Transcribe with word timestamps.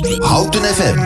Houten 0.00 0.62
FM. 0.62 0.98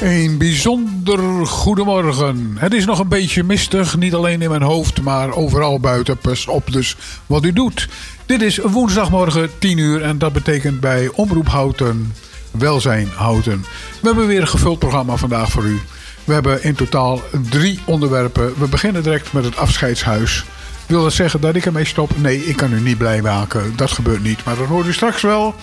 Een 0.00 0.38
bijzonder 0.38 1.46
goedemorgen. 1.46 2.56
Het 2.58 2.74
is 2.74 2.84
nog 2.84 2.98
een 2.98 3.08
beetje 3.08 3.42
mistig, 3.42 3.96
niet 3.96 4.14
alleen 4.14 4.42
in 4.42 4.50
mijn 4.50 4.62
hoofd, 4.62 5.02
maar 5.02 5.34
overal 5.34 5.80
buiten. 5.80 6.18
Pas 6.18 6.46
op 6.46 6.72
dus 6.72 6.96
wat 7.26 7.44
u 7.44 7.52
doet. 7.52 7.88
Dit 8.26 8.42
is 8.42 8.58
woensdagmorgen 8.58 9.50
10 9.58 9.78
uur 9.78 10.02
en 10.02 10.18
dat 10.18 10.32
betekent 10.32 10.80
bij 10.80 11.10
Omroep 11.14 11.48
Houten, 11.48 12.12
Welzijn 12.50 13.08
Houten. 13.14 13.64
We 14.00 14.06
hebben 14.06 14.26
weer 14.26 14.40
een 14.40 14.48
gevuld 14.48 14.78
programma 14.78 15.16
vandaag 15.16 15.50
voor 15.50 15.64
u. 15.64 15.80
We 16.24 16.32
hebben 16.32 16.62
in 16.62 16.74
totaal 16.74 17.22
drie 17.50 17.80
onderwerpen. 17.84 18.58
We 18.58 18.68
beginnen 18.68 19.02
direct 19.02 19.32
met 19.32 19.44
het 19.44 19.56
afscheidshuis. 19.56 20.44
Wil 20.86 21.02
dat 21.02 21.12
zeggen 21.12 21.40
dat 21.40 21.54
ik 21.54 21.66
ermee 21.66 21.84
stop? 21.84 22.10
Nee, 22.16 22.44
ik 22.44 22.56
kan 22.56 22.72
u 22.72 22.80
niet 22.80 22.98
blij 22.98 23.22
maken. 23.22 23.72
Dat 23.76 23.90
gebeurt 23.90 24.22
niet, 24.22 24.44
maar 24.44 24.56
dat 24.56 24.66
hoort 24.66 24.86
u 24.86 24.92
straks 24.92 25.22
wel. 25.22 25.54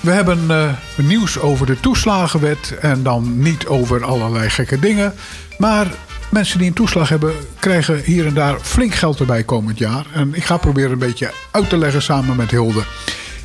We 0.00 0.10
hebben 0.10 0.44
uh, 0.48 0.72
nieuws 0.96 1.38
over 1.38 1.66
de 1.66 1.80
toeslagenwet 1.80 2.78
en 2.80 3.02
dan 3.02 3.42
niet 3.42 3.66
over 3.66 4.04
allerlei 4.04 4.50
gekke 4.50 4.78
dingen. 4.78 5.14
Maar 5.58 5.86
mensen 6.30 6.58
die 6.58 6.68
een 6.68 6.74
toeslag 6.74 7.08
hebben 7.08 7.34
krijgen 7.58 8.02
hier 8.04 8.26
en 8.26 8.34
daar 8.34 8.60
flink 8.60 8.94
geld 8.94 9.20
erbij 9.20 9.42
komend 9.42 9.78
jaar. 9.78 10.06
En 10.12 10.34
ik 10.34 10.44
ga 10.44 10.56
proberen 10.56 10.92
een 10.92 10.98
beetje 10.98 11.32
uit 11.50 11.68
te 11.68 11.76
leggen 11.78 12.02
samen 12.02 12.36
met 12.36 12.50
Hilde. 12.50 12.82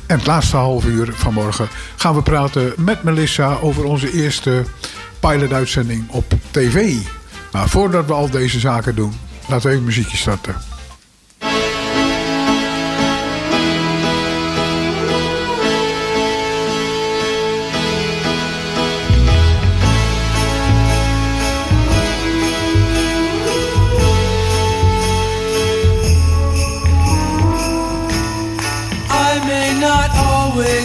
En 0.06 0.16
het 0.16 0.26
laatste 0.26 0.56
half 0.56 0.84
uur 0.84 1.12
van 1.14 1.32
morgen 1.34 1.68
gaan 1.96 2.14
we 2.14 2.22
praten 2.22 2.72
met 2.76 3.02
Melissa 3.02 3.54
over 3.54 3.84
onze 3.84 4.12
eerste 4.12 4.64
pilotuitzending 5.20 6.10
op 6.10 6.24
tv. 6.50 6.94
Maar 7.52 7.68
voordat 7.68 8.06
we 8.06 8.12
al 8.12 8.30
deze 8.30 8.58
zaken 8.58 8.94
doen, 8.94 9.12
laten 9.48 9.66
we 9.66 9.72
even 9.72 9.84
muziekje 9.84 10.16
starten. 10.16 10.75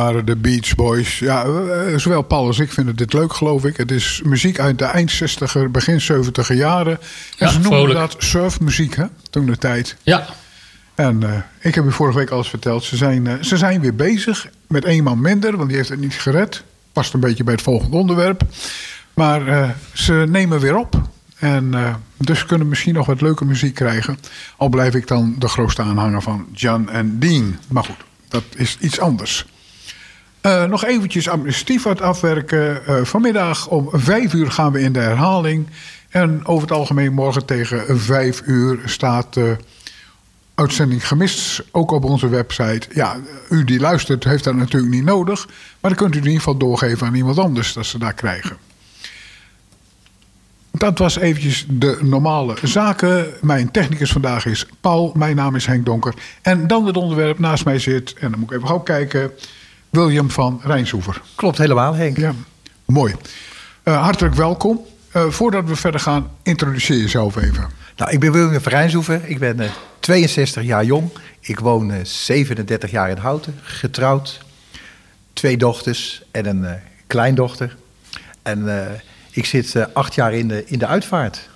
Waren 0.00 0.24
de 0.26 0.36
Beach 0.36 0.74
Boys. 0.74 1.18
Ja, 1.18 1.44
eh, 1.44 1.96
zowel 1.98 2.22
Paul 2.22 2.46
als 2.46 2.58
ik 2.58 2.72
vinden 2.72 2.96
dit 2.96 3.12
leuk, 3.12 3.32
geloof 3.32 3.64
ik. 3.64 3.76
Het 3.76 3.90
is 3.90 4.20
muziek 4.24 4.58
uit 4.58 4.78
de 4.78 4.84
eind 4.84 5.10
60er, 5.12 5.70
begin 5.70 6.00
70er 6.00 6.54
jaren. 6.54 6.92
En 6.92 6.98
Ja, 7.36 7.48
ze 7.48 7.58
noemden 7.58 7.78
vrolijk. 7.78 7.98
dat 7.98 8.14
surfmuziek, 8.18 8.96
hè, 8.96 9.04
toen 9.30 9.46
de 9.46 9.58
tijd. 9.58 9.96
Ja, 10.02 10.26
En 10.94 11.22
eh, 11.22 11.40
ik 11.60 11.74
heb 11.74 11.84
u 11.84 11.92
vorige 11.92 12.18
week 12.18 12.30
al 12.30 12.38
eens 12.38 12.48
verteld, 12.48 12.84
ze 12.84 12.96
zijn, 12.96 13.26
eh, 13.26 13.34
ze 13.40 13.56
zijn 13.56 13.80
weer 13.80 13.94
bezig 13.94 14.46
met 14.68 14.84
één 14.84 15.04
man 15.04 15.20
minder, 15.20 15.56
want 15.56 15.68
die 15.68 15.76
heeft 15.76 15.88
het 15.88 16.00
niet 16.00 16.14
gered. 16.14 16.62
Past 16.92 17.14
een 17.14 17.20
beetje 17.20 17.44
bij 17.44 17.52
het 17.54 17.62
volgende 17.62 17.96
onderwerp. 17.96 18.42
Maar 19.14 19.46
eh, 19.48 19.68
ze 19.92 20.24
nemen 20.28 20.60
weer 20.60 20.76
op. 20.76 21.00
En 21.38 21.74
eh, 21.74 21.94
dus 22.16 22.40
kunnen 22.40 22.60
we 22.64 22.70
misschien 22.70 22.94
nog 22.94 23.06
wat 23.06 23.20
leuke 23.20 23.44
muziek 23.44 23.74
krijgen. 23.74 24.18
Al 24.56 24.68
blijf 24.68 24.94
ik 24.94 25.06
dan 25.06 25.34
de 25.38 25.48
grootste 25.48 25.82
aanhanger 25.82 26.22
van 26.22 26.46
John 26.52 26.88
en 26.92 27.18
Dean. 27.18 27.58
Maar 27.68 27.84
goed, 27.84 27.96
dat 28.28 28.44
is 28.56 28.76
iets 28.80 29.00
anders. 29.00 29.46
Eh, 30.40 30.64
nog 30.64 30.84
eventjes 30.84 31.28
amnestie 31.28 31.80
wat 31.80 32.00
afwerken. 32.00 32.86
Eh, 32.86 33.04
vanmiddag 33.04 33.68
om 33.68 33.88
vijf 33.92 34.34
uur 34.34 34.50
gaan 34.50 34.72
we 34.72 34.80
in 34.80 34.92
de 34.92 34.98
herhaling. 34.98 35.66
En 36.08 36.46
over 36.46 36.68
het 36.68 36.76
algemeen 36.76 37.12
morgen 37.12 37.44
tegen 37.44 38.00
vijf 38.00 38.42
uur 38.44 38.80
staat 38.84 39.34
de 39.34 39.56
uitzending 40.54 41.08
gemist. 41.08 41.62
Ook 41.70 41.90
op 41.90 42.04
onze 42.04 42.28
website. 42.28 42.88
Ja, 42.92 43.16
u 43.48 43.64
die 43.64 43.80
luistert 43.80 44.24
heeft 44.24 44.44
dat 44.44 44.54
natuurlijk 44.54 44.92
niet 44.92 45.04
nodig. 45.04 45.46
Maar 45.80 45.90
dan 45.90 46.00
kunt 46.00 46.14
u 46.14 46.18
in 46.18 46.24
ieder 46.24 46.38
geval 46.38 46.56
doorgeven 46.56 47.06
aan 47.06 47.14
iemand 47.14 47.38
anders 47.38 47.72
dat 47.72 47.86
ze 47.86 47.98
daar 47.98 48.14
krijgen. 48.14 48.56
Dat 50.70 50.98
was 50.98 51.18
eventjes 51.18 51.66
de 51.68 51.98
normale 52.02 52.56
zaken. 52.62 53.26
Mijn 53.40 53.70
technicus 53.70 54.12
vandaag 54.12 54.46
is 54.46 54.66
Paul. 54.80 55.12
Mijn 55.16 55.36
naam 55.36 55.56
is 55.56 55.66
Henk 55.66 55.84
Donker. 55.84 56.14
En 56.42 56.66
dan 56.66 56.86
het 56.86 56.96
onderwerp 56.96 57.38
naast 57.38 57.64
mij 57.64 57.78
zit. 57.78 58.12
En 58.12 58.30
dan 58.30 58.40
moet 58.40 58.50
ik 58.50 58.56
even 58.56 58.68
gauw 58.68 58.80
kijken. 58.80 59.30
William 59.90 60.30
van 60.30 60.60
Rijnsoever. 60.64 61.22
Klopt 61.34 61.58
helemaal, 61.58 61.94
Henk. 61.94 62.16
Ja, 62.16 62.34
mooi. 62.84 63.14
Eh, 63.82 64.02
hartelijk 64.02 64.34
welkom. 64.34 64.80
Eh, 65.10 65.28
voordat 65.28 65.68
we 65.68 65.76
verder 65.76 66.00
gaan, 66.00 66.30
introduceer 66.42 66.96
jezelf 66.96 67.36
even. 67.36 67.68
Nou, 67.96 68.10
ik 68.10 68.20
ben 68.20 68.32
William 68.32 68.60
van 68.60 68.72
Rijnsoever. 68.72 69.20
Ik 69.24 69.38
ben 69.38 69.60
eh, 69.60 69.70
62 70.00 70.62
jaar 70.62 70.84
jong. 70.84 71.10
Ik 71.40 71.58
woon 71.58 71.90
eh, 71.90 72.04
37 72.04 72.90
jaar 72.90 73.10
in 73.10 73.16
Houten, 73.16 73.58
getrouwd. 73.62 74.40
twee 75.32 75.56
dochters 75.56 76.22
en 76.30 76.46
een 76.46 76.78
kleindochter. 77.06 77.76
En 78.42 78.68
ik 79.30 79.44
zit 79.44 79.94
acht 79.94 80.14
jaar 80.14 80.34
in 80.34 80.48
de, 80.48 80.64
in 80.66 80.78
de 80.78 80.86
uitvaart. 80.86 81.48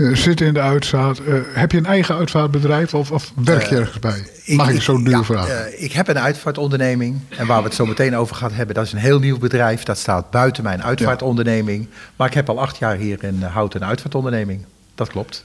Eh, 0.00 0.16
zit 0.16 0.40
in 0.40 0.54
de 0.54 0.60
uitvaart. 0.60 1.24
Eh, 1.24 1.34
heb 1.52 1.72
je 1.72 1.78
een 1.78 1.86
eigen 1.86 2.16
uitvaartbedrijf 2.16 2.94
of, 2.94 3.10
of 3.10 3.32
werk 3.44 3.62
je 3.62 3.74
Eh, 3.74 3.80
ergens 3.80 3.98
bij? 3.98 4.26
Mag 4.46 4.70
ik, 4.70 4.82
zo 4.82 5.02
duur 5.02 5.10
ja, 5.10 5.24
vragen? 5.24 5.82
ik 5.82 5.92
heb 5.92 6.08
een 6.08 6.18
uitvaartonderneming. 6.18 7.20
En 7.28 7.46
waar 7.46 7.58
we 7.58 7.64
het 7.64 7.74
zo 7.74 7.86
meteen 7.86 8.16
over 8.16 8.36
gaan 8.36 8.52
hebben, 8.52 8.74
dat 8.74 8.84
is 8.84 8.92
een 8.92 8.98
heel 8.98 9.18
nieuw 9.18 9.38
bedrijf. 9.38 9.82
Dat 9.82 9.98
staat 9.98 10.30
buiten 10.30 10.62
mijn 10.62 10.82
uitvaartonderneming. 10.82 11.88
Maar 12.16 12.26
ik 12.26 12.34
heb 12.34 12.48
al 12.48 12.60
acht 12.60 12.76
jaar 12.76 12.96
hier 12.96 13.24
in 13.24 13.42
Houten 13.42 13.82
een 13.82 13.88
uitvaartonderneming. 13.88 14.64
Dat 14.94 15.08
klopt. 15.08 15.44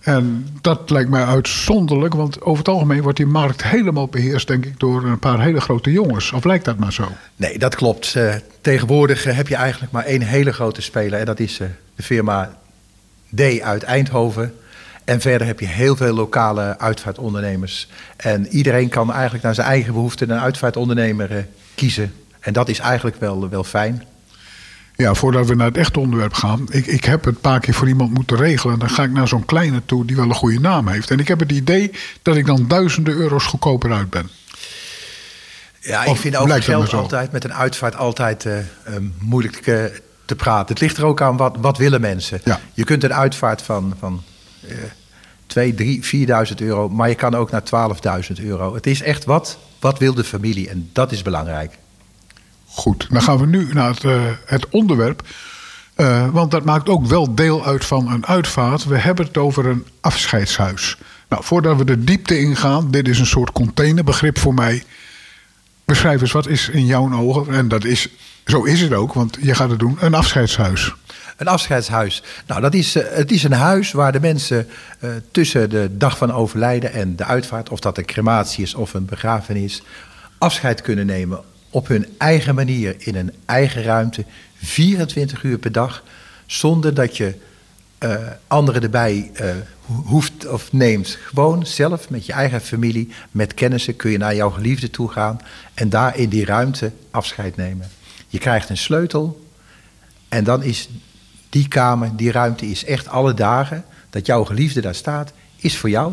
En 0.00 0.46
dat 0.60 0.90
lijkt 0.90 1.10
mij 1.10 1.24
uitzonderlijk, 1.24 2.14
want 2.14 2.42
over 2.42 2.58
het 2.58 2.68
algemeen 2.68 3.02
wordt 3.02 3.16
die 3.16 3.26
markt 3.26 3.62
helemaal 3.62 4.08
beheerst, 4.08 4.46
denk 4.46 4.64
ik, 4.64 4.80
door 4.80 5.04
een 5.04 5.18
paar 5.18 5.40
hele 5.40 5.60
grote 5.60 5.92
jongens. 5.92 6.32
Of 6.32 6.44
lijkt 6.44 6.64
dat 6.64 6.78
maar 6.78 6.92
zo? 6.92 7.08
Nee, 7.36 7.58
dat 7.58 7.74
klopt. 7.74 8.16
Tegenwoordig 8.60 9.24
heb 9.24 9.48
je 9.48 9.56
eigenlijk 9.56 9.92
maar 9.92 10.04
één 10.04 10.22
hele 10.22 10.52
grote 10.52 10.82
speler. 10.82 11.18
En 11.18 11.26
dat 11.26 11.40
is 11.40 11.56
de 11.96 12.02
firma 12.02 12.56
D 13.36 13.60
uit 13.60 13.82
Eindhoven. 13.82 14.54
En 15.04 15.20
verder 15.20 15.46
heb 15.46 15.60
je 15.60 15.66
heel 15.66 15.96
veel 15.96 16.14
lokale 16.14 16.78
uitvaartondernemers. 16.78 17.88
En 18.16 18.46
iedereen 18.46 18.88
kan 18.88 19.12
eigenlijk 19.12 19.44
naar 19.44 19.54
zijn 19.54 19.66
eigen 19.66 19.92
behoefte 19.92 20.24
een 20.24 20.40
uitvaartondernemer 20.40 21.36
eh, 21.36 21.42
kiezen. 21.74 22.12
En 22.40 22.52
dat 22.52 22.68
is 22.68 22.78
eigenlijk 22.78 23.16
wel, 23.16 23.48
wel 23.48 23.64
fijn. 23.64 24.04
Ja, 24.96 25.14
voordat 25.14 25.46
we 25.46 25.54
naar 25.54 25.66
het 25.66 25.76
echte 25.76 26.00
onderwerp 26.00 26.32
gaan. 26.32 26.66
Ik, 26.70 26.86
ik 26.86 27.04
heb 27.04 27.24
het 27.24 27.34
een 27.34 27.40
paar 27.40 27.60
keer 27.60 27.74
voor 27.74 27.88
iemand 27.88 28.14
moeten 28.14 28.36
regelen. 28.36 28.78
Dan 28.78 28.90
ga 28.90 29.02
ik 29.02 29.12
naar 29.12 29.28
zo'n 29.28 29.44
kleine 29.44 29.82
toe 29.86 30.04
die 30.04 30.16
wel 30.16 30.24
een 30.24 30.34
goede 30.34 30.60
naam 30.60 30.88
heeft. 30.88 31.10
En 31.10 31.18
ik 31.18 31.28
heb 31.28 31.40
het 31.40 31.52
idee 31.52 31.90
dat 32.22 32.36
ik 32.36 32.46
dan 32.46 32.68
duizenden 32.68 33.14
euro's 33.14 33.44
goedkoper 33.44 33.92
uit 33.92 34.10
ben. 34.10 34.30
Ja, 35.84 36.02
ik 36.02 36.08
Of 36.08 36.20
vind 36.20 36.34
dat 36.34 36.64
geld 36.64 36.92
altijd 36.92 37.32
met 37.32 37.44
een 37.44 37.54
uitvaart 37.54 37.96
altijd 37.96 38.46
eh, 38.46 38.58
eh, 38.58 38.64
moeilijk 39.18 39.66
eh, 39.66 39.84
te 40.24 40.36
praten. 40.36 40.68
Het 40.68 40.80
ligt 40.80 40.96
er 40.96 41.04
ook 41.04 41.22
aan 41.22 41.36
wat, 41.36 41.56
wat 41.60 41.78
willen 41.78 42.00
mensen. 42.00 42.40
Ja. 42.44 42.60
Je 42.72 42.84
kunt 42.84 43.04
een 43.04 43.14
uitvaart 43.14 43.62
van, 43.62 43.94
van 43.98 44.22
eh 44.68 44.76
2, 45.46 45.74
3, 45.74 46.26
4.000 46.48 46.54
euro, 46.56 46.88
maar 46.88 47.08
je 47.08 47.14
kan 47.14 47.34
ook 47.34 47.50
naar 47.50 47.62
12.000 48.38 48.44
euro. 48.44 48.74
Het 48.74 48.86
is 48.86 49.02
echt 49.02 49.24
wat, 49.24 49.58
wat 49.80 49.98
wil 49.98 50.14
de 50.14 50.24
familie 50.24 50.68
en 50.68 50.90
dat 50.92 51.12
is 51.12 51.22
belangrijk. 51.22 51.78
Goed, 52.66 53.06
dan 53.10 53.22
gaan 53.22 53.38
we 53.38 53.46
nu 53.46 53.72
naar 53.72 53.88
het, 53.88 54.04
eh, 54.04 54.22
het 54.46 54.68
onderwerp. 54.68 55.22
Eh, 55.94 56.28
want 56.28 56.50
dat 56.50 56.64
maakt 56.64 56.88
ook 56.88 57.06
wel 57.06 57.34
deel 57.34 57.66
uit 57.66 57.84
van 57.84 58.12
een 58.12 58.26
uitvaart. 58.26 58.84
We 58.84 58.98
hebben 58.98 59.26
het 59.26 59.36
over 59.36 59.66
een 59.66 59.86
afscheidshuis. 60.00 60.98
Nou, 61.28 61.44
voordat 61.44 61.76
we 61.76 61.84
de 61.84 62.04
diepte 62.04 62.38
ingaan, 62.38 62.90
dit 62.90 63.08
is 63.08 63.18
een 63.18 63.26
soort 63.26 63.52
containerbegrip 63.52 64.38
voor 64.38 64.54
mij. 64.54 64.82
Beschrijf 65.84 66.20
eens, 66.20 66.32
wat 66.32 66.46
is 66.46 66.68
in 66.68 66.86
jouw 66.86 67.12
ogen, 67.12 67.54
en 67.54 67.68
dat 67.68 67.84
is, 67.84 68.08
zo 68.44 68.62
is 68.62 68.80
het 68.80 68.92
ook, 68.92 69.12
want 69.12 69.38
je 69.40 69.54
gaat 69.54 69.70
het 69.70 69.78
doen, 69.78 69.96
een 70.00 70.14
afscheidshuis. 70.14 70.94
Een 71.36 71.46
afscheidshuis. 71.46 72.22
Nou, 72.46 72.60
dat 72.60 72.74
is, 72.74 72.96
eh, 72.96 73.16
het 73.16 73.30
is 73.30 73.42
een 73.44 73.52
huis 73.52 73.92
waar 73.92 74.12
de 74.12 74.20
mensen 74.20 74.68
eh, 74.98 75.10
tussen 75.30 75.70
de 75.70 75.96
dag 75.96 76.18
van 76.18 76.32
overlijden 76.32 76.92
en 76.92 77.16
de 77.16 77.24
uitvaart, 77.24 77.68
of 77.68 77.80
dat 77.80 77.98
een 77.98 78.04
crematie 78.04 78.62
is 78.62 78.74
of 78.74 78.94
een 78.94 79.04
begrafenis, 79.04 79.82
afscheid 80.38 80.82
kunnen 80.82 81.06
nemen 81.06 81.40
op 81.70 81.88
hun 81.88 82.06
eigen 82.18 82.54
manier, 82.54 82.94
in 82.98 83.16
een 83.16 83.32
eigen 83.44 83.82
ruimte, 83.82 84.24
24 84.62 85.42
uur 85.42 85.58
per 85.58 85.72
dag, 85.72 86.02
zonder 86.46 86.94
dat 86.94 87.16
je 87.16 87.34
eh, 88.04 88.16
anderen 88.46 88.82
erbij 88.82 89.30
eh, 89.34 89.46
ho- 89.86 90.02
hoeft 90.06 90.46
of 90.48 90.72
neemt. 90.72 91.18
Gewoon 91.26 91.66
zelf 91.66 92.10
met 92.10 92.26
je 92.26 92.32
eigen 92.32 92.60
familie, 92.60 93.08
met 93.30 93.54
kennissen 93.54 93.96
kun 93.96 94.10
je 94.10 94.18
naar 94.18 94.34
jouw 94.34 94.50
geliefde 94.50 94.90
toe 94.90 95.10
gaan 95.10 95.40
en 95.74 95.88
daar 95.88 96.16
in 96.18 96.28
die 96.28 96.44
ruimte 96.44 96.92
afscheid 97.10 97.56
nemen. 97.56 97.88
Je 98.28 98.38
krijgt 98.38 98.68
een 98.68 98.76
sleutel 98.76 99.46
en 100.28 100.44
dan 100.44 100.62
is 100.62 100.88
die 101.48 101.68
kamer, 101.68 102.16
die 102.16 102.30
ruimte 102.32 102.66
is 102.70 102.84
echt 102.84 103.08
alle 103.08 103.34
dagen 103.34 103.84
dat 104.10 104.26
jouw 104.26 104.44
geliefde 104.44 104.80
daar 104.80 104.94
staat, 104.94 105.32
is 105.56 105.76
voor 105.76 105.90
jou. 105.90 106.12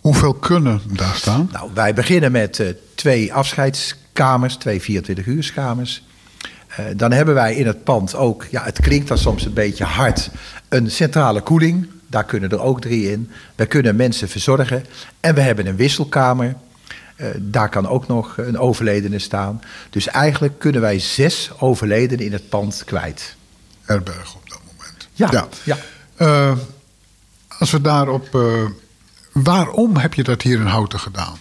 Hoeveel 0.00 0.34
kunnen 0.34 0.80
daar 0.86 1.14
staan? 1.14 1.48
Nou, 1.52 1.70
wij 1.74 1.94
beginnen 1.94 2.32
met 2.32 2.60
eh, 2.60 2.68
twee 2.94 3.32
afscheidskamers, 3.34 4.56
twee 4.56 4.82
24-uurskamers. 4.82 6.02
Eh 6.76 6.84
dan 6.96 7.12
hebben 7.12 7.34
wij 7.34 7.54
in 7.54 7.66
het 7.66 7.84
pand 7.84 8.14
ook, 8.14 8.46
ja, 8.50 8.64
het 8.64 8.80
klinkt 8.80 9.08
dan 9.08 9.18
soms 9.18 9.44
een 9.44 9.52
beetje 9.52 9.84
hard, 9.84 10.30
een 10.68 10.90
centrale 10.90 11.40
koeling. 11.40 11.88
Daar 12.06 12.24
kunnen 12.24 12.50
er 12.50 12.60
ook 12.60 12.80
drie 12.80 13.10
in. 13.10 13.30
We 13.54 13.66
kunnen 13.66 13.96
mensen 13.96 14.28
verzorgen. 14.28 14.84
En 15.20 15.34
we 15.34 15.40
hebben 15.40 15.66
een 15.66 15.76
wisselkamer. 15.76 16.54
Eh, 17.16 17.28
daar 17.38 17.68
kan 17.68 17.88
ook 17.88 18.06
nog 18.06 18.38
een 18.38 18.58
overledene 18.58 19.18
staan. 19.18 19.62
Dus 19.90 20.06
eigenlijk 20.06 20.58
kunnen 20.58 20.80
wij 20.80 20.98
zes 20.98 21.50
overledenen 21.58 22.24
in 22.24 22.32
het 22.32 22.48
pand 22.48 22.82
kwijt. 22.84 23.36
Herberg 23.82 24.34
op 24.34 24.50
dat 24.50 24.60
moment. 24.76 25.08
Ja, 25.12 25.46
ja. 25.62 25.76
Eh, 26.16 26.56
als 27.58 27.70
we 27.70 27.80
daarop. 27.80 28.28
waarom 29.32 29.96
heb 29.96 30.14
je 30.14 30.22
dat 30.22 30.42
hier 30.42 30.60
in 30.60 30.66
Houten 30.66 31.00
gedaan? 31.00 31.38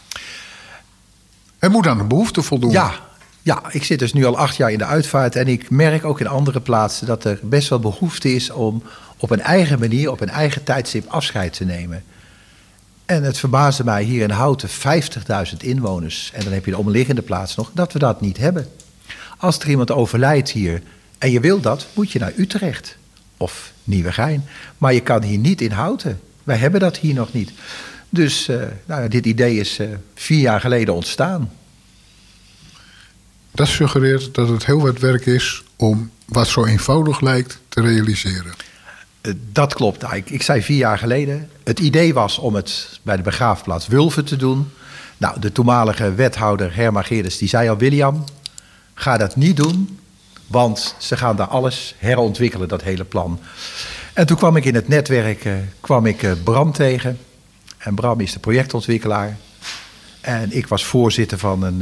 Het 1.60 1.72
moet 1.72 1.88
aan 1.88 1.98
de 1.98 2.04
behoefte 2.04 2.42
voldoen. 2.42 2.72
Ja, 2.72 2.94
ja, 3.44 3.64
ik 3.72 3.84
zit 3.84 4.00
dus 4.00 4.14
nu 4.14 4.26
al 4.26 4.38
acht 4.38 4.56
jaar 4.56 4.72
in 4.72 4.78
de 4.78 4.86
uitvaart 4.86 5.36
en 5.36 5.48
ik 5.48 5.70
merk 5.70 6.06
ook 6.06 6.20
in 6.20 6.28
andere 6.28 6.60
plaatsen 6.60 7.08
dat 7.08 7.24
er 7.24 7.40
best 7.42 7.70
wel 7.70 7.80
behoefte 7.80 8.34
is 8.34 8.50
om 8.50 8.84
op 9.18 9.30
een 9.30 9.42
eigen 9.42 9.80
manier, 9.80 10.12
op 10.12 10.22
een 10.22 10.30
eigen 10.30 10.64
tijdstip 10.64 11.08
afscheid 11.08 11.54
te 11.54 11.66
nemen. 11.66 12.04
En 13.06 13.24
het 13.24 13.38
verbaasde 13.38 13.84
mij 13.84 14.04
hier 14.04 14.22
in 14.22 14.30
Houten 14.30 14.70
50.000 14.70 15.58
inwoners 15.58 16.32
en 16.34 16.44
dan 16.44 16.54
heb 16.54 16.66
je 16.66 16.72
de 16.72 16.78
omliggende 16.78 17.22
plaats 17.22 17.56
nog, 17.56 17.72
dat 17.74 17.94
we 17.94 18.00
dat 18.00 18.22
niet 18.22 18.38
hebben. 18.38 18.68
Als 19.38 19.60
er 19.60 19.70
iemand 19.70 19.92
overlijdt 19.92 20.52
hier 20.52 20.82
en 21.18 21.32
je 21.32 21.40
wil 21.40 21.60
dat, 21.60 21.88
moet 21.94 22.12
je 22.12 22.20
naar 22.20 22.34
Utrecht 22.36 22.98
of 23.38 23.72
Nieuwegein. 23.84 24.46
Maar 24.78 24.94
je 24.94 25.02
kan 25.02 25.24
hier 25.24 25.38
niet 25.38 25.62
in 25.62 25.72
Houten. 25.72 26.20
Wij 26.44 26.58
hebben 26.58 26.80
dat 26.80 26.98
hier 26.98 27.14
nog 27.14 27.34
niet. 27.34 27.52
Dus 28.10 28.48
eh, 28.48 28.62
nou 28.86 29.08
dit 29.08 29.26
idee 29.26 29.60
is 29.60 29.80
eh, 29.80 29.88
vier 30.16 30.40
jaar 30.40 30.60
geleden 30.60 30.94
ontstaan. 30.94 31.50
Dat 33.54 33.68
suggereert 33.68 34.36
dat 34.36 34.50
het 34.50 34.66
heel 34.66 34.82
wat 34.82 35.00
werk 35.00 35.26
is 35.26 35.64
om 35.76 36.12
wat 36.26 36.48
zo 36.48 36.66
eenvoudig 36.66 37.22
lijkt 37.22 37.60
te 37.70 37.82
realiseren. 37.82 38.54
Eh, 39.22 39.34
Dat 39.52 39.74
klopt. 39.74 40.02
Nou, 40.02 40.16
ik, 40.16 40.30
ik 40.30 40.42
zei 40.42 40.62
vier 40.62 40.78
jaar 40.78 40.98
geleden. 40.98 41.50
Het 41.64 41.80
idee 41.80 42.14
was 42.14 42.38
om 42.38 42.56
het 42.56 43.00
bij 43.02 43.16
de 43.16 43.22
begraafplaats 43.22 43.88
Wulven 43.88 44.26
te 44.26 44.36
doen. 44.36 44.72
Nou, 45.18 45.40
de 45.40 45.52
toenmalige 45.52 46.14
wethouder 46.14 46.76
Herma 46.76 47.02
Geerdes 47.02 47.38
die 47.38 47.48
zei 47.48 47.70
al... 47.70 47.78
William, 47.78 48.24
ga 48.94 49.18
dat 49.18 49.36
niet 49.36 49.58
doen, 49.58 50.00
want 50.48 50.96
ze 50.98 51.18
gaan 51.18 51.36
daar 51.36 51.48
alles 51.48 51.96
herontwikkelen, 51.98 52.68
dat 52.68 52.84
hele 52.84 53.04
plan. 53.04 53.40
En 54.14 54.26
toen 54.26 54.38
kwam 54.38 54.56
ik 54.56 54.66
in 54.66 54.76
het 54.76 54.88
netwerk 54.88 55.46
eh, 55.46 55.54
kwam 55.80 56.06
ik, 56.06 56.24
eh, 56.24 56.32
Bram 56.44 56.72
tegen. 56.72 57.20
En 57.78 57.96
Bram 57.96 58.20
is 58.20 58.34
de 58.34 58.40
projectontwikkelaar. 58.40 59.38
En 60.22 60.52
ik 60.52 60.68
was 60.68 60.86
voorzitter 60.86 61.38
van, 61.38 61.64
een, 61.64 61.82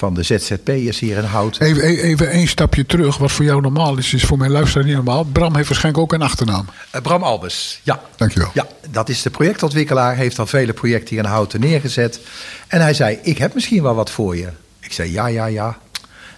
van 0.00 0.14
de 0.14 0.22
ZZP'ers 0.22 0.98
hier 0.98 1.16
in 1.16 1.24
Houten. 1.24 1.66
Even, 1.66 1.84
e- 1.84 2.00
even 2.00 2.30
één 2.30 2.48
stapje 2.48 2.86
terug. 2.86 3.16
Wat 3.16 3.32
voor 3.32 3.44
jou 3.44 3.60
normaal 3.60 3.98
is, 3.98 4.14
is 4.14 4.24
voor 4.24 4.38
mijn 4.38 4.50
luisteraar 4.50 4.84
niet 4.84 4.94
normaal. 4.94 5.24
Bram 5.24 5.56
heeft 5.56 5.68
waarschijnlijk 5.68 6.04
ook 6.04 6.12
een 6.12 6.22
achternaam. 6.22 6.66
Eh, 6.90 7.00
Bram 7.00 7.22
Albers, 7.22 7.80
ja. 7.82 8.00
Dankjewel. 8.16 8.50
Ja, 8.54 8.66
dat 8.90 9.08
is 9.08 9.22
de 9.22 9.30
projectontwikkelaar. 9.30 10.16
Heeft 10.16 10.38
al 10.38 10.46
vele 10.46 10.72
projecten 10.72 11.14
hier 11.14 11.24
in 11.24 11.30
Houten 11.30 11.60
neergezet. 11.60 12.20
En 12.68 12.80
hij 12.80 12.94
zei, 12.94 13.18
ik 13.22 13.38
heb 13.38 13.54
misschien 13.54 13.82
wel 13.82 13.94
wat 13.94 14.10
voor 14.10 14.36
je. 14.36 14.48
Ik 14.80 14.92
zei, 14.92 15.12
ja, 15.12 15.26
ja, 15.26 15.46
ja. 15.46 15.78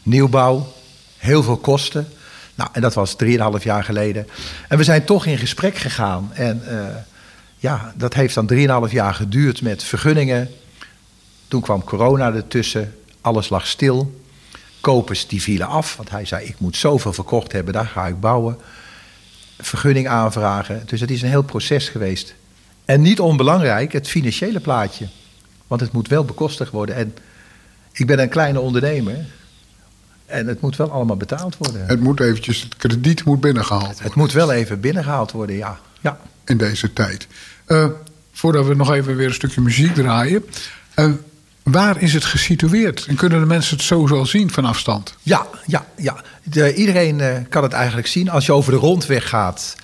Nieuwbouw, 0.02 0.72
heel 1.16 1.42
veel 1.42 1.56
kosten. 1.56 2.08
Nou, 2.54 2.70
en 2.72 2.80
dat 2.80 2.94
was 2.94 3.16
3,5 3.24 3.62
jaar 3.62 3.84
geleden. 3.84 4.28
En 4.68 4.78
we 4.78 4.84
zijn 4.84 5.04
toch 5.04 5.26
in 5.26 5.38
gesprek 5.38 5.76
gegaan. 5.76 6.30
En 6.32 6.62
eh, 6.68 6.96
ja, 7.58 7.92
dat 7.96 8.14
heeft 8.14 8.34
dan 8.34 8.50
3,5 8.86 8.92
jaar 8.92 9.14
geduurd 9.14 9.62
met 9.62 9.84
vergunningen. 9.84 10.50
Toen 11.48 11.60
kwam 11.60 11.84
corona 11.84 12.32
ertussen. 12.32 12.94
Alles 13.22 13.48
lag 13.48 13.66
stil. 13.66 14.20
Kopers 14.80 15.26
die 15.26 15.42
vielen 15.42 15.66
af. 15.66 15.96
Want 15.96 16.10
hij 16.10 16.24
zei, 16.24 16.46
ik 16.46 16.58
moet 16.58 16.76
zoveel 16.76 17.12
verkocht 17.12 17.52
hebben, 17.52 17.72
daar 17.72 17.86
ga 17.86 18.06
ik 18.06 18.20
bouwen 18.20 18.58
vergunning 19.58 20.08
aanvragen. 20.08 20.82
Dus 20.86 21.00
het 21.00 21.10
is 21.10 21.22
een 21.22 21.28
heel 21.28 21.42
proces 21.42 21.88
geweest. 21.88 22.34
En 22.84 23.00
niet 23.00 23.20
onbelangrijk, 23.20 23.92
het 23.92 24.08
financiële 24.08 24.60
plaatje. 24.60 25.08
Want 25.66 25.80
het 25.80 25.92
moet 25.92 26.08
wel 26.08 26.24
bekostigd 26.24 26.72
worden. 26.72 26.94
En 26.94 27.14
ik 27.92 28.06
ben 28.06 28.18
een 28.18 28.28
kleine 28.28 28.60
ondernemer. 28.60 29.26
En 30.26 30.46
het 30.46 30.60
moet 30.60 30.76
wel 30.76 30.90
allemaal 30.90 31.16
betaald 31.16 31.56
worden. 31.56 31.86
Het 31.86 32.00
moet 32.00 32.20
eventjes, 32.20 32.62
het 32.62 32.76
krediet 32.76 33.24
moet 33.24 33.40
binnengehaald 33.40 33.84
worden 33.84 34.02
Het 34.04 34.14
moet 34.14 34.32
wel 34.32 34.52
even 34.52 34.80
binnengehaald 34.80 35.32
worden, 35.32 35.56
ja. 35.56 35.80
ja. 36.00 36.20
in 36.44 36.56
deze 36.56 36.92
tijd. 36.92 37.26
Eh, 37.64 37.86
voordat 38.32 38.66
we 38.66 38.74
nog 38.74 38.92
even 38.92 39.16
weer 39.16 39.26
een 39.26 39.34
stukje 39.34 39.60
muziek 39.60 39.94
draaien. 39.94 40.44
eh, 40.94 41.10
waar 41.62 42.02
is 42.02 42.14
het 42.14 42.24
gesitueerd? 42.24 43.06
En 43.08 43.14
kunnen 43.14 43.40
de 43.40 43.46
mensen 43.46 43.76
het 43.76 43.84
zo 43.84 44.08
al 44.08 44.26
zien 44.26 44.50
van 44.50 44.64
afstand? 44.64 45.14
Ja, 45.22 45.46
ja, 45.66 45.86
ja. 45.96 46.16
De- 46.42 46.74
iedereen 46.74 47.20
eh, 47.20 47.36
kan 47.48 47.62
het 47.62 47.72
eigenlijk 47.72 48.06
zien. 48.06 48.30
Als 48.30 48.46
je 48.46 48.52
over 48.52 48.72
de 48.72 48.78
rondweg 48.78 49.28
gaat 49.28 49.74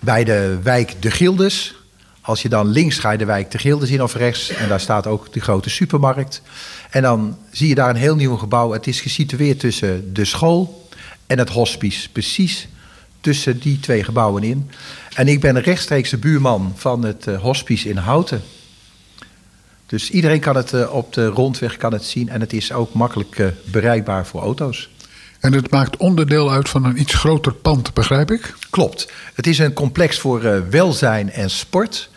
bij 0.00 0.24
de 0.24 0.58
wijk 0.62 0.94
De 1.00 1.10
Gildes. 1.10 1.74
Als 2.20 2.42
je 2.42 2.48
dan 2.48 2.66
links 2.66 2.98
ga 2.98 3.10
je 3.10 3.18
de 3.18 3.24
wijk 3.24 3.50
de 3.50 3.58
Gildes 3.58 3.90
in 3.90 4.02
of 4.02 4.14
rechts. 4.14 4.48
En 4.48 4.68
daar 4.68 4.80
staat 4.80 5.06
ook 5.06 5.32
de 5.32 5.40
grote 5.40 5.70
supermarkt. 5.70 6.42
En 6.90 7.02
dan 7.02 7.38
zie 7.50 7.68
je 7.68 7.74
daar 7.74 7.90
een 7.90 7.96
heel 7.96 8.16
nieuw 8.16 8.36
gebouw. 8.36 8.72
Het 8.72 8.86
is 8.86 9.00
gesitueerd 9.00 9.60
tussen 9.60 10.14
de 10.14 10.24
school 10.24 10.88
en 11.26 11.38
het 11.38 11.48
hospice. 11.48 12.08
Precies 12.10 12.68
tussen 13.20 13.58
die 13.60 13.80
twee 13.80 14.04
gebouwen 14.04 14.42
in. 14.42 14.70
En 15.14 15.28
ik 15.28 15.40
ben 15.40 15.56
een 15.56 15.62
rechtstreekse 15.62 16.16
buurman 16.16 16.72
van 16.76 17.04
het 17.04 17.26
eh, 17.26 17.40
hospice 17.40 17.88
in 17.88 17.96
Houten. 17.96 18.42
Dus 19.88 20.10
iedereen 20.10 20.40
kan 20.40 20.56
het 20.56 20.72
eh, 20.72 20.94
op 20.94 21.12
de 21.12 21.26
rondweg 21.26 21.76
kan 21.76 21.92
het 21.92 22.04
zien. 22.04 22.28
En 22.28 22.40
het 22.40 22.52
is 22.52 22.72
ook 22.72 22.92
makkelijk 22.92 23.38
eh, 23.38 23.46
bereikbaar 23.64 24.26
voor 24.26 24.40
auto's. 24.40 24.90
En 25.40 25.52
het 25.52 25.70
maakt 25.70 25.96
onderdeel 25.96 26.50
uit 26.50 26.68
van 26.68 26.84
een 26.84 27.00
iets 27.00 27.14
groter 27.14 27.54
pand, 27.54 27.94
begrijp 27.94 28.30
ik? 28.30 28.54
Klopt. 28.70 29.12
Het 29.34 29.46
is 29.46 29.58
een 29.58 29.72
complex 29.72 30.18
voor 30.18 30.44
eh, 30.44 30.60
welzijn 30.70 31.30
en 31.30 31.50
sport. 31.50 32.10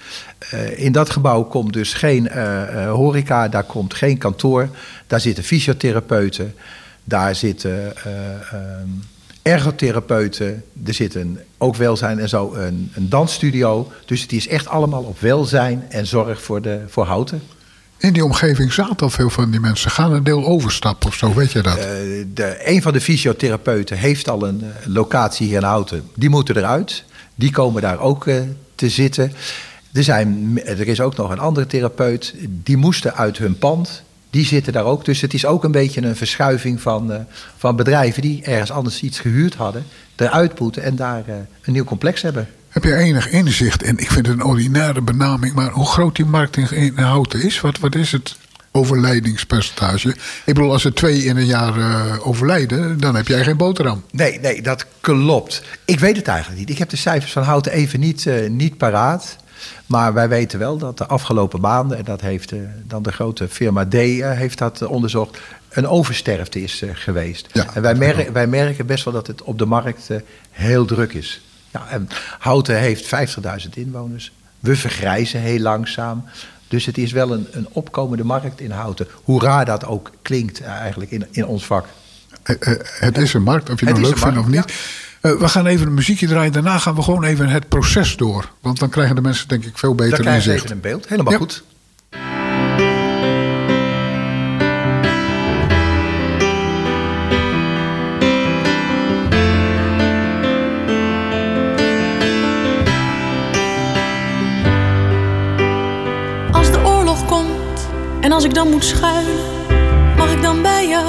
In 0.75 0.91
dat 0.91 1.09
gebouw 1.09 1.43
komt 1.43 1.73
dus 1.73 1.93
geen 1.93 2.31
horeca, 2.87 3.47
daar 3.47 3.63
komt 3.63 3.93
geen 3.93 4.17
kantoor. 4.17 4.69
Daar 5.07 5.21
zitten 5.21 5.43
fysiotherapeuten, 5.43 6.55
daar 7.03 7.35
zitten 7.35 7.95
eh, 7.95 8.33
ehm, 8.53 8.87
ergotherapeuten, 9.41 10.63
er 10.85 10.93
zit 10.93 11.15
een, 11.15 11.39
ook 11.57 11.75
welzijn 11.75 12.19
en 12.19 12.29
zo 12.29 12.53
een, 12.53 12.91
een 12.95 13.09
dansstudio. 13.09 13.91
Dus 14.05 14.21
het 14.21 14.31
is 14.31 14.47
echt 14.47 14.67
allemaal 14.67 15.03
op 15.03 15.19
welzijn 15.19 15.85
en 15.89 16.07
zorg 16.07 16.41
voor, 16.41 16.61
de, 16.61 16.81
voor 16.87 17.05
houten. 17.05 17.41
In 18.01 18.13
die 18.13 18.25
omgeving 18.25 18.73
zaten 18.73 18.97
al 18.97 19.09
veel 19.09 19.29
van 19.29 19.51
die 19.51 19.59
mensen. 19.59 19.91
Gaan 19.91 20.13
een 20.13 20.23
deel 20.23 20.45
overstappen 20.45 21.07
of 21.07 21.15
zo, 21.15 21.33
weet 21.33 21.51
je 21.51 21.61
dat? 21.61 21.77
Eh, 21.77 21.85
de, 22.33 22.57
een 22.63 22.81
van 22.81 22.93
de 22.93 23.01
fysiotherapeuten 23.01 23.97
heeft 23.97 24.29
al 24.29 24.47
een 24.47 24.63
eh, 24.63 24.87
locatie 24.87 25.47
hier 25.47 25.57
in 25.57 25.63
Houten. 25.63 26.09
Die 26.15 26.29
moeten 26.29 26.57
eruit. 26.57 27.03
Die 27.35 27.51
komen 27.51 27.81
daar 27.81 27.99
ook 27.99 28.27
eh, 28.27 28.35
te 28.75 28.89
zitten. 28.89 29.33
Er, 29.93 30.03
zijn, 30.03 30.59
er 30.65 30.87
is 30.87 31.01
ook 31.01 31.15
nog 31.15 31.29
een 31.31 31.39
andere 31.39 31.67
therapeut. 31.67 32.35
Die 32.63 32.77
moesten 32.77 33.15
uit 33.15 33.37
hun 33.37 33.57
pand. 33.57 34.03
Die 34.29 34.45
zitten 34.45 34.73
daar 34.73 34.85
ook. 34.85 35.05
Dus 35.05 35.21
het 35.21 35.33
is 35.33 35.45
ook 35.45 35.63
een 35.63 35.71
beetje 35.71 36.01
een 36.01 36.15
verschuiving 36.15 36.81
van, 36.81 37.25
van 37.57 37.75
bedrijven 37.75 38.21
die 38.21 38.43
ergens 38.43 38.71
anders 38.71 39.01
iets 39.01 39.19
gehuurd 39.19 39.55
hadden. 39.55 39.85
Eruit 40.15 40.59
moeten 40.59 40.83
en 40.83 40.95
daar 40.95 41.23
een 41.61 41.73
nieuw 41.73 41.83
complex 41.83 42.21
hebben. 42.21 42.47
Heb 42.71 42.83
je 42.83 42.95
enig 42.95 43.29
inzicht, 43.29 43.83
en 43.83 43.97
ik 43.97 44.11
vind 44.11 44.27
het 44.27 44.35
een 44.35 44.43
ordinaire 44.43 45.01
benaming, 45.01 45.53
maar 45.53 45.69
hoe 45.71 45.85
groot 45.85 46.15
die 46.15 46.25
markt 46.25 46.57
in, 46.57 46.97
Houten 46.97 47.41
is? 47.43 47.61
Wat, 47.61 47.79
wat 47.79 47.95
is 47.95 48.11
het 48.11 48.35
overlijdingspercentage? 48.71 50.09
Ik 50.09 50.53
bedoel, 50.53 50.71
als 50.71 50.85
er 50.85 50.93
twee 50.93 51.23
in 51.23 51.37
een 51.37 51.45
jaar 51.45 51.77
eh, 51.77 52.27
overlijden, 52.27 52.99
dan 52.99 53.15
heb 53.15 53.27
jij 53.27 53.43
geen 53.43 53.57
boterham. 53.57 54.03
Nee, 54.11 54.39
nee, 54.39 54.61
dat 54.61 54.85
klopt. 55.01 55.63
Ik 55.85 55.99
weet 55.99 56.15
het 56.15 56.27
eigenlijk 56.27 56.59
niet. 56.59 56.69
Ik 56.69 56.77
heb 56.77 56.89
de 56.89 56.95
cijfers 56.95 57.31
van 57.31 57.43
Houten 57.43 57.71
even 57.71 57.99
niet, 57.99 58.25
eh, 58.27 58.49
niet 58.49 58.77
paraat. 58.77 59.35
Maar 59.85 60.13
wij 60.13 60.29
weten 60.29 60.59
wel 60.59 60.77
dat 60.77 60.97
de 60.97 61.07
afgelopen 61.07 61.61
maanden, 61.61 61.97
en 61.97 62.03
dat 62.03 62.21
heeft 62.21 62.51
eh, 62.51 62.59
dan 62.87 63.03
de 63.03 63.11
grote 63.11 63.47
firma 63.47 63.85
D 63.87 63.93
heeft 63.93 64.57
dat 64.57 64.81
onderzocht, 64.81 65.37
een 65.69 65.87
oversterfte 65.87 66.61
is 66.63 66.83
geweest. 66.93 67.47
Ja, 67.51 67.65
en 67.73 67.81
wij, 67.81 67.91
dat 67.91 67.99
mer- 67.99 68.15
wel. 68.15 68.31
wij 68.31 68.47
merken 68.47 68.85
best 68.85 69.03
wel 69.03 69.13
dat 69.13 69.27
het 69.27 69.41
op 69.43 69.57
de 69.57 69.65
markt 69.65 70.09
heel 70.51 70.85
druk 70.85 71.13
is. 71.13 71.41
Ja, 71.71 71.87
en 71.89 72.09
Houten 72.39 72.79
heeft 72.79 73.05
50.000 73.63 73.69
inwoners. 73.73 74.31
We 74.59 74.75
vergrijzen 74.75 75.39
heel 75.39 75.59
langzaam. 75.59 76.23
Dus 76.67 76.85
het 76.85 76.97
is 76.97 77.11
wel 77.11 77.31
een, 77.33 77.47
een 77.51 77.67
opkomende 77.71 78.23
markt 78.23 78.61
in 78.61 78.71
Houten. 78.71 79.07
Hoe 79.23 79.41
raar 79.41 79.65
dat 79.65 79.85
ook 79.85 80.11
klinkt 80.21 80.61
eigenlijk 80.61 81.11
in, 81.11 81.25
in 81.31 81.45
ons 81.45 81.65
vak. 81.65 81.85
Eh, 82.43 82.55
eh, 82.59 82.79
het 82.99 83.17
is 83.17 83.33
een 83.33 83.43
markt, 83.43 83.69
of 83.69 83.79
je 83.79 83.85
Het 83.85 83.95
nou 83.95 84.07
leuk 84.07 84.17
vindt 84.17 84.37
of 84.37 84.47
niet. 84.47 84.73
Eh, 85.21 85.31
we 85.39 85.47
gaan 85.47 85.65
even 85.65 85.87
een 85.87 85.93
muziekje 85.93 86.27
draaien. 86.27 86.51
Daarna 86.51 86.77
gaan 86.77 86.95
we 86.95 87.01
gewoon 87.01 87.23
even 87.23 87.47
het 87.47 87.67
proces 87.67 88.15
door. 88.17 88.51
Want 88.61 88.79
dan 88.79 88.89
krijgen 88.89 89.15
de 89.15 89.21
mensen 89.21 89.47
denk 89.47 89.65
ik 89.65 89.77
veel 89.77 89.95
Dan 89.95 90.05
beter 90.07 90.19
krijgen 90.19 90.41
ze 90.43 90.49
inzicht. 90.49 90.65
even 90.65 90.75
een 90.75 90.81
beeld. 90.81 91.07
Helemaal 91.07 91.31
Ja. 91.31 91.37
goed. 91.37 91.63
En 108.31 108.37
als 108.37 108.45
ik 108.45 108.53
dan 108.53 108.69
moet 108.69 108.85
schuilen, 108.85 109.39
mag 110.17 110.31
ik 110.31 110.41
dan 110.41 110.61
bij 110.61 110.87
jou? 110.87 111.05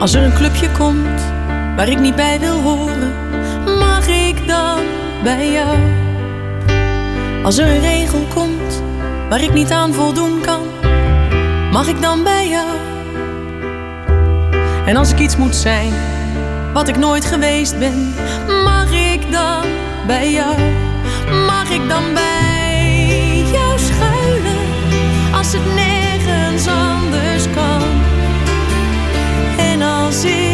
Als 0.00 0.14
er 0.14 0.22
een 0.22 0.34
clubje 0.34 0.70
komt 0.70 1.22
waar 1.76 1.88
ik 1.88 1.98
niet 1.98 2.16
bij 2.16 2.40
wil 2.40 2.60
horen, 2.60 3.12
mag 3.78 4.08
ik 4.08 4.46
dan 4.46 4.78
bij 5.22 5.52
jou? 5.52 5.78
Als 7.42 7.58
er 7.58 7.66
een 7.66 7.80
regel 7.80 8.26
komt 8.34 8.82
waar 9.28 9.42
ik 9.42 9.52
niet 9.52 9.70
aan 9.70 9.94
voldoen 9.94 10.40
kan, 10.40 10.60
mag 11.72 11.88
ik 11.88 12.02
dan 12.02 12.22
bij 12.22 12.48
jou? 12.48 12.68
En 14.86 14.96
als 14.96 15.10
ik 15.10 15.18
iets 15.18 15.36
moet 15.36 15.56
zijn 15.56 15.92
wat 16.72 16.88
ik 16.88 16.96
nooit 16.96 17.24
geweest 17.24 17.78
ben, 17.78 18.14
mag 18.64 18.92
ik 18.92 19.32
dan 19.32 19.64
bij 20.06 20.32
jou? 20.32 20.56
Mag 21.46 21.70
ik 21.70 21.88
dan 21.88 22.14
bij 22.14 22.53
het 25.54 25.74
nergens 25.74 26.66
anders 26.66 27.44
kan? 27.54 27.82
En 29.56 29.82
als 29.82 30.24
ik 30.24 30.53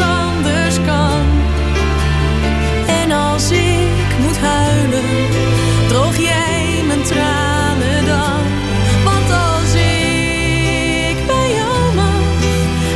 Anders 0.00 0.76
kan? 0.86 1.20
En 2.86 3.12
als 3.12 3.50
ik 3.50 4.18
moet 4.20 4.38
huilen, 4.38 5.04
droog 5.88 6.16
jij 6.18 6.82
mijn 6.86 7.02
tranen 7.02 8.06
dan? 8.06 8.40
Want 9.04 9.30
als 9.30 9.74
ik 9.74 11.26
bij 11.26 11.50
jou 11.54 11.94
mag, 11.94 12.24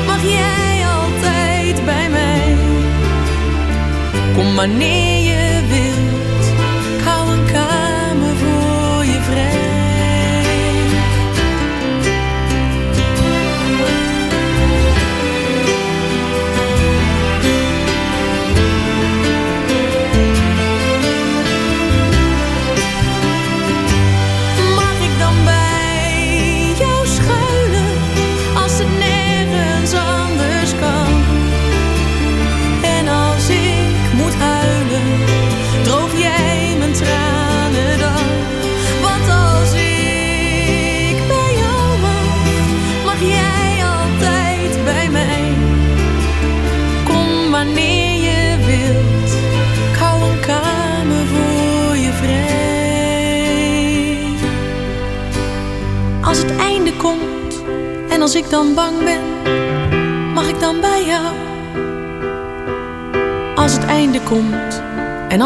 mag 0.06 0.22
jij 0.22 0.86
altijd 0.86 1.84
bij 1.84 2.08
mij. 2.10 2.56
Kom 4.34 4.54
wanneer 4.54 5.27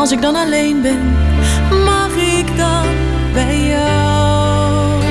als 0.03 0.13
ik 0.13 0.23
dan 0.23 0.37
alleen 0.37 0.83
ben, 0.83 1.01
mag 1.85 2.15
ik 2.15 2.57
dan 2.57 2.87
bij 3.33 3.67
jou? 3.67 5.03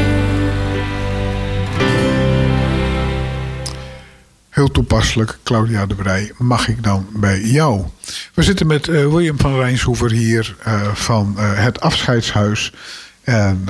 Heel 4.50 4.72
toepasselijk, 4.72 5.38
Claudia 5.44 5.86
de 5.86 5.96
Brij, 5.96 6.32
mag 6.38 6.68
ik 6.68 6.84
dan 6.84 7.08
bij 7.14 7.42
jou? 7.42 7.86
We 8.34 8.44
zitten 8.44 8.68
met 8.68 8.88
eh, 8.88 8.96
William 8.96 9.40
van 9.40 9.56
Rijnshoever 9.56 10.12
hier 10.12 10.56
eh, 10.64 10.94
van 10.94 11.34
eh, 11.38 11.64
het 11.64 11.82
Afscheidshuis. 11.82 12.74
En 13.24 13.66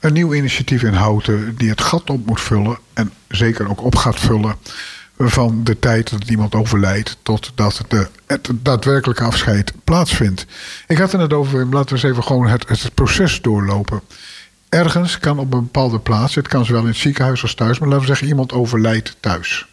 een 0.00 0.12
nieuw 0.12 0.34
initiatief 0.34 0.82
in 0.82 0.94
Houten 0.94 1.54
die 1.56 1.70
het 1.70 1.80
gat 1.80 2.10
op 2.10 2.26
moet 2.26 2.40
vullen. 2.40 2.78
En 2.92 3.12
zeker 3.28 3.68
ook 3.68 3.82
op 3.82 3.96
gaat 3.96 4.20
vullen 4.20 4.54
van 5.18 5.64
de 5.64 5.78
tijd 5.78 6.10
dat 6.10 6.28
iemand 6.28 6.54
overlijdt 6.54 7.16
totdat 7.22 7.80
de, 7.88 8.08
het 8.26 8.50
daadwerkelijke 8.52 9.24
afscheid 9.24 9.72
plaatsvindt. 9.84 10.46
Ik 10.86 10.98
had 10.98 11.12
het 11.12 11.20
net 11.20 11.32
over, 11.32 11.66
laten 11.66 11.88
we 11.88 11.94
eens 11.94 12.02
even 12.02 12.24
gewoon 12.24 12.46
het, 12.46 12.68
het 12.68 12.94
proces 12.94 13.40
doorlopen. 13.42 14.00
Ergens 14.68 15.18
kan 15.18 15.38
op 15.38 15.54
een 15.54 15.62
bepaalde 15.62 15.98
plaats, 15.98 16.34
het 16.34 16.48
kan 16.48 16.64
zowel 16.64 16.80
in 16.80 16.88
het 16.88 16.96
ziekenhuis 16.96 17.42
als 17.42 17.54
thuis, 17.54 17.78
maar 17.78 17.88
laten 17.88 18.02
we 18.02 18.08
zeggen 18.08 18.28
iemand 18.28 18.52
overlijdt 18.52 19.16
thuis. 19.20 19.66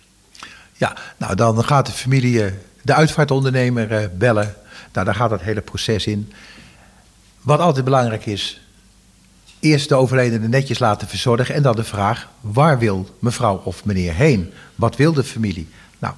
Ja, 0.74 0.98
nou 1.18 1.36
dan 1.36 1.64
gaat 1.64 1.86
de 1.86 1.92
familie 1.92 2.44
eh, 2.44 2.52
de 2.82 2.94
uitvaartondernemer 2.94 3.92
eh, 3.92 4.08
bellen. 4.18 4.56
Nou, 4.94 5.06
daar 5.06 5.16
gaat 5.16 5.30
dat 5.30 5.42
hele 5.42 5.62
proces 5.62 6.08
in. 6.08 6.32
Wat 7.42 7.60
altijd 7.60 7.86
belangrijk 7.86 8.26
is, 8.26 8.62
eerst 9.64 9.90
de 9.90 9.96
overledene 9.96 10.48
netjes 10.48 10.80
laten 10.80 11.08
verzorgen 11.08 11.56
en 11.56 11.64
dan 11.64 11.76
de 11.76 11.84
vraag, 11.84 12.30
waar 12.42 12.80
wil 12.80 13.10
mevrouw 13.20 13.62
of 13.64 13.86
meneer 13.86 14.14
heen? 14.14 14.54
Wat 14.76 14.96
wil 14.96 15.14
de 15.14 15.24
familie? 15.24 15.70
Nou, 16.00 16.14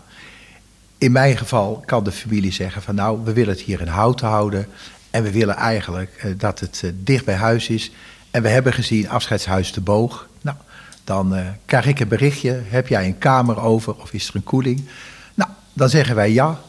in 0.98 1.12
mijn 1.12 1.38
geval 1.38 1.84
kan 1.86 2.04
de 2.04 2.12
familie 2.12 2.52
zeggen 2.52 2.82
van 2.82 2.96
nou, 2.96 3.20
we 3.24 3.34
willen 3.34 3.54
het 3.54 3.62
hier 3.62 3.82
in 3.82 3.88
houten 3.88 4.28
houden 4.28 4.68
en 5.10 5.24
we 5.24 5.32
willen 5.32 5.56
eigenlijk 5.56 6.16
eh, 6.18 6.32
dat 6.38 6.60
het 6.60 6.82
eh, 6.84 6.92
dicht 6.96 7.26
bij 7.26 7.36
huis 7.36 7.70
is. 7.70 7.92
En 8.32 8.42
we 8.42 8.50
hebben 8.50 8.74
gezien 8.74 9.10
afscheidshuis 9.10 9.74
de 9.74 9.82
boog. 9.82 10.28
Nou, 10.42 10.58
dan 11.04 11.36
eh, 11.36 11.46
krijg 11.66 11.86
ik 11.86 12.00
een 12.00 12.08
berichtje, 12.08 12.62
heb 12.66 12.88
jij 12.88 13.06
een 13.06 13.18
kamer 13.18 13.60
over 13.60 13.96
of 13.96 14.14
is 14.14 14.28
er 14.28 14.36
een 14.36 14.44
koeling? 14.44 14.88
Nou, 15.34 15.50
dan 15.74 15.90
zeggen 15.90 16.16
wij 16.16 16.32
ja. 16.32 16.60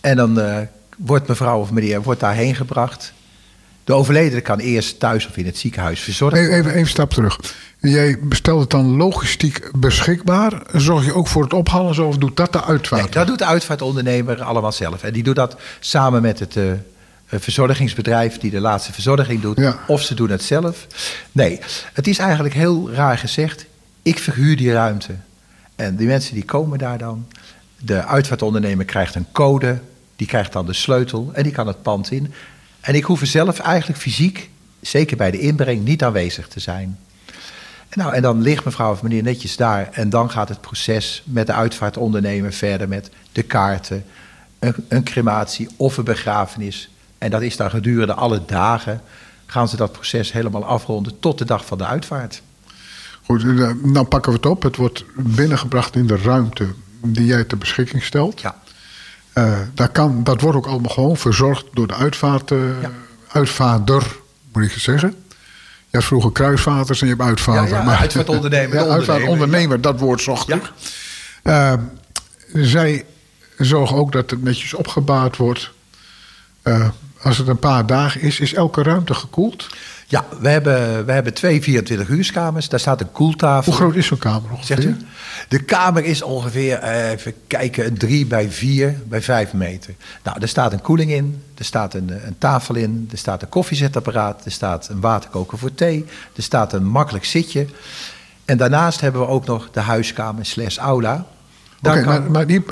En 0.00 0.16
dan 0.16 0.40
wordt 0.96 1.28
mevrouw 1.28 1.60
of 1.60 1.70
meneer 1.70 2.02
wordt 2.02 2.20
daarheen 2.20 2.54
gebracht. 2.54 3.12
De 3.84 3.92
overledene 3.92 4.40
kan 4.40 4.58
eerst 4.58 4.98
thuis 4.98 5.26
of 5.26 5.36
in 5.36 5.46
het 5.46 5.56
ziekenhuis 5.56 6.00
verzorgd 6.00 6.36
Even, 6.36 6.52
even, 6.52 6.70
even 6.70 6.80
een 6.80 6.86
stap 6.86 7.10
terug. 7.10 7.40
Jij 7.80 8.18
stelt 8.30 8.60
het 8.60 8.70
dan 8.70 8.96
logistiek 8.96 9.70
beschikbaar. 9.76 10.62
Zorg 10.72 11.04
je 11.04 11.14
ook 11.14 11.26
voor 11.26 11.42
het 11.42 11.52
ophalen 11.52 11.88
en 11.88 11.94
zo, 11.94 12.06
of 12.06 12.18
doet 12.18 12.36
dat 12.36 12.52
de 12.52 12.64
uitvaart? 12.64 13.02
Nee, 13.02 13.10
dat 13.10 13.26
doet 13.26 13.38
de 13.38 13.44
uitvaartondernemer 13.44 14.42
allemaal 14.42 14.72
zelf. 14.72 15.02
En 15.02 15.12
die 15.12 15.22
doet 15.22 15.36
dat 15.36 15.56
samen 15.80 16.22
met 16.22 16.38
het 16.38 16.56
eh, 16.56 16.70
eh, 16.70 16.78
verzorgingsbedrijf 17.28 18.38
die 18.38 18.50
de 18.50 18.60
laatste 18.60 18.92
verzorging 18.92 19.40
doet. 19.40 19.58
Ja. 19.58 19.78
Of 19.86 20.02
ze 20.02 20.14
doen 20.14 20.30
het 20.30 20.42
zelf. 20.42 20.86
Nee, 21.32 21.60
het 21.92 22.06
is 22.06 22.18
eigenlijk 22.18 22.54
heel 22.54 22.90
raar 22.90 23.18
gezegd. 23.18 23.66
Ik 24.02 24.18
verhuur 24.18 24.56
die 24.56 24.72
ruimte. 24.72 25.14
En 25.76 25.96
die 25.96 26.06
mensen 26.06 26.34
die 26.34 26.44
komen 26.44 26.78
daar 26.78 26.98
dan. 26.98 27.26
De 27.78 28.04
uitvaartondernemer 28.04 28.84
krijgt 28.84 29.14
een 29.14 29.26
code. 29.32 29.78
Die 30.16 30.26
krijgt 30.26 30.52
dan 30.52 30.66
de 30.66 30.72
sleutel 30.72 31.30
en 31.32 31.42
die 31.42 31.52
kan 31.52 31.66
het 31.66 31.82
pand 31.82 32.10
in. 32.10 32.32
En 32.84 32.94
ik 32.94 33.04
hoef 33.04 33.20
er 33.20 33.26
zelf 33.26 33.58
eigenlijk 33.58 34.00
fysiek, 34.00 34.50
zeker 34.80 35.16
bij 35.16 35.30
de 35.30 35.38
inbreng, 35.38 35.84
niet 35.84 36.02
aanwezig 36.02 36.48
te 36.48 36.60
zijn. 36.60 36.98
En, 37.88 37.98
nou, 37.98 38.14
en 38.14 38.22
dan 38.22 38.42
ligt 38.42 38.64
mevrouw 38.64 38.90
of 38.90 39.02
meneer 39.02 39.22
netjes 39.22 39.56
daar. 39.56 39.88
En 39.92 40.10
dan 40.10 40.30
gaat 40.30 40.48
het 40.48 40.60
proces 40.60 41.22
met 41.26 41.46
de 41.46 41.52
uitvaartondernemer 41.52 42.52
verder 42.52 42.88
met 42.88 43.10
de 43.32 43.42
kaarten, 43.42 44.04
een, 44.58 44.74
een 44.88 45.04
crematie 45.04 45.68
of 45.76 45.96
een 45.96 46.04
begrafenis. 46.04 46.90
En 47.18 47.30
dat 47.30 47.42
is 47.42 47.56
dan 47.56 47.70
gedurende 47.70 48.14
alle 48.14 48.44
dagen 48.46 49.00
gaan 49.46 49.68
ze 49.68 49.76
dat 49.76 49.92
proces 49.92 50.32
helemaal 50.32 50.64
afronden 50.64 51.18
tot 51.18 51.38
de 51.38 51.44
dag 51.44 51.66
van 51.66 51.78
de 51.78 51.86
uitvaart. 51.86 52.42
Goed, 53.22 53.44
eh, 53.44 53.70
dan 53.92 54.08
pakken 54.08 54.32
we 54.32 54.36
het 54.36 54.46
op. 54.46 54.62
Het 54.62 54.76
wordt 54.76 55.04
binnengebracht 55.16 55.96
in 55.96 56.06
de 56.06 56.16
ruimte 56.16 56.74
die 57.02 57.26
jij 57.26 57.44
ter 57.44 57.58
beschikking 57.58 58.02
stelt. 58.02 58.40
Ja. 58.40 58.62
Eh, 59.34 59.58
dat, 59.74 59.92
kan, 59.92 60.24
dat 60.24 60.40
wordt 60.40 60.56
ook 60.56 60.66
allemaal 60.66 60.90
gewoon 60.92 61.16
verzorgd 61.16 61.64
door 61.72 61.86
de 61.86 61.94
uitvaart, 61.94 62.48
Ja. 62.50 62.90
uitvaarder, 63.28 64.16
moet 64.52 64.62
ik 64.64 64.72
het 64.72 64.82
zeggen. 64.82 65.14
Had 65.90 66.04
vroeger 66.04 66.32
kruisvaters 66.32 67.00
en 67.00 67.06
je 67.08 67.12
hebt 67.14 67.26
uitvaarder. 67.28 67.76
Ja, 67.76 67.82
ja, 67.84 67.98
uitvaartondernemer, 67.98 68.70
de 68.78 68.84
Ja, 68.84 68.90
uitvaartondernemer, 68.92 69.80
dat 69.80 70.00
woord 70.00 70.20
zocht 70.20 70.46
Ja. 70.46 70.54
ik. 70.56 70.72
Eh, 71.42 71.72
zij 72.52 73.04
zorgen 73.58 73.96
ook 73.96 74.12
dat 74.12 74.30
het 74.30 74.42
netjes 74.42 74.74
opgebaard 74.74 75.36
wordt. 75.36 75.70
Als 77.22 77.38
het 77.38 77.48
een 77.48 77.58
paar 77.58 77.86
dagen 77.86 78.20
is, 78.20 78.40
is 78.40 78.54
elke 78.54 78.82
ruimte 78.82 79.14
gekoeld. 79.14 79.66
Ja, 80.06 80.24
we 80.40 80.48
hebben, 80.48 81.06
we 81.06 81.12
hebben 81.12 81.34
twee 81.34 81.62
24 81.62 82.08
uurskamers. 82.08 82.68
Daar 82.68 82.80
staat 82.80 83.00
een 83.00 83.12
koeltafel. 83.12 83.72
Hoe 83.72 83.80
groot 83.80 83.94
is 83.94 84.06
zo'n 84.06 84.18
kamer 84.18 84.50
ongeveer? 84.50 84.76
Zegt 84.76 84.84
u? 84.84 84.96
De 85.48 85.62
kamer 85.62 86.04
is 86.04 86.22
ongeveer, 86.22 86.78
eh, 86.78 87.10
even 87.10 87.34
kijken, 87.46 87.86
een 87.86 87.98
3 87.98 88.26
bij 88.26 88.50
4 88.50 89.00
bij 89.08 89.22
5 89.22 89.52
meter. 89.52 89.94
Nou, 90.22 90.40
er 90.40 90.48
staat 90.48 90.72
een 90.72 90.80
koeling 90.80 91.10
in, 91.10 91.42
er 91.54 91.64
staat 91.64 91.94
een, 91.94 92.10
eh, 92.10 92.26
een 92.26 92.38
tafel 92.38 92.74
in, 92.74 93.08
er 93.10 93.18
staat 93.18 93.42
een 93.42 93.48
koffiezetapparaat, 93.48 94.44
er 94.44 94.50
staat 94.50 94.88
een 94.88 95.00
waterkoker 95.00 95.58
voor 95.58 95.74
thee, 95.74 96.04
er 96.36 96.42
staat 96.42 96.72
een 96.72 96.84
makkelijk 96.84 97.24
zitje. 97.24 97.66
En 98.44 98.56
daarnaast 98.56 99.00
hebben 99.00 99.20
we 99.20 99.26
ook 99.26 99.46
nog 99.46 99.70
de 99.70 99.80
huiskamer 99.80 100.46
slash 100.46 100.76
aula. 100.76 101.26
Oké, 101.90 102.04
maar, 102.04 102.30
maar 102.30 102.46
die- 102.46 102.62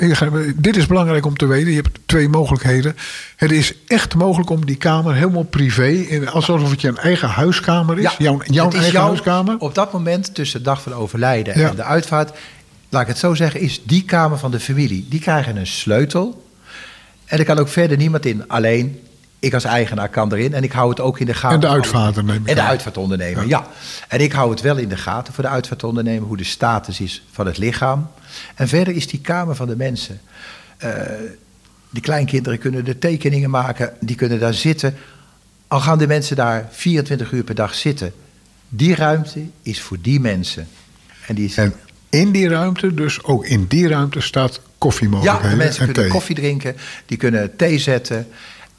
dit 0.57 0.77
is 0.77 0.87
belangrijk 0.87 1.27
om 1.27 1.37
te 1.37 1.47
weten. 1.47 1.69
Je 1.71 1.77
hebt 1.77 1.99
twee 2.07 2.29
mogelijkheden. 2.29 2.97
Het 3.37 3.51
is 3.53 3.75
echt 3.87 4.15
mogelijk 4.15 4.51
om 4.51 4.67
die 4.67 4.77
kamer 4.77 5.15
helemaal 5.15 5.43
privé, 5.43 6.07
alsof 6.33 6.71
het 6.71 6.81
je 6.81 6.89
een 6.89 6.97
eigen 6.99 7.29
huiskamer 7.29 7.99
is. 7.99 8.15
jouw 8.19 8.41
jouw 8.45 8.69
is 8.69 8.75
eigen 8.75 8.93
jouw- 8.93 9.07
huiskamer. 9.07 9.57
Op 9.59 9.75
dat 9.75 9.93
moment, 9.93 10.35
tussen 10.35 10.59
de 10.59 10.65
dag 10.65 10.83
van 10.83 10.95
overlijden 10.95 11.59
Ja. 11.59 11.69
en 11.69 11.77
de 11.77 11.83
uitvaart, 11.83 12.33
laat 12.89 13.03
ik 13.03 13.09
het 13.09 13.19
zo 13.19 13.35
zeggen, 13.35 13.61
is 13.61 13.83
die 13.85 14.05
kamer 14.05 14.39
van 14.39 14.51
de 14.51 14.61
familie. 14.61 15.07
Die 15.09 15.21
krijgen 15.21 15.57
een 15.57 15.67
sleutel. 15.67 16.45
En 17.25 17.39
er 17.39 17.45
kan 17.45 17.59
ook 17.59 17.69
verder 17.69 17.97
niemand 17.97 18.27
in. 18.27 18.49
Alleen, 18.49 18.99
ik 19.43 19.55
als 19.55 19.65
eigenaar 19.65 20.09
kan 20.09 20.33
erin 20.33 20.55
en 20.55 20.63
ik 20.63 20.73
hou 20.73 20.91
het 20.91 21.01
ook 21.01 21.19
in 21.19 21.27
de 21.27 21.35
gaten. 21.35 21.55
En 21.55 21.61
de 21.61 22.35
ik 22.35 22.49
En 22.49 22.55
de 22.55 22.63
uitvaartondernemer, 22.63 23.47
ja. 23.47 23.67
En 24.09 24.21
ik 24.21 24.33
hou 24.33 24.51
het 24.51 24.61
wel 24.61 24.77
in 24.77 24.89
de 24.89 24.97
gaten 24.97 25.35
voor 25.35 25.45
de 25.45 25.51
uitvaartondernemer, 25.51 26.29
hoe 26.29 26.37
de 26.37 26.45
status 26.45 27.01
is 27.01 27.25
van 27.33 27.47
het 27.47 27.59
lichaam. 27.59 28.11
En 28.55 28.69
verder 28.69 28.95
is 28.95 29.07
die 29.07 29.21
kamer 29.21 29.57
van 29.57 29.69
de 29.69 29.77
mensen. 29.77 30.21
Eh, 30.77 30.91
de 31.91 32.01
kleinkinderen 32.01 32.59
kunnen 32.59 32.85
de 32.85 32.99
tekeningen 32.99 33.51
maken, 33.51 33.93
die 34.01 34.17
kunnen 34.17 34.41
daar 34.41 34.55
zitten. 34.55 34.95
Al 35.69 35.81
gaan 35.81 35.99
de 35.99 36.07
mensen 36.07 36.37
daar 36.37 36.69
24 36.71 37.33
uur 37.33 37.45
per 37.45 37.55
dag 37.55 37.75
zitten. 37.75 38.13
Die 38.69 38.95
ruimte 38.95 39.41
is 39.63 39.81
voor 39.81 39.99
die 40.01 40.21
mensen. 40.21 40.69
En 41.27 41.35
die 41.35 41.45
is, 41.45 41.57
En 41.57 41.75
in 42.11 42.33
die 42.33 42.49
ruimte, 42.49 42.95
dus 42.95 43.23
ook 43.25 43.47
in 43.47 43.67
die 43.67 43.89
ruimte, 43.89 44.21
staat 44.21 44.55
ja, 44.55 44.61
koffiemogelijkheden 44.79 45.51
de 45.51 45.57
mensen 45.57 45.81
en 45.81 45.87
kunnen 45.87 46.03
thee. 46.03 46.13
koffie 46.13 46.37
drinken, 46.37 46.77
die 47.07 47.17
kunnen 47.17 47.57
thee 47.57 47.79
zetten. 47.79 48.27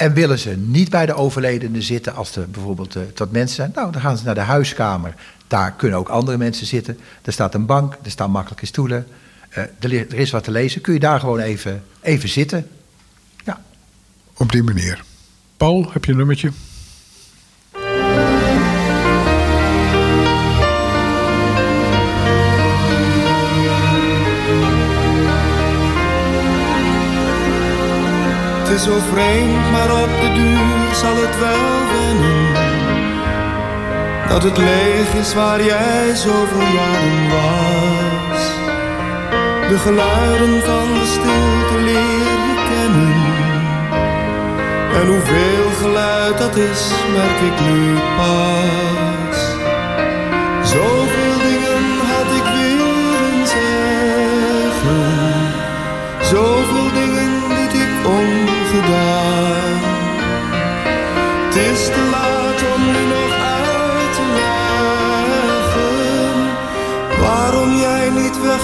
En 0.04 0.14
willen 0.14 0.40
ze 0.40 0.50
niet 0.50 0.90
bij 0.90 1.06
de 1.06 1.14
overledene 1.14 1.82
zitten, 1.82 2.16
als 2.16 2.36
er 2.36 2.50
bijvoorbeeld 2.50 2.96
eh, 2.96 3.02
tot 3.14 3.32
mensen 3.32 3.56
zijn, 3.56 3.72
nou, 3.76 3.92
dan 3.92 4.02
gaan 4.02 4.18
ze 4.18 4.26
naar 4.26 4.36
de 4.36 4.42
huiskamer. 4.42 5.14
Daar 5.48 5.72
kunnen 5.72 6.00
ook 6.00 6.10
andere 6.10 6.38
mensen 6.38 6.66
zitten. 6.66 7.00
Er 7.22 7.34
staat 7.34 7.54
een 7.54 7.66
bank, 7.66 7.98
er 8.04 8.12
staan 8.12 8.32
makkelijke 8.32 8.66
stoelen. 8.66 9.08
eh, 9.50 9.64
er, 9.80 9.94
er 9.94 10.14
is 10.14 10.32
wat 10.32 10.44
te 10.44 10.52
lezen. 10.52 10.82
Kun 10.82 10.94
je 10.94 11.00
daar 11.00 11.20
gewoon 11.20 11.40
even, 11.40 11.84
even 12.02 12.30
zitten. 12.30 12.68
Ja. 13.44 13.62
Op 14.38 14.52
die 14.52 14.64
manier. 14.64 15.04
Paul, 15.58 15.92
heb 15.92 16.06
je 16.06 16.12
een 16.12 16.18
nummertje? 16.18 16.52
Is 28.74 28.84
zo 28.84 29.00
vreemd, 29.12 29.72
maar 29.72 29.92
op 30.04 30.10
de 30.22 30.32
duur 30.34 30.96
zal 30.96 31.16
het 31.16 31.40
wel 31.40 31.74
wennen. 31.94 32.42
Dat 34.30 34.44
het 34.44 34.58
leeg 34.58 35.14
is 35.14 35.34
waar 35.34 35.64
jij 35.64 36.16
zoveel 36.16 36.68
jaren 36.80 37.30
was. 37.36 38.42
De 39.70 39.78
geluiden 39.78 40.62
van 40.62 40.88
de 40.94 41.06
stilte 41.06 41.78
leer 41.84 42.38
je 42.50 42.56
kennen. 42.72 43.16
En 45.00 45.08
hoeveel 45.08 45.70
geluid 45.82 46.38
dat 46.38 46.56
is, 46.56 46.92
merk 47.16 47.40
ik 47.40 47.60
nu 47.68 47.94
pas. 48.18 49.13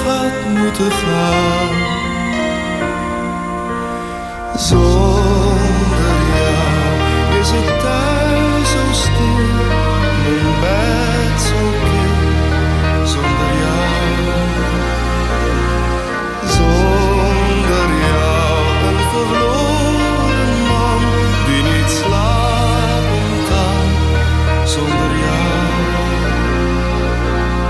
Had 0.10 0.58
moeten 0.58 0.92
gaan. 0.92 1.70
Zonder 4.58 4.99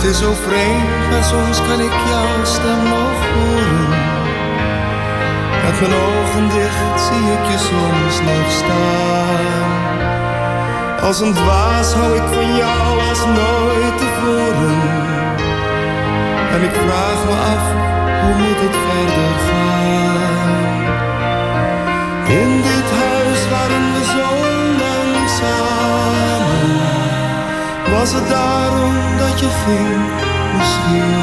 is 0.09 0.17
zo 0.17 0.33
vreemd, 0.33 1.09
maar 1.09 1.23
soms 1.23 1.57
kan 1.67 1.79
ik 1.81 1.95
jouw 2.09 2.45
stem 2.45 2.83
nog 2.83 3.19
horen. 3.33 3.89
Met 5.63 5.79
mijn 5.81 5.93
ogen 5.93 6.49
dicht 6.49 6.99
zie 7.07 7.25
ik 7.37 7.43
je 7.51 7.57
soms 7.69 8.15
nog 8.29 8.51
staan. 8.61 9.69
Als 11.01 11.19
een 11.19 11.33
dwaas 11.33 11.93
hou 11.93 12.15
ik 12.15 12.27
van 12.33 12.55
jou 12.55 12.99
als 13.09 13.25
nooit 13.25 13.97
tevoren. 13.97 14.81
En 16.53 16.61
ik 16.63 16.73
vraag 16.85 17.19
me 17.29 17.35
af, 17.53 17.65
hoe 18.21 18.35
moet 18.41 18.59
het 18.65 18.77
verder 18.85 19.33
gaan? 19.47 20.47
In 22.39 22.61
dit 22.61 22.87
huis 23.03 23.41
waarin 23.49 23.87
we 23.93 24.03
zo 24.15 24.29
lang 24.81 25.29
samen 25.39 25.79
was 27.91 28.13
het 28.13 28.29
daarom 28.29 29.08
je 29.39 29.47
misschien? 30.57 31.13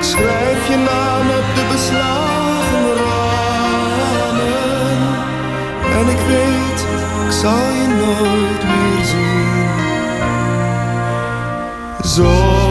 Schrijf 0.00 0.68
je 0.68 0.76
naam 0.76 1.30
op 1.30 1.54
de 1.54 1.64
beslagen 1.72 2.94
ramen. 3.02 3.34
En 5.98 6.08
ik 6.08 6.20
weet, 6.26 6.86
ik 7.26 7.32
zal 7.32 7.70
je 7.80 7.86
nooit 7.88 8.62
meer 8.64 9.04
zien. 9.04 9.68
Zonder 12.00 12.63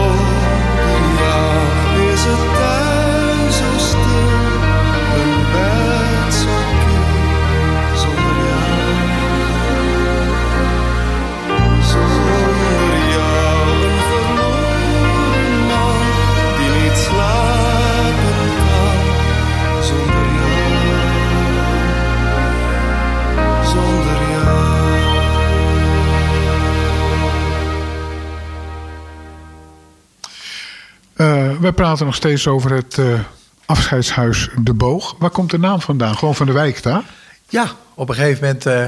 praten 31.74 32.06
nog 32.06 32.14
steeds 32.14 32.46
over 32.46 32.72
het 32.72 32.98
eh, 32.98 33.20
afscheidshuis 33.66 34.48
De 34.62 34.74
Boog. 34.74 35.16
Waar 35.18 35.30
komt 35.30 35.50
de 35.50 35.58
naam 35.58 35.80
vandaan? 35.80 36.16
Gewoon 36.16 36.34
van 36.34 36.46
de 36.46 36.52
wijk 36.52 36.82
daar? 36.82 37.02
Ja, 37.48 37.70
op 37.94 38.08
een 38.08 38.14
gegeven 38.14 38.44
moment 38.44 38.66
eh, 38.66 38.86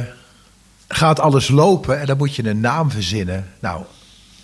gaat 0.88 1.20
alles 1.20 1.48
lopen 1.48 2.00
en 2.00 2.06
dan 2.06 2.16
moet 2.16 2.34
je 2.34 2.48
een 2.48 2.60
naam 2.60 2.90
verzinnen. 2.90 3.52
Nou, 3.60 3.82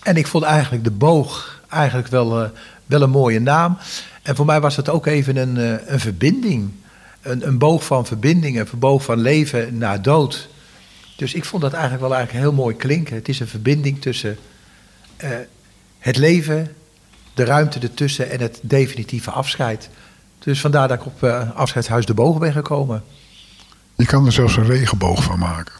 en 0.02 0.16
ik 0.16 0.26
vond 0.26 0.44
eigenlijk 0.44 0.84
de 0.84 0.90
boog 0.90 1.60
eigenlijk 1.68 2.08
wel, 2.08 2.42
eh, 2.42 2.48
wel 2.86 3.02
een 3.02 3.10
mooie 3.10 3.40
naam. 3.40 3.78
En 4.22 4.36
voor 4.36 4.46
mij 4.46 4.60
was 4.60 4.76
het 4.76 4.88
ook 4.88 5.06
even 5.06 5.36
een, 5.36 5.56
een 5.92 6.00
verbinding. 6.00 6.70
Een, 7.22 7.46
een 7.46 7.58
boog 7.58 7.84
van 7.84 8.06
verbinding, 8.06 8.58
een 8.58 8.78
boog 8.78 9.04
van 9.04 9.20
leven 9.20 9.78
na 9.78 9.98
dood. 9.98 10.48
Dus 11.16 11.34
ik 11.34 11.44
vond 11.44 11.62
dat 11.62 11.72
eigenlijk 11.72 12.02
wel 12.02 12.14
eigenlijk 12.14 12.44
heel 12.44 12.54
mooi 12.54 12.76
klinken. 12.76 13.14
Het 13.14 13.28
is 13.28 13.40
een 13.40 13.48
verbinding 13.48 14.00
tussen 14.00 14.38
het 15.98 16.16
leven, 16.16 16.74
de 17.34 17.44
ruimte 17.44 17.78
ertussen 17.78 18.30
en 18.30 18.40
het 18.40 18.58
definitieve 18.62 19.30
afscheid. 19.30 19.88
Dus 20.38 20.60
vandaar 20.60 20.88
dat 20.88 20.98
ik 20.98 21.06
op 21.06 21.22
eh, 21.22 21.50
afscheidshuis 21.54 22.06
De 22.06 22.14
Boog 22.14 22.38
ben 22.38 22.52
gekomen. 22.52 23.02
Je 23.96 24.06
kan 24.06 24.26
er 24.26 24.32
zelfs 24.32 24.56
een 24.56 24.66
regenboog 24.66 25.22
van 25.22 25.38
maken. 25.38 25.74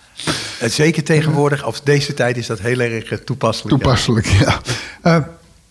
En 0.61 0.71
zeker 0.71 1.05
tegenwoordig, 1.05 1.67
of 1.67 1.81
deze 1.81 2.15
tijd, 2.15 2.37
is 2.37 2.47
dat 2.47 2.59
heel 2.61 2.79
erg 2.81 3.11
eh, 3.11 3.19
toepasselijk. 3.19 3.77
ja. 3.77 3.83
Toepasselijk, 3.83 4.27
ja. 4.27 4.61
Eh, 5.03 5.15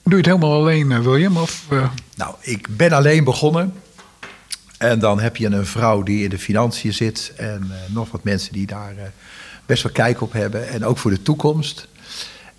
doe 0.03 0.11
je 0.11 0.15
het 0.15 0.25
helemaal 0.25 0.53
alleen, 0.53 0.91
eh, 0.91 0.99
William? 0.99 1.37
Of, 1.37 1.65
eh, 1.69 1.89
Nou, 2.15 2.35
ik 2.39 2.67
ben 2.77 2.91
alleen 2.91 3.23
begonnen. 3.23 3.73
En 4.77 4.99
dan 4.99 5.19
heb 5.19 5.35
je 5.37 5.45
een 5.47 5.65
vrouw 5.65 6.03
die 6.03 6.23
in 6.23 6.29
de 6.29 6.37
financiën 6.39 6.93
zit. 6.93 7.31
En 7.37 7.67
eh, 7.71 7.93
nog 7.93 8.11
wat 8.11 8.23
mensen 8.23 8.53
die 8.53 8.65
daar 8.67 8.93
eh, 8.97 9.03
best 9.65 9.83
wel 9.83 9.91
kijk 9.91 10.21
op 10.21 10.33
hebben. 10.33 10.69
En 10.69 10.85
ook 10.85 10.97
voor 10.97 11.11
de 11.11 11.21
toekomst. 11.21 11.87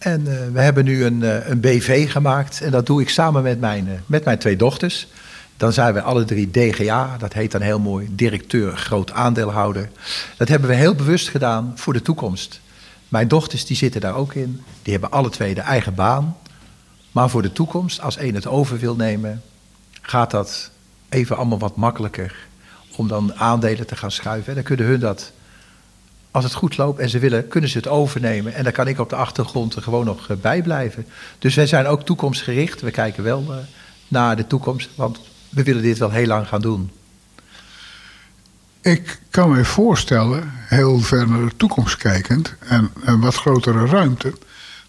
En 0.02 0.26
eh, 0.26 0.52
we 0.52 0.60
hebben 0.60 0.84
nu 0.84 1.04
een, 1.04 1.22
eh, 1.22 1.48
een 1.48 1.60
BV 1.60 2.10
gemaakt. 2.10 2.60
En 2.60 2.70
dat 2.70 2.86
doe 2.86 3.00
ik 3.00 3.08
samen 3.08 3.42
met 3.42 3.60
mijn, 3.60 3.88
eh, 3.88 3.94
met 4.06 4.24
mijn 4.24 4.38
twee 4.38 4.56
dochters. 4.56 5.08
Dan 5.56 5.72
zijn 5.72 5.94
we 5.94 6.02
alle 6.02 6.24
drie 6.24 6.50
DGA. 6.50 7.16
Dat 7.18 7.32
heet 7.32 7.50
dan 7.50 7.60
heel 7.60 7.78
mooi 7.78 8.08
directeur 8.10 8.76
groot 8.76 9.12
aandeelhouder. 9.12 9.90
Dat 10.36 10.48
hebben 10.48 10.68
we 10.68 10.74
heel 10.74 10.94
bewust 10.94 11.28
gedaan 11.28 11.72
voor 11.74 11.92
de 11.92 12.02
toekomst. 12.02 12.60
Mijn 13.08 13.28
dochters 13.28 13.66
die 13.66 13.76
zitten 13.76 14.00
daar 14.00 14.14
ook 14.14 14.34
in. 14.34 14.62
Die 14.82 14.92
hebben 14.92 15.10
alle 15.10 15.30
twee 15.30 15.54
de 15.54 15.60
eigen 15.60 15.94
baan. 15.94 16.36
Maar 17.12 17.30
voor 17.30 17.42
de 17.42 17.52
toekomst, 17.52 18.00
als 18.00 18.16
één 18.16 18.34
het 18.34 18.46
over 18.46 18.78
wil 18.78 18.96
nemen, 18.96 19.42
gaat 20.00 20.30
dat 20.30 20.70
even 21.08 21.36
allemaal 21.36 21.58
wat 21.58 21.76
makkelijker 21.76 22.46
om 22.96 23.08
dan 23.08 23.34
aandelen 23.34 23.86
te 23.86 23.96
gaan 23.96 24.10
schuiven. 24.10 24.48
En 24.48 24.54
dan 24.54 24.64
kunnen 24.64 24.86
hun 24.86 25.00
dat, 25.00 25.32
als 26.32 26.44
het 26.44 26.54
goed 26.54 26.76
loopt 26.76 26.98
en 26.98 27.08
ze 27.08 27.18
willen, 27.18 27.48
kunnen 27.48 27.70
ze 27.70 27.76
het 27.76 27.88
overnemen. 27.88 28.54
En 28.54 28.64
dan 28.64 28.72
kan 28.72 28.88
ik 28.88 28.98
op 28.98 29.08
de 29.08 29.16
achtergrond 29.16 29.74
er 29.74 29.82
gewoon 29.82 30.04
nog 30.04 30.28
eh, 30.28 30.36
bij 30.36 30.62
blijven. 30.62 31.06
Dus 31.38 31.54
wij 31.54 31.66
zijn 31.66 31.86
ook 31.86 32.04
toekomstgericht. 32.04 32.80
We 32.80 32.90
kijken 32.90 33.22
wel 33.22 33.44
eh, 33.48 33.56
naar 34.08 34.36
de 34.36 34.46
toekomst, 34.46 34.88
want 34.94 35.20
we 35.48 35.62
willen 35.62 35.82
dit 35.82 35.98
wel 35.98 36.10
heel 36.10 36.26
lang 36.26 36.48
gaan 36.48 36.60
doen. 36.60 36.90
ik 38.80 39.20
kan 39.30 39.50
me 39.50 39.64
voorstellen, 39.64 40.50
heel 40.54 41.00
ver 41.00 41.28
naar 41.28 41.48
de 41.48 41.56
toekomst 41.56 41.96
kijkend... 41.96 42.54
en 42.58 42.90
een 43.04 43.20
wat 43.20 43.34
grotere 43.34 43.86
ruimte... 43.86 44.32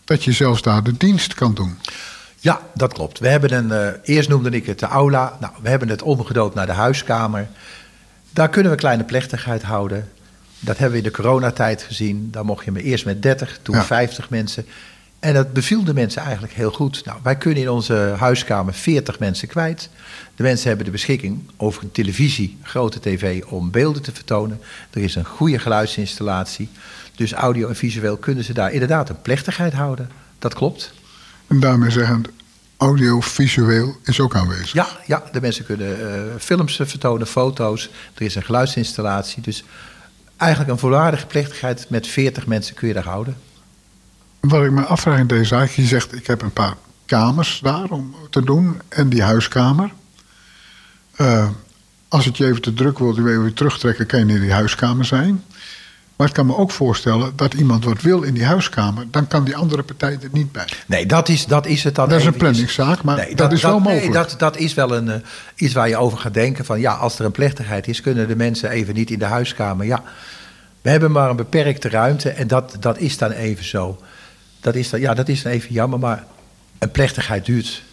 dat 0.03 0.23
je 0.23 0.31
zelfs 0.31 0.61
daar 0.61 0.83
de 0.83 0.97
dienst 0.97 1.33
kan 1.33 1.53
doen. 1.53 1.77
Ja, 2.39 2.61
dat 2.73 2.93
klopt. 2.93 3.19
We 3.19 3.27
hebben 3.27 3.53
een, 3.53 3.71
eh, 3.71 4.15
eerst 4.15 4.29
noemde 4.29 4.49
ik 4.49 4.65
het 4.65 4.79
de 4.79 4.85
aula. 4.85 5.37
Nou, 5.39 5.53
we 5.61 5.69
hebben 5.69 5.89
het 5.89 6.01
omgedoopt 6.01 6.55
naar 6.55 6.65
de 6.65 6.71
huiskamer. 6.71 7.47
Daar 8.29 8.49
kunnen 8.49 8.71
we 8.71 8.77
kleine 8.77 9.03
plechtigheid 9.03 9.63
houden. 9.63 10.09
Dat 10.63 10.77
hebben 10.77 10.99
we 10.99 11.05
in 11.05 11.11
de 11.11 11.21
coronatijd 11.21 11.81
gezien. 11.83 12.27
Daar 12.31 12.45
mocht 12.45 12.65
je 12.65 12.71
me 12.71 12.83
eerst 12.83 13.05
met 13.05 13.21
30, 13.21 13.59
toen 13.61 13.75
Ja. 13.75 13.83
50 13.83 14.29
mensen. 14.29 14.65
En 15.19 15.33
dat 15.33 15.53
beviel 15.53 15.83
de 15.83 15.93
mensen 15.93 16.21
eigenlijk 16.21 16.53
heel 16.53 16.71
goed. 16.71 17.05
Nou, 17.05 17.19
wij 17.23 17.35
kunnen 17.35 17.61
in 17.63 17.69
onze 17.69 18.13
huiskamer 18.17 18.73
40 18.73 19.19
mensen 19.19 19.47
kwijt. 19.47 19.89
De 20.35 20.43
mensen 20.43 20.67
hebben 20.67 20.85
de 20.85 20.91
beschikking 20.91 21.49
over 21.57 21.83
een 21.83 21.91
televisie, 21.91 22.57
grote 22.63 22.99
tv, 22.99 23.43
om 23.43 23.71
beelden 23.71 24.01
te 24.01 24.11
vertonen. 24.11 24.59
Er 24.91 25.01
is 25.01 25.15
een 25.15 25.25
goede 25.25 25.59
geluidsinstallatie. 25.59 26.69
Dus 27.15 27.33
audio 27.33 27.67
en 27.67 27.75
visueel 27.75 28.17
kunnen 28.17 28.43
ze 28.43 28.53
daar 28.53 28.71
inderdaad 28.71 29.09
een 29.09 29.21
plechtigheid 29.21 29.73
houden. 29.73 30.09
Dat 30.39 30.53
klopt. 30.53 30.93
En 31.47 31.59
daarmee 31.59 31.91
zeggend, 31.91 32.27
audiovisueel 32.77 33.97
is 34.03 34.19
ook 34.19 34.35
aanwezig. 34.35 34.73
Ja, 34.73 34.87
ja 35.05 35.23
de 35.31 35.41
mensen 35.41 35.65
kunnen 35.65 36.13
eh, 36.13 36.21
films 36.39 36.75
vertonen, 36.83 37.27
foto's. 37.27 37.89
Er 38.13 38.21
is 38.21 38.35
een 38.35 38.43
geluidsinstallatie. 38.43 39.41
Dus 39.41 39.63
eigenlijk 40.37 40.71
een 40.71 40.79
volwaardige 40.79 41.25
plechtigheid 41.25 41.85
met 41.89 42.07
40 42.07 42.47
mensen 42.47 42.75
kun 42.75 42.87
je 42.87 42.93
daar 42.93 43.03
houden. 43.03 43.37
Wat 44.39 44.63
ik 44.63 44.71
me 44.71 44.81
afvraag 44.81 45.19
in 45.19 45.27
deze 45.27 45.43
zaak, 45.43 45.69
je 45.69 45.85
zegt 45.85 46.15
ik 46.15 46.27
heb 46.27 46.41
een 46.41 46.53
paar 46.53 46.75
kamers 47.05 47.59
daar 47.63 47.89
om 47.89 48.15
te 48.29 48.43
doen 48.43 48.81
en 48.89 49.09
die 49.09 49.23
huiskamer. 49.23 49.91
Eh, 51.15 51.49
als 52.07 52.25
het 52.25 52.37
je 52.37 52.45
even 52.45 52.61
te 52.61 52.73
druk 52.73 52.97
wordt, 52.97 53.17
je 53.17 53.23
weer 53.23 53.53
terugtrekken, 53.53 54.05
kan 54.05 54.27
je 54.27 54.33
in 54.33 54.41
die 54.41 54.53
huiskamer 54.53 55.05
zijn. 55.05 55.43
Maar 56.15 56.27
ik 56.27 56.33
kan 56.33 56.45
me 56.45 56.55
ook 56.55 56.71
voorstellen 56.71 57.33
dat 57.35 57.53
iemand 57.53 57.85
wat 57.85 58.01
wil 58.01 58.21
in 58.21 58.33
die 58.33 58.45
huiskamer, 58.45 59.05
dan 59.11 59.27
kan 59.27 59.43
die 59.43 59.55
andere 59.55 59.83
partij 59.83 60.17
er 60.21 60.29
niet 60.31 60.51
bij. 60.51 60.67
Nee, 60.87 61.05
dat 61.05 61.29
is, 61.29 61.45
dat 61.45 61.65
is 61.65 61.83
het 61.83 61.95
dan. 61.95 62.09
Dat 62.09 62.19
is 62.19 62.25
een 62.25 62.33
planningszaak, 62.33 63.03
maar 63.03 63.27
dat 63.35 63.51
is 63.51 63.61
wel 63.61 63.79
nee, 63.79 63.93
mogelijk. 63.93 64.13
dat, 64.13 64.35
dat 64.37 64.57
is 64.57 64.73
wel 64.73 64.95
een, 64.95 65.09
eh, 65.09 65.19
iets 65.55 65.73
waar 65.73 65.89
je 65.89 65.97
over 65.97 66.17
gaat 66.17 66.33
denken. 66.33 66.65
Van 66.65 66.79
ja, 66.79 66.93
als 66.93 67.19
er 67.19 67.25
een 67.25 67.31
plechtigheid 67.31 67.87
is, 67.87 68.01
kunnen 68.01 68.27
de 68.27 68.35
mensen 68.35 68.69
even 68.69 68.93
niet 68.93 69.11
in 69.11 69.19
de 69.19 69.25
huiskamer. 69.25 69.85
Ja, 69.85 70.03
we 70.81 70.89
hebben 70.89 71.11
maar 71.11 71.29
een 71.29 71.35
beperkte 71.35 71.89
ruimte 71.89 72.29
en 72.29 72.47
dat, 72.47 72.75
dat 72.79 72.97
is 72.97 73.17
dan 73.17 73.31
even 73.31 73.65
zo. 73.65 74.01
Dat 74.61 74.75
is 74.75 74.89
dan, 74.89 74.99
ja, 74.99 75.13
dat 75.13 75.29
is 75.29 75.41
dan 75.41 75.51
even 75.51 75.73
jammer, 75.73 75.99
maar 75.99 76.23
een 76.79 76.91
plechtigheid 76.91 77.45
duurt 77.45 77.83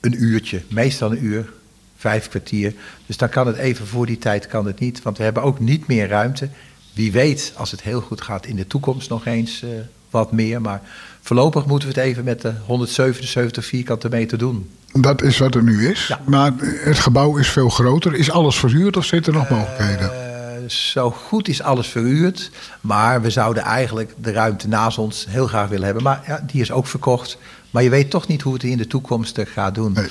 een 0.00 0.22
uurtje, 0.22 0.62
meestal 0.68 1.10
een 1.10 1.24
uur, 1.24 1.52
vijf 1.96 2.28
kwartier. 2.28 2.74
Dus 3.06 3.16
dan 3.16 3.28
kan 3.28 3.46
het 3.46 3.56
even 3.56 3.86
voor 3.86 4.06
die 4.06 4.18
tijd 4.18 4.46
kan 4.46 4.66
het 4.66 4.78
niet, 4.78 5.02
want 5.02 5.18
we 5.18 5.24
hebben 5.24 5.42
ook 5.42 5.60
niet 5.60 5.86
meer 5.86 6.08
ruimte. 6.08 6.48
Wie 6.96 7.12
weet, 7.12 7.52
als 7.56 7.70
het 7.70 7.82
heel 7.82 8.00
goed 8.00 8.20
gaat, 8.20 8.46
in 8.46 8.56
de 8.56 8.66
toekomst 8.66 9.08
nog 9.08 9.26
eens 9.26 9.62
eh, 9.62 9.68
wat 10.10 10.32
meer. 10.32 10.60
Maar 10.60 10.82
voorlopig 11.20 11.66
moeten 11.66 11.88
we 11.88 11.94
het 11.94 12.04
even 12.04 12.24
met 12.24 12.40
de 12.40 12.52
177 12.66 13.64
vierkante 13.64 14.08
meter 14.08 14.38
doen. 14.38 14.70
Dat 14.92 15.22
is 15.22 15.38
wat 15.38 15.54
er 15.54 15.62
nu 15.62 15.88
is. 15.88 16.06
Ja. 16.06 16.20
Maar 16.26 16.52
het 16.60 16.98
gebouw 16.98 17.36
is 17.36 17.48
veel 17.48 17.68
groter. 17.68 18.14
Is 18.14 18.30
alles 18.30 18.56
verhuurd 18.56 18.96
of 18.96 19.04
zitten 19.04 19.32
er 19.32 19.38
nog 19.38 19.50
mogelijkheden? 19.50 20.10
Eh, 20.10 20.68
zo 20.68 21.10
goed 21.10 21.48
is 21.48 21.62
alles 21.62 21.88
verhuurd. 21.88 22.50
Maar 22.80 23.22
we 23.22 23.30
zouden 23.30 23.62
eigenlijk 23.62 24.14
de 24.18 24.32
ruimte 24.32 24.68
naast 24.68 24.98
ons 24.98 25.26
heel 25.28 25.46
graag 25.46 25.68
willen 25.68 25.84
hebben. 25.84 26.02
Maar 26.02 26.22
ja, 26.26 26.44
die 26.46 26.60
is 26.60 26.70
ook 26.70 26.86
verkocht. 26.86 27.38
Maar 27.70 27.82
je 27.82 27.90
weet 27.90 28.10
toch 28.10 28.26
niet 28.26 28.42
hoe 28.42 28.52
het 28.52 28.62
in 28.62 28.78
de 28.78 28.86
toekomst 28.86 29.38
eh, 29.38 29.46
gaat 29.46 29.74
doen. 29.74 29.92
Nee. 29.92 30.08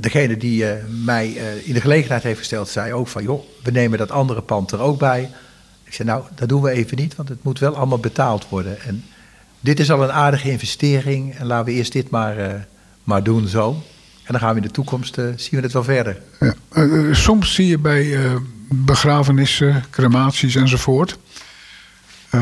Degene 0.00 0.36
die 0.36 0.66
eh, 0.70 0.84
mij 1.04 1.36
eh, 1.36 1.66
in 1.68 1.74
de 1.74 1.80
gelegenheid 1.80 2.22
heeft 2.22 2.38
gesteld, 2.38 2.68
zei 2.68 2.92
ook 2.92 3.08
van... 3.08 3.22
joh, 3.22 3.44
we 3.62 3.70
nemen 3.70 3.98
dat 3.98 4.10
andere 4.10 4.42
pand 4.42 4.70
er 4.72 4.80
ook 4.80 4.98
bij. 4.98 5.30
Ik 5.84 5.94
zei, 5.94 6.08
nou, 6.08 6.22
dat 6.34 6.48
doen 6.48 6.62
we 6.62 6.70
even 6.70 6.96
niet, 6.96 7.16
want 7.16 7.28
het 7.28 7.42
moet 7.42 7.58
wel 7.58 7.76
allemaal 7.76 7.98
betaald 7.98 8.48
worden. 8.48 8.80
En 8.82 9.04
dit 9.60 9.80
is 9.80 9.90
al 9.90 10.02
een 10.02 10.12
aardige 10.12 10.50
investering. 10.50 11.34
En 11.34 11.46
laten 11.46 11.66
we 11.66 11.72
eerst 11.72 11.92
dit 11.92 12.10
maar, 12.10 12.38
eh, 12.38 12.54
maar 13.04 13.22
doen 13.22 13.46
zo. 13.48 13.82
En 14.24 14.34
dan 14.34 14.40
gaan 14.40 14.50
we 14.54 14.60
in 14.60 14.66
de 14.66 14.72
toekomst, 14.72 15.14
zien 15.14 15.50
we 15.50 15.60
het 15.60 15.72
wel 15.72 15.84
verder. 15.84 16.22
Ja. 16.40 16.54
Soms 17.14 17.54
zie 17.54 17.66
je 17.66 17.78
bij 17.78 18.18
begrafenissen, 18.68 19.84
crematies 19.90 20.54
enzovoort. 20.54 21.18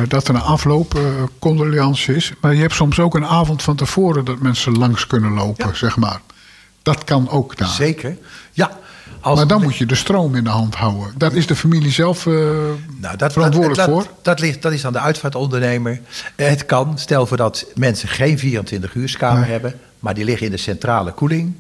dat 0.09 0.29
er 0.29 0.35
een 0.35 0.41
afloop 0.41 1.01
condoleance 1.39 2.15
is. 2.15 2.33
Maar 2.41 2.55
je 2.55 2.61
hebt 2.61 2.75
soms 2.75 2.99
ook 2.99 3.15
een 3.15 3.25
avond 3.27 3.63
van 3.63 3.77
tevoren 3.77 4.25
dat 4.25 4.41
mensen 4.41 4.79
langs 4.79 5.07
kunnen 5.07 5.33
lopen, 5.33 5.67
Ja. 5.67 5.75
zeg 5.75 5.97
maar. 5.97 6.21
Dat 6.87 7.05
kan 7.05 7.29
ook 7.31 7.57
daar. 7.57 7.69
Zeker. 7.69 8.17
Ja. 8.53 8.79
Als 9.21 9.39
Maar 9.39 9.47
dan 9.47 9.63
moet 9.63 9.77
je 9.77 9.87
de 9.87 9.95
stroom 9.95 10.35
in 10.35 10.45
de 10.45 10.51
hand 10.51 10.75
houden. 10.75 11.15
Daar 11.17 11.35
is 11.35 11.47
de 11.47 11.57
familie 11.57 11.91
zelf 11.91 12.27
eh, 12.27 12.33
Nou, 13.01 13.17
dat, 13.17 13.33
verantwoordelijk 13.33 13.81
dat, 13.81 13.89
voor. 13.89 14.07
Dat, 14.23 14.41
ligt, 14.41 14.63
dat 14.63 14.73
is 14.73 14.87
aan 14.87 14.93
de 14.93 14.99
uitvaartondernemer. 15.01 16.01
Eh, 16.37 16.49
Het 16.49 16.67
kan, 16.67 16.99
stel 16.99 17.27
voor 17.27 17.37
dat 17.37 17.67
mensen 17.75 18.09
geen 18.09 18.39
24 18.39 18.95
uurskamer 18.95 19.41
Nee. 19.41 19.51
hebben, 19.51 19.75
maar 19.99 20.15
die 20.15 20.25
liggen 20.25 20.47
in 20.47 20.53
de 20.53 20.59
centrale 20.59 21.13
koeling. 21.13 21.55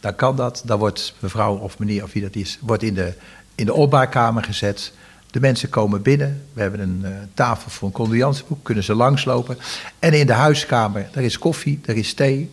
Dan 0.00 0.14
kan 0.14 0.36
dat. 0.36 0.62
Dan 0.64 0.78
wordt 0.78 1.14
mevrouw 1.18 1.56
of 1.56 1.78
meneer 1.78 2.02
of 2.02 2.12
wie 2.12 2.22
dat 2.22 2.34
is, 2.34 2.58
wordt 2.60 2.82
in 2.82 2.94
de, 2.94 3.12
in 3.54 3.66
de 3.66 3.72
opbaarkamer 3.74 4.42
gezet. 4.44 4.92
De 5.30 5.40
mensen 5.40 5.68
komen 5.68 6.02
binnen. 6.02 6.42
We 6.52 6.60
hebben 6.60 6.80
een 6.80 7.00
eh, 7.04 7.10
tafel 7.34 7.70
voor 7.70 7.88
een 7.88 7.94
condoleanceboek. 7.94 8.64
Kunnen 8.64 8.84
ze 8.84 8.94
langslopen. 8.94 9.58
En 9.98 10.12
in 10.12 10.26
de 10.26 10.32
huiskamer, 10.32 11.08
daar 11.12 11.24
is 11.24 11.38
koffie, 11.38 11.80
er 11.84 11.96
is 11.96 12.14
thee, 12.14 12.50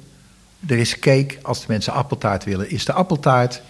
er 0.65 0.78
is 0.78 1.00
cake. 1.00 1.38
Als 1.41 1.60
de 1.60 1.65
mensen 1.67 1.93
appeltaart 1.93 2.43
willen, 2.43 2.70
is 2.70 2.86
de 2.86 2.93
appeltaart. 2.93 3.62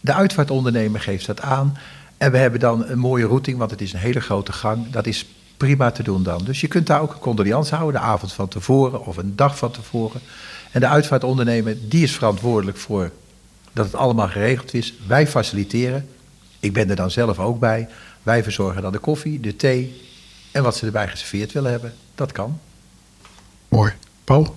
De 0.00 0.14
uitvaartondernemer 0.14 1.00
geeft 1.00 1.26
dat 1.26 1.40
aan. 1.40 1.78
En 2.16 2.32
we 2.32 2.38
hebben 2.38 2.60
dan 2.60 2.86
een 2.86 2.98
mooie 2.98 3.26
routing, 3.26 3.58
want 3.58 3.70
het 3.70 3.80
is 3.80 3.92
een 3.92 3.98
hele 3.98 4.20
grote 4.20 4.52
gang. 4.52 4.90
Dat 4.90 5.06
is 5.06 5.26
prima 5.56 5.90
te 5.90 6.02
doen 6.02 6.22
dan. 6.22 6.44
Dus 6.44 6.60
je 6.60 6.68
kunt 6.68 6.86
daar 6.86 7.00
ook 7.00 7.12
een 7.12 7.18
condoleance 7.18 7.74
houden, 7.74 8.00
de 8.00 8.06
avond 8.06 8.32
van 8.32 8.48
tevoren 8.48 9.06
of 9.06 9.16
een 9.16 9.36
dag 9.36 9.58
van 9.58 9.70
tevoren. 9.70 10.20
En 10.70 10.80
de 10.80 10.88
uitvaartondernemer, 10.88 11.76
die 11.88 12.02
is 12.02 12.14
verantwoordelijk 12.14 12.76
voor 12.76 13.10
dat 13.72 13.84
het 13.84 13.94
allemaal 13.94 14.28
geregeld 14.28 14.74
is. 14.74 14.94
Wij 15.06 15.26
faciliteren. 15.26 16.08
Ik 16.60 16.72
ben 16.72 16.90
er 16.90 16.96
dan 16.96 17.10
zelf 17.10 17.38
ook 17.38 17.58
bij. 17.58 17.88
Wij 18.22 18.42
verzorgen 18.42 18.82
dan 18.82 18.92
de 18.92 18.98
koffie, 18.98 19.40
de 19.40 19.56
thee 19.56 20.02
en 20.52 20.62
wat 20.62 20.76
ze 20.76 20.86
erbij 20.86 21.08
geserveerd 21.08 21.52
willen 21.52 21.70
hebben. 21.70 21.94
Dat 22.14 22.32
kan. 22.32 22.60
Mooi. 23.68 23.92
Paul? 24.24 24.56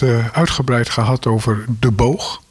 het 0.00 0.08
eh, 0.08 0.26
uitgebreid 0.32 0.90
gehad 0.90 1.26
over 1.26 1.64
de 1.80 1.90
boog. 1.90 2.42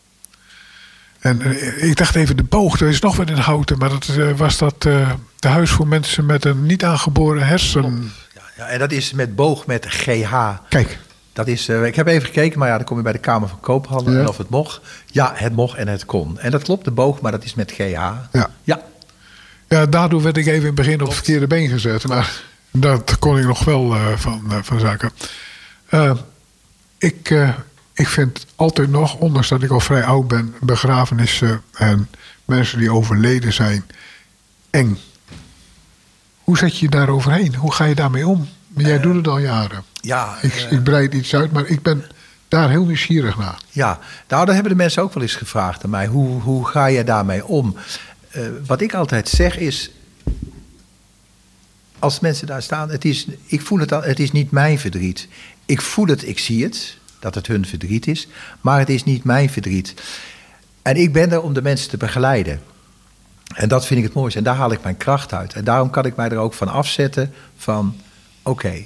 En 1.19 1.41
eh, 1.41 1.83
ik 1.89 1.95
dacht 1.95 2.15
even, 2.15 2.37
de 2.37 2.43
boog, 2.43 2.79
er 2.79 2.87
is 2.87 2.99
nog 2.99 3.15
wat 3.15 3.29
in 3.29 3.37
houten. 3.37 3.77
Maar 3.77 3.89
dat 3.89 4.07
eh, 4.07 4.31
was 4.31 4.57
dat 4.57 4.85
uh, 4.85 5.11
de 5.39 5.47
huis 5.47 5.69
voor 5.69 5.87
mensen 5.87 6.25
met 6.25 6.45
een 6.45 6.65
niet 6.65 6.83
aangeboren 6.83 7.47
hersen. 7.47 8.11
Ja, 8.35 8.41
ja, 8.57 8.67
en 8.67 8.79
dat 8.79 8.91
is 8.91 9.13
met 9.13 9.35
boog 9.35 9.65
met 9.65 9.85
GH. 9.87 10.33
Kijk, 10.69 10.99
Dat 11.33 11.47
is, 11.47 11.69
ik 11.69 11.95
heb 11.95 12.07
even 12.07 12.25
gekeken, 12.25 12.59
maar 12.59 12.67
ja, 12.67 12.77
dan 12.77 12.85
kom 12.85 12.97
je 12.97 13.03
bij 13.03 13.11
de 13.11 13.19
Kamer 13.19 13.49
van 13.49 13.59
Koophandel. 13.59 14.13
Ja. 14.13 14.19
En 14.19 14.27
of 14.27 14.37
het 14.37 14.49
mocht. 14.49 14.81
Ja, 15.05 15.31
het 15.35 15.55
mocht 15.55 15.77
en 15.77 15.87
het 15.87 16.05
kon. 16.05 16.39
En 16.39 16.51
dat 16.51 16.63
klopt, 16.63 16.85
de 16.85 16.91
boog, 16.91 17.21
maar 17.21 17.31
dat 17.31 17.43
is 17.43 17.53
met 17.53 17.71
GH. 17.71 17.81
Ja. 17.81 18.49
Ja, 18.63 18.81
ja, 19.67 19.85
daardoor 19.85 20.21
werd 20.21 20.37
ik 20.37 20.45
even 20.45 20.59
in 20.59 20.65
het 20.65 20.75
begin 20.75 21.01
op 21.01 21.07
het 21.07 21.15
verkeerde 21.15 21.47
been 21.47 21.69
gezet. 21.69 22.07
Maar 22.07 22.41
dat 22.71 23.19
kon 23.19 23.37
ik 23.37 23.45
nog 23.45 23.63
wel 23.63 23.95
van, 24.15 24.41
van 24.63 24.79
zaken. 24.79 25.11
Eh, 25.89 26.11
ik, 27.03 27.29
eh, 27.29 27.49
ik 27.93 28.07
vind 28.07 28.45
altijd 28.55 28.89
nog, 28.89 29.15
ondanks 29.15 29.49
dat 29.49 29.63
ik 29.63 29.69
al 29.69 29.79
vrij 29.79 30.03
oud 30.03 30.27
ben, 30.27 30.55
begrafenissen 30.61 31.61
en 31.73 32.09
mensen 32.45 32.79
die 32.79 32.91
overleden 32.91 33.53
zijn 33.53 33.83
eng. 34.69 34.97
Hoe 36.43 36.57
zet 36.57 36.77
je 36.77 36.85
je 36.85 36.91
daar 36.91 37.09
overheen? 37.09 37.55
Hoe 37.55 37.73
ga 37.73 37.85
je 37.85 37.95
daarmee 37.95 38.27
om? 38.27 38.49
Jij 38.77 38.99
doet 38.99 39.15
het 39.15 39.27
al 39.27 39.37
jaren. 39.37 39.83
ja, 40.01 40.37
Ik, 40.41 40.53
eh, 40.53 40.71
ik 40.71 40.83
breid 40.83 41.13
iets 41.13 41.35
uit, 41.35 41.51
maar 41.51 41.65
ik 41.65 41.81
ben 41.81 42.05
daar 42.47 42.69
heel 42.69 42.85
nieuwsgierig 42.85 43.37
naar. 43.37 43.57
ja. 43.69 43.99
Nou, 44.27 44.45
dat 44.45 44.53
hebben 44.53 44.71
de 44.71 44.77
mensen 44.77 45.03
ook 45.03 45.13
wel 45.13 45.23
eens 45.23 45.35
gevraagd 45.35 45.83
aan 45.83 45.89
mij. 45.89 46.07
Hoe, 46.07 46.41
hoe 46.41 46.67
ga 46.67 46.85
je 46.85 47.03
daarmee 47.03 47.45
om? 47.45 47.75
Eh, 48.29 48.41
wat 48.65 48.81
ik 48.81 48.93
altijd 48.93 49.29
zeg 49.29 49.57
is, 49.57 49.91
als 51.99 52.19
mensen 52.19 52.47
daar 52.47 52.61
staan, 52.61 52.89
het 52.89 53.05
is, 53.05 53.27
ik 53.45 53.61
voel 53.61 53.79
het 53.79 53.91
al, 53.91 54.01
het 54.01 54.19
is 54.19 54.31
niet 54.31 54.51
mijn 54.51 54.79
verdriet. 54.79 55.27
Ik 55.65 55.81
voel 55.81 56.05
het, 56.05 56.27
ik 56.27 56.39
zie 56.39 56.63
het, 56.63 56.97
dat 57.19 57.35
het 57.35 57.47
hun 57.47 57.65
verdriet 57.65 58.07
is, 58.07 58.27
maar 58.61 58.79
het 58.79 58.89
is 58.89 59.03
niet 59.03 59.23
mijn 59.23 59.49
verdriet. 59.49 59.93
En 60.81 60.95
ik 60.95 61.13
ben 61.13 61.31
er 61.31 61.41
om 61.41 61.53
de 61.53 61.61
mensen 61.61 61.89
te 61.89 61.97
begeleiden. 61.97 62.61
En 63.55 63.69
dat 63.69 63.85
vind 63.85 63.99
ik 63.99 64.05
het 64.05 64.15
mooiste. 64.15 64.37
En 64.37 64.43
daar 64.43 64.55
haal 64.55 64.71
ik 64.71 64.83
mijn 64.83 64.97
kracht 64.97 65.33
uit. 65.33 65.53
En 65.53 65.63
daarom 65.63 65.89
kan 65.89 66.05
ik 66.05 66.15
mij 66.15 66.29
er 66.29 66.37
ook 66.37 66.53
van 66.53 66.67
afzetten 66.67 67.33
van, 67.57 67.95
oké, 68.41 68.83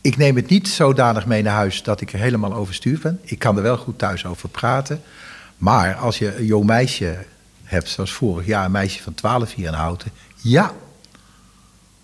ik 0.00 0.16
neem 0.16 0.36
het 0.36 0.48
niet 0.48 0.68
zodanig 0.68 1.26
mee 1.26 1.42
naar 1.42 1.54
huis 1.54 1.82
dat 1.82 2.00
ik 2.00 2.12
er 2.12 2.18
helemaal 2.18 2.54
overstuur 2.54 2.98
ben. 3.02 3.20
Ik 3.22 3.38
kan 3.38 3.56
er 3.56 3.62
wel 3.62 3.76
goed 3.76 3.98
thuis 3.98 4.26
over 4.26 4.48
praten. 4.48 5.02
Maar 5.56 5.94
als 5.94 6.18
je 6.18 6.36
een 6.36 6.44
jong 6.44 6.66
meisje 6.66 7.18
hebt, 7.62 7.88
zoals 7.88 8.12
vorig 8.12 8.46
jaar, 8.46 8.64
een 8.64 8.70
meisje 8.70 9.02
van 9.02 9.14
12 9.14 9.54
hier 9.54 9.66
in 9.66 9.72
Houten. 9.72 10.10
Ja, 10.36 10.72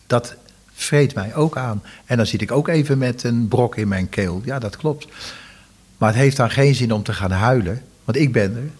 dat 0.06 0.36
vreet 0.78 1.14
mij 1.14 1.34
ook 1.34 1.56
aan. 1.56 1.82
En 2.04 2.16
dan 2.16 2.26
zit 2.26 2.42
ik 2.42 2.52
ook 2.52 2.68
even 2.68 2.98
met 2.98 3.22
een 3.22 3.48
brok 3.48 3.76
in 3.76 3.88
mijn 3.88 4.08
keel. 4.08 4.42
Ja, 4.44 4.58
dat 4.58 4.76
klopt. 4.76 5.06
Maar 5.98 6.08
het 6.08 6.18
heeft 6.18 6.36
dan 6.36 6.50
geen 6.50 6.74
zin 6.74 6.92
om 6.92 7.02
te 7.02 7.12
gaan 7.12 7.30
huilen. 7.30 7.82
Want 8.04 8.18
ik 8.18 8.32
ben 8.32 8.56
er 8.56 8.70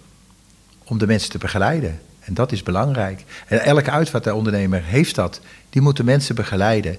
om 0.85 0.99
de 0.99 1.07
mensen 1.07 1.31
te 1.31 1.39
begeleiden. 1.39 2.01
En 2.21 2.35
dat 2.35 2.53
is 2.53 2.63
belangrijk. 2.63 3.25
En 3.47 3.61
elke 3.61 3.91
uitvaartondernemer 3.91 4.83
heeft 4.85 5.15
dat. 5.15 5.41
Die 5.71 5.83
moet 5.83 5.97
de 5.97 6.05
mensen 6.05 6.35
begeleiden. 6.35 6.93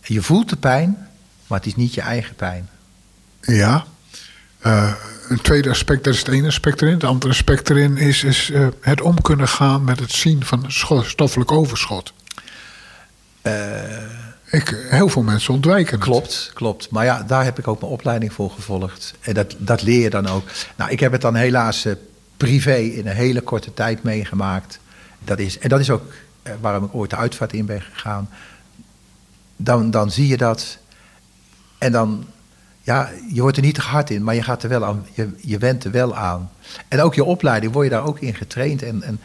En 0.00 0.14
je 0.14 0.22
voelt 0.22 0.48
de 0.48 0.56
pijn, 0.56 1.08
maar 1.46 1.58
het 1.58 1.66
is 1.66 1.76
niet 1.76 1.94
je 1.94 2.00
eigen 2.00 2.34
pijn. 2.34 2.68
Ja. 3.40 3.84
Eh, 4.58 4.92
een 5.28 5.40
tweede 5.40 5.68
aspect, 5.68 6.04
dat 6.04 6.14
is 6.14 6.18
het 6.18 6.28
ene 6.28 6.46
aspect 6.46 6.82
erin. 6.82 6.94
Het 6.94 7.04
andere 7.04 7.32
aspect 7.32 7.70
erin 7.70 7.96
is, 7.96 8.24
is 8.24 8.50
eh, 8.50 8.66
het 8.80 9.00
om 9.00 9.22
kunnen 9.22 9.48
gaan 9.48 9.84
met 9.84 10.00
het 10.00 10.12
zien 10.12 10.44
van 10.44 10.64
stoffelijk 11.04 11.52
overschot. 11.52 12.12
Heel 14.50 15.08
veel 15.08 15.22
mensen 15.22 15.54
ontwijken 15.54 15.94
het. 15.94 16.04
Klopt, 16.04 16.50
klopt. 16.54 16.90
Maar 16.90 17.04
ja, 17.04 17.22
daar 17.22 17.44
heb 17.44 17.58
ik 17.58 17.68
ook 17.68 17.80
mijn 17.80 17.92
opleiding 17.92 18.32
voor 18.32 18.50
gevolgd. 18.50 19.14
En 19.20 19.34
dat, 19.34 19.54
dat 19.58 19.82
leer 19.82 20.00
je 20.00 20.10
dan 20.10 20.26
ook. 20.26 20.44
Nou, 20.76 20.90
ik 20.90 21.00
heb 21.00 21.12
het 21.12 21.20
dan 21.20 21.34
helaas 21.34 21.84
eh, 21.84 21.92
privé 22.36 22.76
in 22.76 23.06
een 23.06 23.16
hele 23.16 23.40
korte 23.40 23.74
tijd 23.74 24.02
meegemaakt. 24.02 24.78
Dat 25.18 25.38
is, 25.38 25.58
en 25.58 25.68
dat 25.68 25.80
is 25.80 25.90
ook 25.90 26.12
eh, 26.42 26.52
waarom 26.60 26.84
ik 26.84 26.94
ooit 26.94 27.10
de 27.10 27.16
uitvaart 27.16 27.52
in 27.52 27.66
ben 27.66 27.80
gegaan. 27.80 28.28
Dan, 29.56 29.90
dan 29.90 30.10
zie 30.10 30.26
je 30.26 30.36
dat. 30.36 30.78
En 31.78 31.92
dan, 31.92 32.26
ja, 32.80 33.10
je 33.32 33.40
wordt 33.40 33.56
er 33.56 33.62
niet 33.62 33.76
hard 33.76 34.10
in, 34.10 34.24
maar 34.24 34.34
je 34.34 34.42
gaat 34.42 34.62
er 34.62 34.68
wel 34.68 34.84
aan, 34.84 35.06
je, 35.12 35.28
je 35.36 35.58
went 35.58 35.84
er 35.84 35.90
wel 35.90 36.16
aan. 36.16 36.50
En 36.88 37.00
ook 37.00 37.14
je 37.14 37.24
opleiding 37.24 37.72
word 37.72 37.84
je 37.84 37.92
daar 37.92 38.06
ook 38.06 38.20
in 38.20 38.34
getraind 38.34 38.82
en, 38.82 39.02
en 39.02 39.20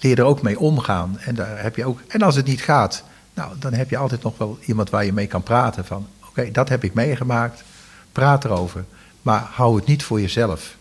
leer 0.00 0.18
er 0.18 0.24
ook 0.24 0.42
mee 0.42 0.58
omgaan. 0.58 1.18
En, 1.20 1.34
daar 1.34 1.62
heb 1.62 1.76
je 1.76 1.84
ook, 1.84 2.00
en 2.08 2.22
als 2.22 2.36
het 2.36 2.46
niet 2.46 2.62
gaat, 2.62 3.04
nou, 3.34 3.52
dan 3.58 3.72
heb 3.72 3.90
je 3.90 3.96
altijd 3.96 4.22
nog 4.22 4.38
wel 4.38 4.58
iemand 4.64 4.90
waar 4.90 5.04
je 5.04 5.12
mee 5.12 5.26
kan 5.26 5.42
praten. 5.42 5.84
Van, 5.84 6.06
oké, 6.28 6.50
dat 6.50 6.68
heb 6.68 6.84
ik 6.84 6.94
meegemaakt, 6.94 7.62
praat 8.12 8.44
erover. 8.44 8.84
Maar 9.22 9.48
hou 9.52 9.76
het 9.76 9.86
niet 9.86 10.02
voor 10.02 10.20
jezelf. 10.20 10.74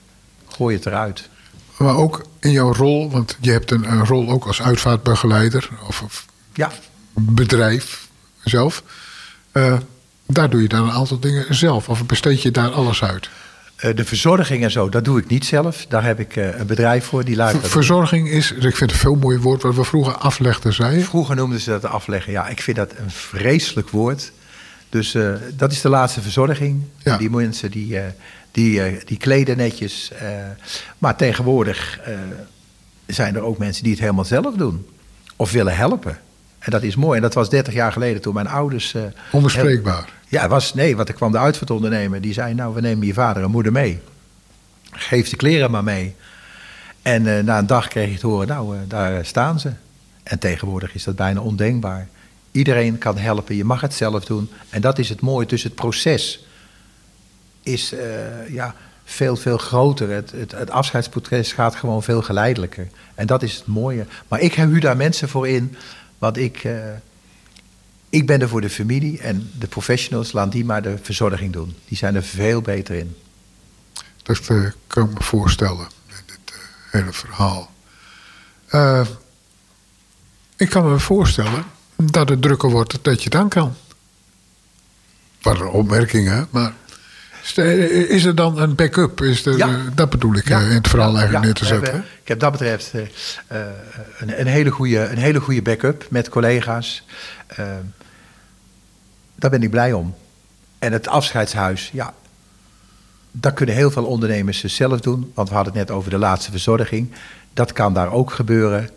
Gooi 0.48 0.76
het 0.76 0.86
eruit. 0.86 1.30
Maar 1.78 1.96
ook 1.96 2.26
in 2.40 2.52
jouw 2.52 2.74
rol, 2.74 3.12
want 3.12 3.38
je 3.40 3.52
hebt 3.52 3.72
een, 3.72 3.92
een 3.92 4.06
rol 4.06 4.30
ook 4.30 4.46
als 4.46 4.62
uitvaartbegeleider 4.62 5.70
of, 5.88 6.02
of 6.02 6.26
Ja, 6.54 6.72
bedrijf 7.14 8.08
zelf. 8.44 8.84
Eh, 9.52 9.78
daar 10.26 10.50
doe 10.50 10.62
je 10.62 10.68
dan 10.68 10.84
een 10.84 10.92
aantal 10.92 11.20
dingen 11.20 11.56
zelf. 11.56 11.90
Of 11.90 12.06
besteed 12.06 12.42
je 12.42 12.52
daar 12.52 12.72
alles 12.72 13.04
uit? 13.04 13.30
Eh, 13.84 13.96
de 13.96 14.06
verzorging 14.06 14.64
en 14.64 14.72
zo, 14.72 14.90
dat 14.90 15.06
doe 15.06 15.20
ik 15.20 15.28
niet 15.28 15.46
zelf. 15.46 15.86
Daar 15.90 16.04
heb 16.04 16.20
ik 16.20 16.36
eh, 16.36 16.60
een 16.60 16.66
bedrijf 16.66 17.06
voor, 17.06 17.24
die 17.26 17.36
Ver- 17.36 17.70
Verzorging 17.70 18.30
is, 18.30 18.52
ik 18.52 18.62
vind 18.62 18.80
het 18.80 18.92
een 18.92 18.98
veel 18.98 19.16
mooier 19.16 19.42
woord, 19.42 19.62
wat 19.62 19.76
we 19.76 19.84
vroeger 19.84 20.14
aflegden, 20.14 20.74
zei 20.74 20.98
je. 20.98 21.04
Vroeger 21.04 21.36
noemden 21.36 21.60
ze 21.60 21.70
dat 21.70 21.86
afleggen. 21.86 22.32
Ja, 22.32 22.48
ik 22.48 22.62
vind 22.62 22.78
dat 22.78 22.92
een 22.98 23.12
vreselijk 23.12 23.90
woord. 23.90 24.32
Dus 24.90 25.14
eh, 25.14 25.34
dat 25.56 25.72
is 25.72 25.82
de 25.82 25.90
laatste 25.90 26.22
verzorging. 26.22 26.82
Ja. 26.98 27.18
Die 27.18 27.30
mensen 27.30 27.72
die, 27.72 27.98
die, 28.52 28.82
die 29.06 29.18
kleden 29.18 29.58
netjes. 29.58 30.12
maar 30.98 31.16
tegenwoordig 31.16 32.00
zijn 33.06 33.36
er 33.36 33.42
ook 33.42 33.58
mensen 33.58 33.84
die 33.84 33.92
het 33.92 34.02
helemaal 34.02 34.26
zelf 34.26 34.56
doen. 34.56 34.86
Of 35.36 35.52
willen 35.52 35.76
helpen. 35.76 36.18
En 36.64 36.72
dat 36.72 36.84
is 36.84 36.96
mooi. 36.96 37.16
En 37.16 37.22
dat 37.22 37.34
was 37.34 37.50
30 37.50 37.74
jaar 37.74 37.92
geleden 37.92 38.22
toen 38.22 38.34
mijn 38.34 38.48
ouders... 38.48 38.94
eh, 38.94 39.02
Onbespreekbaar. 39.32 40.10
ja, 40.28 40.48
was, 40.48 40.74
nee, 40.74 40.96
want 40.96 41.08
er 41.08 41.14
kwam 41.14 41.32
de 41.32 41.38
uitvaartondernemer. 41.38 42.22
Die 42.22 42.34
zei, 42.34 42.54
nou, 42.54 42.74
we 42.74 42.82
nemen 42.82 43.08
je 43.08 43.14
vader 43.14 43.44
en 43.44 43.52
moeder 43.52 43.72
mee. 43.72 44.00
Geef 44.92 45.30
de 45.30 45.36
kleren 45.36 45.72
maar 45.72 45.84
mee. 45.84 46.16
En 47.02 47.38
eh, 47.38 47.44
na 47.44 47.58
een 47.58 47.68
dag 47.68 47.88
kreeg 47.88 48.12
je 48.12 48.18
te 48.18 48.28
horen, 48.28 48.48
nou, 48.48 48.76
eh, 48.76 48.82
daar 48.88 49.26
staan 49.26 49.60
ze. 49.60 49.72
En 50.24 50.40
tegenwoordig 50.40 50.96
is 50.96 51.04
dat 51.04 51.16
bijna 51.16 51.42
ondenkbaar. 51.42 52.08
Iedereen 52.52 52.98
kan 52.98 53.18
helpen, 53.18 53.56
je 53.56 53.64
mag 53.64 53.82
het 53.82 53.94
zelf 53.94 54.26
doen. 54.26 54.50
En 54.70 54.82
dat 54.82 55.00
is 55.00 55.10
het 55.10 55.22
mooie. 55.22 55.46
Dus 55.46 55.64
het 55.64 55.76
proces 55.76 56.46
is 57.64 57.94
ja, 58.50 58.76
veel, 59.04 59.36
veel 59.36 59.58
groter. 59.58 60.10
Het, 60.10 60.32
het, 60.32 60.52
het 60.52 60.72
afscheidsproces 60.72 61.54
gaat 61.54 61.76
gewoon 61.76 62.04
veel 62.04 62.22
geleidelijker. 62.22 62.88
En 63.16 63.28
dat 63.28 63.44
is 63.44 63.56
het 63.56 63.66
mooie. 63.66 64.06
Maar 64.28 64.40
ik 64.40 64.54
huur 64.54 64.80
daar 64.80 64.98
mensen 64.98 65.30
voor 65.30 65.48
in, 65.48 65.76
want 66.24 66.38
ik... 66.38 66.64
eh, 66.64 66.94
ik 68.10 68.26
ben 68.28 68.42
er 68.42 68.50
voor 68.50 68.62
de 68.62 68.70
familie 68.70 69.20
en 69.20 69.52
de 69.60 69.68
professionals, 69.68 70.32
laat 70.32 70.52
die 70.52 70.66
maar 70.66 70.82
de 70.82 70.98
verzorging 71.02 71.54
doen. 71.54 71.76
Die 71.88 71.98
zijn 71.98 72.16
er 72.16 72.24
veel 72.24 72.62
beter 72.62 72.96
in. 72.96 73.16
Dat 74.24 74.38
eh, 74.38 74.66
kan 74.88 75.06
ik 75.10 75.14
me 75.14 75.24
voorstellen, 75.24 75.88
dit 76.26 76.40
eh, 76.46 76.56
hele 76.92 77.14
verhaal. 77.14 77.72
Ik 80.56 80.70
kan 80.70 80.92
me 80.92 81.00
voorstellen 81.00 81.64
dat 81.96 82.30
het 82.30 82.42
drukker 82.42 82.70
wordt 82.70 83.00
dat 83.02 83.24
je 83.24 83.30
dan 83.30 83.50
kan. 83.50 83.76
Wat 85.42 85.60
een 85.60 85.68
opmerking? 85.68 86.48
Maar 86.50 86.74
is 88.10 88.26
er 88.26 88.36
dan 88.36 88.60
een 88.60 88.76
backup? 88.76 89.22
Is 89.22 89.46
er, 89.46 89.58
Ja. 89.58 89.78
dat 89.96 90.10
bedoel 90.10 90.36
ik 90.36 90.48
Ja. 90.48 90.60
eh, 90.60 90.70
in 90.70 90.76
het 90.76 90.88
verhaal 90.88 91.10
Ja, 91.12 91.16
eigenlijk 91.16 91.46
neer 91.46 91.54
te 91.54 91.66
zetten. 91.66 91.92
hebben- 91.92 92.10
ik 92.22 92.28
heb 92.28 92.40
dat 92.40 92.52
betreft 92.52 92.92
eh, 92.94 93.02
eh, 93.48 93.68
een, 94.20 94.40
een, 94.40 94.48
hele 94.48 94.70
goede, 94.70 95.00
een 95.00 95.18
hele 95.18 95.40
goede 95.40 95.62
backup 95.62 96.06
met 96.10 96.30
collega's. 96.30 97.04
Daar 99.36 99.50
ben 99.52 99.64
ik 99.64 99.70
blij 99.70 99.94
om. 99.94 100.16
En 100.80 100.92
het 100.92 101.08
afscheidshuis, 101.08 101.90
ja, 101.94 102.14
dat 103.32 103.54
kunnen 103.54 103.76
heel 103.76 103.92
veel 103.92 104.06
ondernemers 104.06 104.62
dus 104.62 104.76
zelf 104.76 105.00
doen. 105.00 105.32
Want 105.36 105.50
we 105.50 105.56
hadden 105.56 105.74
het 105.78 105.88
net 105.88 105.98
over 105.98 106.10
de 106.10 106.18
laatste 106.18 106.52
verzorging. 106.52 107.12
Dat 107.54 107.74
kan 107.74 107.94
daar 107.94 108.12
ook 108.12 108.32
gebeuren. 108.32 108.90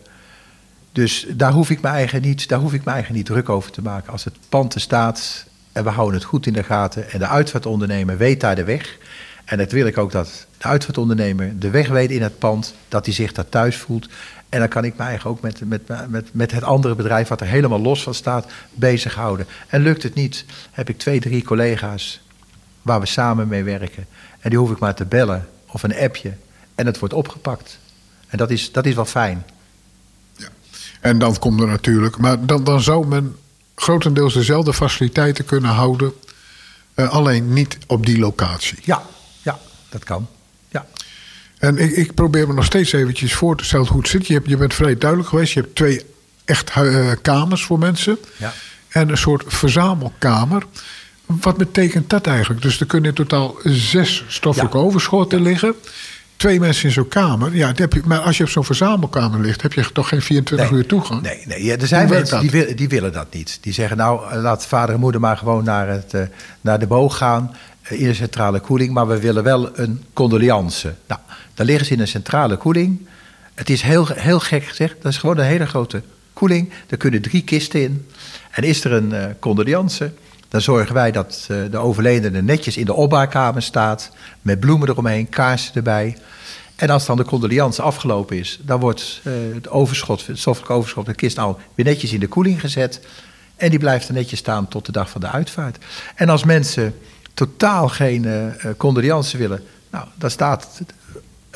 Dus 0.91 1.25
daar 1.29 1.51
hoef 1.51 1.69
ik 1.69 1.81
me 1.81 1.87
eigen 1.87 2.21
niet, 2.21 2.47
daar 2.47 2.59
hoef 2.59 2.73
ik 2.73 2.85
me 2.85 2.91
eigen 2.91 3.13
niet 3.13 3.25
druk 3.25 3.49
over 3.49 3.71
te 3.71 3.81
maken. 3.81 4.11
Als 4.11 4.23
het 4.23 4.33
pand 4.49 4.73
er 4.75 4.81
staat 4.81 5.45
en 5.77 5.83
we 5.83 5.89
houden 5.89 6.19
het 6.19 6.29
goed 6.29 6.45
in 6.45 6.53
de 6.53 6.63
gaten 6.63 7.11
en 7.11 7.19
de 7.19 7.27
uitvaartondernemer 7.27 8.17
weet 8.17 8.39
daar 8.39 8.55
de 8.55 8.63
weg. 8.63 8.97
En 9.45 9.57
dat 9.57 9.71
wil 9.71 9.85
ik 9.85 9.97
ook 9.97 10.11
dat 10.11 10.47
de 10.57 10.63
uitvaartondernemer 10.63 11.59
de 11.59 11.69
weg 11.69 11.87
weet 11.87 12.11
in 12.11 12.21
het 12.21 12.39
pand, 12.39 12.73
dat 12.87 13.05
hij 13.05 13.13
zich 13.13 13.31
daar 13.31 13.49
thuis 13.49 13.77
voelt. 13.77 14.09
En 14.49 14.59
dan 14.59 14.67
kan 14.67 14.83
ik 14.83 14.97
me 14.97 15.03
eigen 15.03 15.29
ook 15.29 15.41
met, 15.41 15.61
met, 15.65 15.87
met, 16.09 16.29
met 16.33 16.51
het 16.51 16.63
andere 16.63 16.95
bedrijf, 16.95 17.27
wat 17.27 17.41
er 17.41 17.47
helemaal 17.47 17.79
los 17.79 18.03
van 18.03 18.13
staat, 18.13 18.51
bezighouden. 18.73 19.45
En 19.67 19.81
lukt 19.81 20.03
het 20.03 20.13
niet, 20.13 20.45
heb 20.71 20.89
ik 20.89 20.97
twee, 20.97 21.19
drie 21.19 21.43
collega's 21.43 22.21
waar 22.81 22.99
we 22.99 23.05
samen 23.05 23.47
mee 23.47 23.63
werken. 23.63 24.05
En 24.39 24.49
die 24.49 24.59
hoef 24.59 24.71
ik 24.71 24.79
maar 24.79 24.95
te 24.95 25.05
bellen 25.05 25.47
of 25.67 25.83
een 25.83 25.97
appje. 25.97 26.33
En 26.75 26.85
het 26.85 26.99
wordt 26.99 27.13
opgepakt. 27.13 27.79
En 28.27 28.37
dat 28.37 28.49
is, 28.49 28.71
dat 28.71 28.85
is 28.85 28.95
wel 28.95 29.05
fijn. 29.05 29.43
En 31.01 31.19
dan 31.19 31.39
komt 31.39 31.61
er 31.61 31.67
natuurlijk, 31.67 32.17
maar 32.17 32.45
dan, 32.45 32.63
dan 32.63 32.81
zou 32.81 33.07
men 33.07 33.35
grotendeels 33.87 34.33
dezelfde 34.33 34.73
faciliteiten 34.73 35.45
kunnen 35.45 35.71
houden 35.71 36.13
Eh, 36.93 37.09
alleen 37.09 37.53
niet 37.53 37.77
op 37.87 38.05
die 38.05 38.19
locatie. 38.19 38.77
Ja, 38.83 39.01
ja, 39.41 39.59
dat 39.89 40.03
kan. 40.03 40.27
Ja. 40.69 40.85
En 41.57 41.77
ik, 41.77 41.91
ik 41.91 42.13
probeer 42.13 42.47
me 42.47 42.53
nog 42.53 42.65
steeds 42.65 42.91
eventjes 42.91 43.33
voor 43.33 43.57
te 43.57 43.63
stellen 43.63 43.87
hoe 43.87 43.97
het 43.99 44.07
zit. 44.09 44.27
Je, 44.27 44.33
hebt, 44.33 44.47
je 44.49 44.57
bent 44.57 44.73
vrij 44.73 44.97
duidelijk 44.97 45.29
geweest. 45.29 45.53
Je 45.53 45.59
hebt 45.61 45.75
twee 45.75 46.05
echt 46.45 46.69
eh, 46.69 47.11
kamers 47.21 47.63
voor 47.63 47.79
mensen. 47.79 48.17
Ja. 48.37 48.53
En 48.87 49.09
een 49.09 49.17
soort 49.17 49.43
verzamelkamer. 49.47 50.63
Wat 51.25 51.57
betekent 51.57 52.09
dat 52.09 52.27
eigenlijk? 52.27 52.61
Dus 52.61 52.79
er 52.79 52.85
kunnen 52.85 53.09
in 53.09 53.15
totaal 53.15 53.55
zes 53.63 54.23
stoffelijke 54.27 54.77
Ja. 54.77 54.83
overschotten 54.83 55.41
liggen. 55.41 55.75
Twee 56.37 56.59
mensen 56.59 56.85
in 56.87 56.91
zo'n 56.91 57.07
kamer. 57.07 57.55
Ja, 57.55 57.71
heb 57.75 57.93
je, 57.93 58.01
maar 58.05 58.19
als 58.19 58.37
je 58.37 58.43
op 58.43 58.49
zo'n 58.49 58.63
verzamelkamer 58.63 59.39
ligt, 59.39 59.61
heb 59.61 59.73
je 59.73 59.91
toch 59.91 60.07
geen 60.07 60.21
24 60.21 60.71
uur 60.71 60.85
toegang? 60.85 61.21
Nee, 61.21 61.43
nee 61.45 61.63
ja, 61.63 61.77
er 61.77 61.87
zijn 61.87 62.09
mensen 62.09 62.39
die, 62.39 62.51
wil- 62.51 62.75
die 62.75 62.87
willen 62.89 63.11
dat 63.11 63.33
niet. 63.33 63.57
Die 63.61 63.73
zeggen 63.73 63.97
nou, 63.97 64.31
eh, 64.31 64.41
laat 64.41 64.65
vader 64.65 64.95
en 64.95 65.01
moeder 65.01 65.21
maar 65.21 65.37
gewoon 65.37 65.63
naar, 65.63 65.87
het, 65.87 66.13
eh, 66.13 66.21
naar 66.61 66.79
de 66.79 66.87
boog 66.87 67.17
gaan 67.17 67.55
eh, 67.81 67.99
in 68.01 68.07
de 68.07 68.13
centrale 68.13 68.59
koeling. 68.59 68.93
Maar 68.93 69.07
we 69.07 69.19
willen 69.19 69.43
wel 69.43 69.79
een 69.79 70.03
condoliance. 70.13 70.93
Nou, 71.07 71.19
dan 71.53 71.65
liggen 71.65 71.85
ze 71.85 71.93
in 71.93 71.99
een 71.99 72.07
centrale 72.07 72.57
koeling. 72.57 73.07
Het 73.55 73.69
is 73.69 73.81
heel, 73.81 74.07
heel 74.13 74.39
gek 74.39 74.63
gezegd. 74.65 74.95
Dat 75.01 75.11
is 75.11 75.17
gewoon 75.17 75.37
een 75.37 75.45
hele 75.45 75.65
grote 75.65 76.01
koeling. 76.33 76.69
Er 76.89 76.97
kunnen 76.97 77.21
drie 77.21 77.41
kisten 77.43 77.81
in. 77.81 78.05
En 78.51 78.63
is 78.63 78.83
er 78.83 78.91
een 78.91 79.13
eh 79.13 79.25
condoliance, 79.39 80.11
dan 80.49 80.61
zorgen 80.61 80.93
wij 80.93 81.11
dat 81.11 81.47
eh, 81.49 81.57
de 81.71 81.77
overledene 81.77 82.41
netjes 82.41 82.77
in 82.77 82.85
de 82.85 82.93
opbaarkamer 82.93 83.61
staat. 83.61 84.11
Met 84.41 84.59
bloemen 84.59 84.89
eromheen, 84.89 85.29
kaarsen 85.29 85.75
erbij. 85.75 86.17
En 86.75 86.89
als 86.89 87.05
dan 87.05 87.17
de 87.17 87.25
condoliance 87.25 87.81
afgelopen 87.81 88.37
is, 88.37 88.59
dan 88.61 88.79
wordt 88.79 89.21
eh, 89.23 89.33
het 89.53 89.69
overschot, 89.69 90.27
het 90.27 90.39
stoffelijk 90.39 90.71
overschot, 90.71 91.05
de 91.05 91.13
kist 91.13 91.39
al 91.39 91.59
weer 91.75 91.85
netjes 91.85 92.13
in 92.13 92.19
de 92.19 92.27
koeling 92.27 92.59
gezet. 92.59 93.07
En 93.55 93.69
die 93.69 93.79
blijft 93.79 94.07
er 94.07 94.13
netjes 94.13 94.39
staan 94.39 94.67
tot 94.67 94.85
de 94.85 94.91
dag 94.91 95.09
van 95.09 95.21
de 95.21 95.29
uitvaart. 95.29 95.77
En 96.15 96.29
als 96.29 96.43
mensen 96.43 96.95
totaal 97.33 97.87
geen 97.87 98.53
condoliance 98.77 99.37
willen, 99.37 99.63
nou, 99.89 100.05
dan 100.15 100.29
staat 100.29 100.81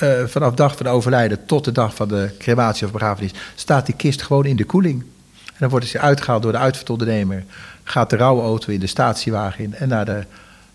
eh, 0.01 0.25
vanaf 0.25 0.53
dag 0.53 0.75
van 0.75 0.85
de 0.85 0.91
overlijden 0.91 1.45
tot 1.45 1.65
de 1.65 1.71
dag 1.71 1.95
van 1.95 2.07
de 2.07 2.29
crematie 2.37 2.85
of 2.85 2.91
begrafenis, 2.91 3.31
staat 3.55 3.85
die 3.85 3.95
kist 3.95 4.21
gewoon 4.21 4.45
in 4.45 4.55
de 4.55 4.63
koeling. 4.63 5.01
En 5.45 5.57
dan 5.59 5.69
wordt 5.69 5.85
ze 5.85 5.99
uitgehaald 5.99 6.41
door 6.41 6.51
de 6.51 6.57
uitvaartondernemer, 6.57 7.43
gaat 7.91 8.09
de 8.09 8.15
rouwauto 8.15 8.71
in 8.71 8.79
de 8.79 8.87
statiewagen 8.87 9.63
in 9.63 9.73
en 9.73 9.87
naar 9.87 10.05
de 10.05 10.23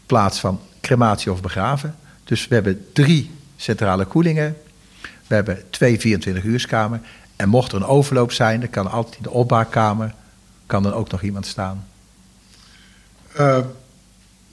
plaats 0.07 0.41
van 0.41 0.61
crematie 0.81 1.33
of 1.33 1.41
begraven. 1.41 1.97
Dus 2.25 2.49
we 2.49 2.55
hebben 2.55 2.87
drie 2.93 3.31
centrale 3.57 4.05
koelingen. 4.05 4.57
We 5.27 5.35
hebben 5.35 5.63
twee 5.71 6.19
24-uurskamer. 6.19 7.01
En 7.37 7.49
mocht 7.49 7.73
er 7.73 7.77
een 7.77 7.87
overloop 7.87 8.33
zijn, 8.33 8.61
dan 8.61 8.71
kan 8.71 8.91
altijd 8.91 9.17
in 9.17 9.23
de 9.23 9.31
opbaarkamer 9.31 10.15
kan 10.67 10.83
dan 10.83 10.93
ook 10.93 11.11
nog 11.11 11.23
iemand 11.23 11.47
staan. 11.47 11.87
Eh, 13.33 13.59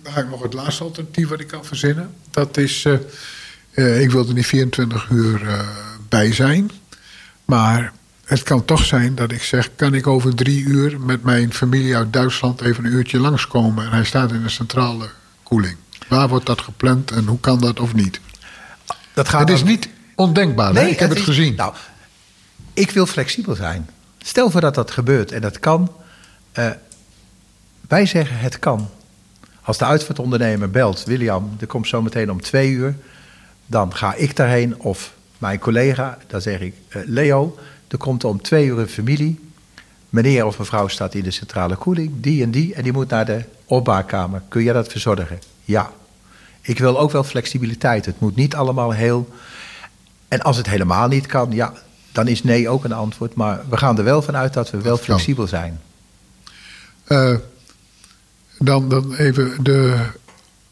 dan 0.02 0.14
ga 0.14 0.20
ik 0.20 0.30
nog 0.30 0.44
het 0.44 0.54
laatste 0.54 0.84
alternatief 0.84 1.30
wat 1.30 1.40
ik 1.40 1.48
kan 1.48 1.66
verzinnen. 1.66 2.14
Dat 2.32 2.58
is, 2.58 2.86
eh, 2.86 2.94
eh, 3.72 4.02
ik 4.02 4.12
wil 4.12 4.28
er 4.28 4.34
niet 4.34 4.46
24 4.46 5.10
uur 5.10 5.66
bij 6.10 6.34
zijn. 6.34 6.72
Maar 7.46 7.94
het 8.34 8.44
kan 8.44 8.66
toch 8.66 8.86
zijn 8.86 9.16
dat 9.16 9.32
ik 9.32 9.44
zeg, 9.44 9.70
kan 9.76 9.94
ik 9.94 10.08
over 10.08 10.36
drie 10.36 10.64
uur 10.64 11.00
met 11.00 11.24
mijn 11.24 11.54
familie 11.54 11.96
uit 11.96 12.14
Duitsland 12.14 12.62
even 12.62 12.86
een 12.86 12.92
uurtje 12.92 13.20
langskomen. 13.20 13.86
En 13.86 13.92
hij 13.92 14.04
staat 14.04 14.32
in 14.32 14.44
een 14.44 14.50
centrale 14.50 15.10
koeling. 15.44 15.76
Waar 16.08 16.28
wordt 16.30 16.46
dat 16.46 16.62
gepland 16.62 17.12
en 17.12 17.26
hoe 17.26 17.40
kan 17.40 17.60
dat 17.60 17.80
of 17.80 17.94
niet? 17.94 18.20
Dat 19.14 19.30
gaat 19.30 19.40
Het 19.40 19.50
is 19.50 19.60
dan- 19.60 19.68
niet 19.68 19.90
ondenkbaar, 20.16 20.74
hè? 20.74 20.86
ik 20.88 21.00
heb 21.00 21.10
het, 21.10 21.20
gezien. 21.20 21.56
Nou, 21.56 21.74
ik 22.74 22.92
wil 22.92 23.06
flexibel 23.06 23.56
zijn. 23.56 23.90
Stel 24.18 24.50
voor 24.50 24.62
dat 24.62 24.76
dat 24.76 24.92
gebeurt 24.92 25.32
en 25.32 25.42
dat 25.42 25.60
kan. 25.60 25.92
eh, 26.52 26.70
wij 27.88 28.06
zeggen 28.06 28.38
het 28.40 28.60
kan. 28.60 28.90
Als 29.62 29.78
de 29.78 29.86
uitvaartondernemer 29.86 30.70
belt, 30.70 31.04
William, 31.04 31.56
er 31.60 31.68
komt 31.68 31.88
zo 31.88 32.02
meteen 32.02 32.32
om 32.32 32.42
twee 32.42 32.72
uur. 32.72 32.96
Dan 33.66 33.96
ga 33.96 34.14
ik 34.14 34.36
daarheen 34.36 34.80
of 34.80 35.14
mijn 35.38 35.60
collega, 35.60 36.18
dan 36.28 36.42
zeg 36.42 36.60
ik, 36.60 36.74
eh, 36.90 37.02
Leo, 37.06 37.58
er 37.94 38.00
komt 38.00 38.24
om 38.24 38.42
twee 38.42 38.66
uur 38.66 38.80
een 38.80 38.88
familie. 38.88 39.40
Meneer 40.10 40.46
of 40.46 40.60
mevrouw 40.60 40.88
staat 40.88 41.14
in 41.14 41.24
de 41.24 41.32
centrale 41.32 41.76
koeling, 41.76 42.12
die 42.16 42.44
en 42.44 42.52
die, 42.52 42.74
en 42.74 42.84
die 42.84 42.92
moet 42.92 43.10
naar 43.10 43.26
de 43.26 43.44
opbaarkamer. 43.66 44.42
Kun 44.48 44.64
jij 44.64 44.74
dat 44.74 44.88
verzorgen? 44.88 45.40
Ja. 45.64 45.92
Ik 46.62 46.80
wil 46.80 47.00
ook 47.00 47.12
wel 47.12 47.24
flexibiliteit. 47.24 48.06
Het 48.06 48.20
moet 48.20 48.36
niet 48.36 48.56
allemaal 48.56 48.92
heel. 48.92 49.30
En 50.28 50.42
als 50.42 50.58
het 50.58 50.70
helemaal 50.70 51.08
niet 51.08 51.26
kan, 51.26 51.52
ja, 51.52 51.74
dan 52.12 52.28
is 52.28 52.44
nee 52.44 52.70
ook 52.70 52.84
een 52.84 52.94
antwoord. 52.94 53.36
Maar 53.36 53.62
we 53.70 53.78
gaan 53.78 53.98
er 53.98 54.04
wel 54.04 54.22
vanuit 54.22 54.54
dat 54.54 54.72
we 54.72 54.82
wel 54.82 54.96
Dat 54.96 55.06
flexibel 55.06 55.48
zijn. 55.48 55.82
Eh, 57.04 57.36
dan, 58.60 58.90
dan 58.90 59.16
even 59.16 59.64
de 59.64 60.06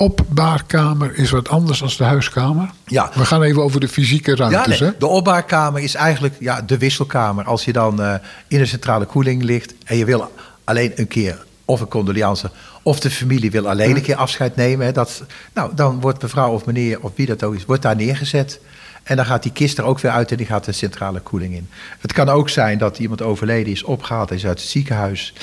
opbaarkamer 0.02 1.16
is 1.16 1.30
wat 1.30 1.50
anders 1.50 1.80
dan 1.80 1.90
de 1.98 2.04
huiskamer. 2.04 2.70
Ja. 2.86 3.10
We 3.14 3.26
gaan 3.26 3.42
even 3.42 3.64
over 3.64 3.80
de 3.80 3.88
fysieke 3.88 4.32
Ja, 4.32 4.38
ruimtes. 4.38 4.80
nee, 4.80 4.90
hè? 4.90 4.98
de 4.98 5.08
opbaarkamer 5.08 5.82
is 5.82 5.96
eigenlijk 5.96 6.36
ja, 6.40 6.62
de 6.62 6.78
wisselkamer. 6.78 7.46
Als 7.46 7.66
je 7.66 7.74
dan 7.74 8.02
eh, 8.02 8.14
in 8.48 8.60
een 8.60 8.68
centrale 8.68 9.06
koeling 9.06 9.44
ligt 9.44 9.74
en 9.86 9.98
je 9.98 10.06
wil 10.06 10.32
alleen 10.64 10.92
een 10.96 11.08
keer 11.08 11.46
of 11.66 11.82
een 11.82 11.88
condoliance 11.88 12.52
of 12.84 13.00
de 13.00 13.10
familie 13.10 13.52
wil 13.52 13.70
alleen 13.70 13.96
een 13.96 14.02
keer 14.02 14.16
afscheid 14.16 14.56
nemen. 14.56 14.86
Hè, 14.86 14.92
dat, 14.92 15.24
nou, 15.54 15.72
dan 15.76 16.00
wordt 16.00 16.22
mevrouw 16.22 16.52
of 16.52 16.66
meneer 16.66 17.00
of 17.02 17.12
wie 17.16 17.26
dat 17.26 17.44
ook 17.44 17.56
is, 17.56 17.66
wordt 17.66 17.82
daar 17.82 17.96
neergezet. 17.96 18.60
En 19.04 19.16
dan 19.16 19.26
gaat 19.26 19.44
die 19.44 19.52
kist 19.52 19.78
er 19.78 19.84
ook 19.84 20.00
weer 20.00 20.12
uit 20.12 20.32
en 20.32 20.38
die 20.38 20.46
gaat 20.46 20.66
de 20.66 20.72
centrale 20.72 21.20
koeling 21.20 21.54
in. 21.54 21.70
Het 22.00 22.14
kan 22.14 22.30
ook 22.30 22.50
zijn 22.50 22.78
dat 22.78 23.00
iemand 23.00 23.22
overleden 23.22 23.72
is, 23.72 23.84
opgehaald 23.84 24.32
is 24.32 24.46
uit 24.46 24.60
het 24.60 24.70
ziekenhuis. 24.70 25.34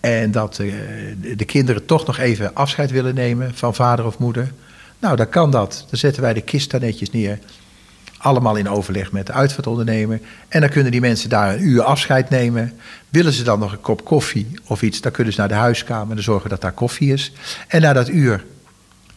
En 0.00 0.30
dat 0.30 0.58
eh, 0.58 0.72
de- 1.20 1.36
de 1.36 1.44
kinderen 1.44 1.86
toch 1.86 2.06
nog 2.06 2.18
even 2.18 2.54
afscheid 2.54 2.90
willen 2.90 3.14
nemen 3.14 3.54
van 3.54 3.74
vader 3.74 4.06
of 4.06 4.18
moeder. 4.18 4.52
Nou, 4.98 5.16
dan 5.16 5.28
kan 5.28 5.50
dat. 5.50 5.84
Dan 5.90 5.98
zetten 5.98 6.22
wij 6.22 6.34
de 6.34 6.40
kist 6.40 6.70
daar 6.70 6.80
netjes 6.80 7.10
neer. 7.10 7.38
Allemaal 8.18 8.56
in 8.56 8.68
overleg 8.68 9.12
met 9.12 9.26
de 9.26 9.32
uitvaartondernemer. 9.32 10.20
En 10.48 10.60
dan 10.60 10.70
kunnen 10.70 10.92
die 10.92 11.00
mensen 11.00 11.28
daar 11.28 11.54
een 11.54 11.62
uur 11.66 11.82
afscheid 11.82 12.30
nemen. 12.30 12.72
Willen 13.08 13.32
ze 13.32 13.42
dan 13.42 13.58
nog 13.58 13.72
een 13.72 13.80
kop 13.80 14.04
koffie 14.04 14.46
of 14.66 14.82
iets, 14.82 15.00
dan 15.00 15.12
kunnen 15.12 15.32
ze 15.32 15.38
naar 15.40 15.48
de 15.48 15.54
huiskamer 15.54 16.16
en 16.16 16.22
zorgen 16.22 16.50
dat 16.50 16.60
daar 16.60 16.72
koffie 16.72 17.12
is. 17.12 17.32
En 17.68 17.80
na 17.80 17.92
dat 17.92 18.08
uur, 18.08 18.44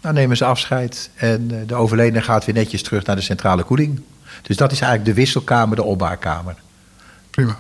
dan 0.02 0.14
nemen 0.14 0.38
ze 0.38 0.46
afscheid. 0.46 1.10
En 1.16 1.48
eh, 1.52 1.58
de 1.68 1.76
overledene 1.76 2.22
gaat 2.22 2.46
weer 2.46 2.56
netjes 2.56 2.84
terug 2.84 3.06
naar 3.06 3.16
de 3.16 3.22
centrale 3.22 3.64
koeling. 3.64 4.02
Dus 4.42 4.58
dat 4.58 4.72
is 4.72 4.80
eigenlijk 4.82 5.16
de 5.16 5.22
wisselkamer, 5.22 5.76
de 5.76 5.84
opbaarkamer. 5.84 6.56
Prima. 7.30 7.60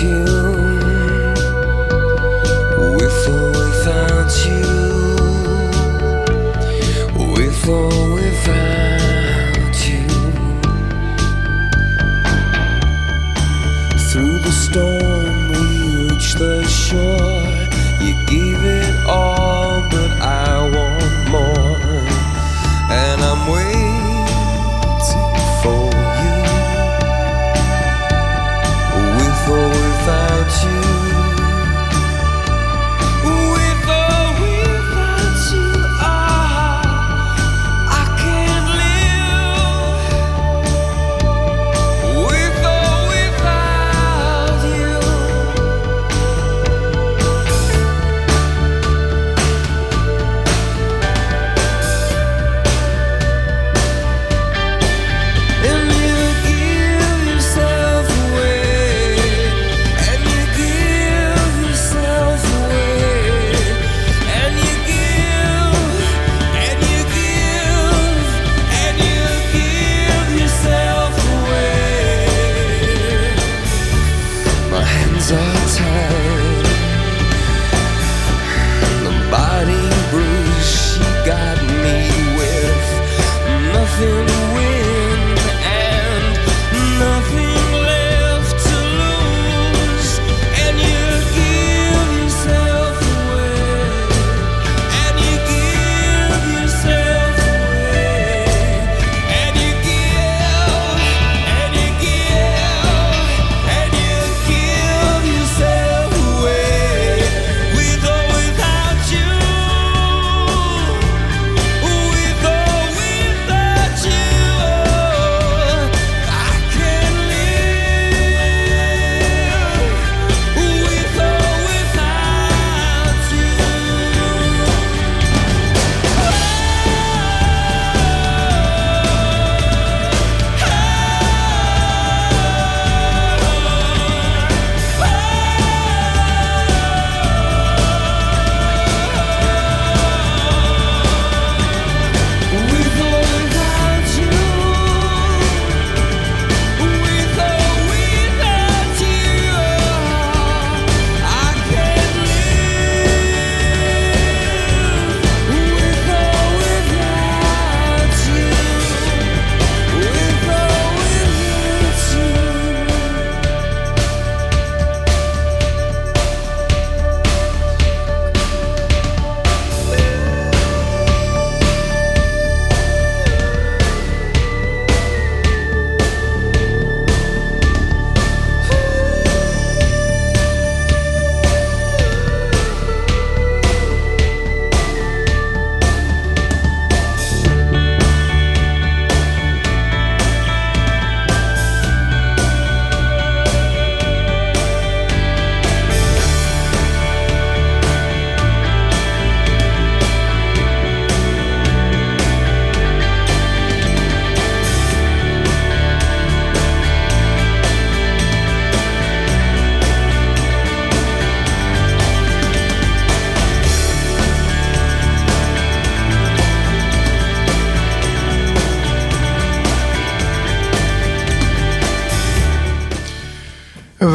You. 0.00 0.37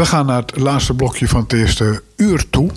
We 0.04 0.10
gaan 0.10 0.26
naar 0.26 0.42
het 0.42 0.58
laatste 0.58 0.94
blokje 0.94 1.28
van 1.28 1.42
het 1.42 1.54
eerste 1.54 2.04
uur 2.16 2.50
toe. 2.50 2.70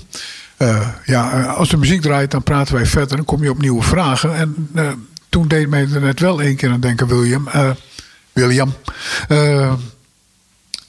Eh, 0.57 0.89
ja, 1.05 1.33
eh, 1.33 1.57
als 1.57 1.69
de 1.69 1.77
muziek 1.77 2.01
draait, 2.01 2.31
dan 2.31 2.43
praten 2.43 2.75
wij 2.75 2.87
verder. 2.87 3.17
Dan 3.17 3.25
kom 3.25 3.43
je 3.43 3.51
op 3.51 3.61
nieuwe 3.61 3.83
vragen. 3.83 4.35
En 4.35 4.69
eh, 4.75 4.89
toen 5.29 5.49
deed 5.49 5.69
mij 5.69 5.81
er 5.81 6.01
net 6.01 6.21
wel 6.21 6.43
één 6.43 6.57
keer 6.57 6.71
aan 6.71 6.81
denken, 6.81 7.07
William. 7.07 7.49
William. 8.33 8.75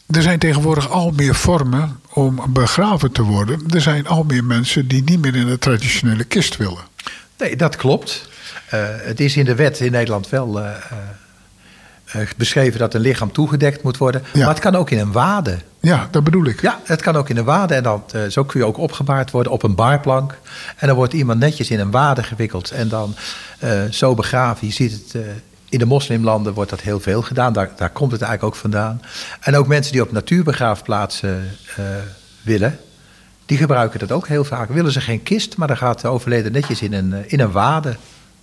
er 0.07 0.21
zijn 0.21 0.39
tegenwoordig 0.39 0.89
al 0.89 1.11
meer 1.11 1.35
vormen 1.35 1.99
om 2.13 2.41
begraven 2.49 3.11
te 3.11 3.23
worden. 3.23 3.63
Er 3.69 3.81
zijn 3.81 4.07
al 4.07 4.23
meer 4.23 4.43
mensen 4.43 4.87
die 4.87 5.03
niet 5.03 5.21
meer 5.21 5.35
in 5.35 5.47
de 5.47 5.59
traditionele 5.59 6.23
kist 6.23 6.57
willen. 6.57 6.83
Nee, 7.37 7.55
dat 7.55 7.75
klopt. 7.75 8.29
Het 9.03 9.19
is 9.19 9.37
in 9.37 9.45
de 9.45 9.55
wet 9.55 9.79
in 9.79 9.91
Nederland 9.91 10.29
wel 10.29 10.61
beschreven 12.37 12.79
dat 12.79 12.93
een 12.93 13.01
lichaam 13.01 13.31
toegedekt 13.31 13.83
moet 13.83 13.97
worden. 13.97 14.23
Ja. 14.33 14.39
Maar 14.39 14.49
het 14.49 14.59
kan 14.59 14.75
ook 14.75 14.89
in 14.89 14.99
een 14.99 15.11
wade. 15.11 15.57
Ja, 15.87 16.07
dat 16.11 16.23
bedoel 16.23 16.45
ik. 16.45 16.61
Ja, 16.61 16.79
het 16.83 17.01
kan 17.01 17.15
ook 17.15 17.29
in 17.29 17.37
een 17.37 17.43
wade. 17.43 17.73
En 17.73 17.83
dan, 17.83 18.03
eh, 18.11 18.21
zo 18.29 18.43
kun 18.43 18.59
je 18.59 18.65
ook 18.65 18.77
opgebaard 18.77 19.31
worden 19.31 19.51
op 19.51 19.63
een 19.63 19.75
barplank. 19.75 20.37
En 20.77 20.87
dan 20.87 20.95
wordt 20.95 21.13
iemand 21.13 21.39
netjes 21.39 21.69
in 21.69 21.79
een 21.79 21.91
wade 21.91 22.23
gewikkeld. 22.23 22.71
En 22.71 22.87
dan 22.87 23.15
eh, 23.59 23.83
zo 23.91 24.13
begraven. 24.13 24.67
Je 24.67 24.73
ziet 24.73 24.91
het... 24.91 25.15
eh, 25.15 25.21
in 25.69 25.79
de 25.79 25.85
moslimlanden 25.85 26.53
wordt 26.53 26.69
dat 26.69 26.81
heel 26.81 26.99
veel 26.99 27.21
gedaan. 27.21 27.53
Daar, 27.53 27.69
daar 27.75 27.89
komt 27.89 28.11
het 28.11 28.21
eigenlijk 28.21 28.55
ook 28.55 28.61
vandaan. 28.61 29.01
En 29.39 29.55
ook 29.55 29.67
mensen 29.67 29.91
die 29.91 30.01
op 30.01 30.11
natuurbegraafplaatsen 30.11 31.49
willen... 32.41 32.79
die 33.45 33.57
gebruiken 33.57 33.99
dat 33.99 34.11
ook 34.11 34.27
heel 34.27 34.43
vaak. 34.43 34.69
Willen 34.69 34.91
ze 34.91 35.01
geen 35.01 35.23
kist, 35.23 35.57
maar 35.57 35.67
dan 35.67 35.77
gaat 35.77 36.01
de 36.01 36.07
overleden 36.07 36.51
netjes 36.51 36.81
in 36.81 36.93
een, 36.93 37.29
in 37.29 37.39
een 37.39 37.51
wade. 37.51 37.95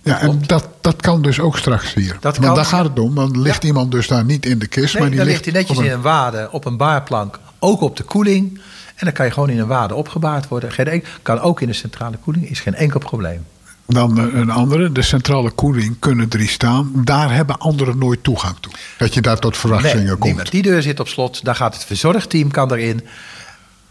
Ja, 0.05 0.19
en 0.19 0.41
dat, 0.45 0.67
dat 0.81 1.01
kan 1.01 1.21
dus 1.21 1.39
ook 1.39 1.57
straks 1.57 1.93
hier. 1.93 2.11
Dat 2.13 2.21
Want 2.21 2.39
kan, 2.45 2.55
daar 2.55 2.65
gaat 2.65 2.83
het 2.83 2.99
om. 2.99 3.15
Dan 3.15 3.41
ligt 3.41 3.61
Ja. 3.61 3.67
iemand 3.67 3.91
dus 3.91 4.07
daar 4.07 4.25
niet 4.25 4.45
in 4.45 4.59
de 4.59 4.67
kist. 4.67 4.93
Nee, 4.93 5.01
maar 5.01 5.11
die 5.11 5.19
dan 5.19 5.27
ligt 5.27 5.45
hij 5.45 5.53
netjes 5.53 5.77
in 5.77 5.91
een 5.91 6.01
wade 6.01 6.47
op 6.51 6.65
een 6.65 6.77
baarplank. 6.77 7.39
Ook 7.59 7.81
op 7.81 7.97
de 7.97 8.03
koeling. 8.03 8.53
En 8.95 9.05
dan 9.05 9.11
kan 9.13 9.25
je 9.25 9.31
gewoon 9.31 9.49
in 9.49 9.59
een 9.59 9.67
wade 9.67 9.95
opgebaard 9.95 10.47
worden. 10.47 10.71
Geen 10.71 11.03
kan 11.21 11.39
ook 11.39 11.61
in 11.61 11.67
de 11.67 11.73
centrale 11.73 12.17
koeling. 12.17 12.49
Is 12.49 12.59
geen 12.59 12.75
enkel 12.75 12.99
probleem. 12.99 13.45
Dan 13.87 14.19
eh, 14.19 14.33
een 14.39 14.49
andere, 14.49 14.91
de 14.91 15.01
centrale 15.01 15.49
koeling 15.51 15.95
kunnen 15.99 16.27
drie 16.27 16.47
staan. 16.47 16.91
Daar 16.95 17.33
hebben 17.33 17.57
anderen 17.57 17.97
nooit 17.97 18.23
toegang 18.23 18.55
toe. 18.59 18.71
Dat 18.97 19.13
je 19.13 19.21
daar 19.21 19.39
tot 19.39 19.57
verrassingen 19.57 19.97
Nee, 19.97 20.07
komt. 20.11 20.23
niemand. 20.23 20.51
Die 20.51 20.61
deur 20.61 20.81
zit 20.81 20.99
op 20.99 21.07
slot. 21.07 21.43
Daar 21.45 21.55
gaat 21.55 21.73
het 21.73 21.83
verzorgteam 21.85 22.51
kan 22.51 22.71
erin. 22.71 23.01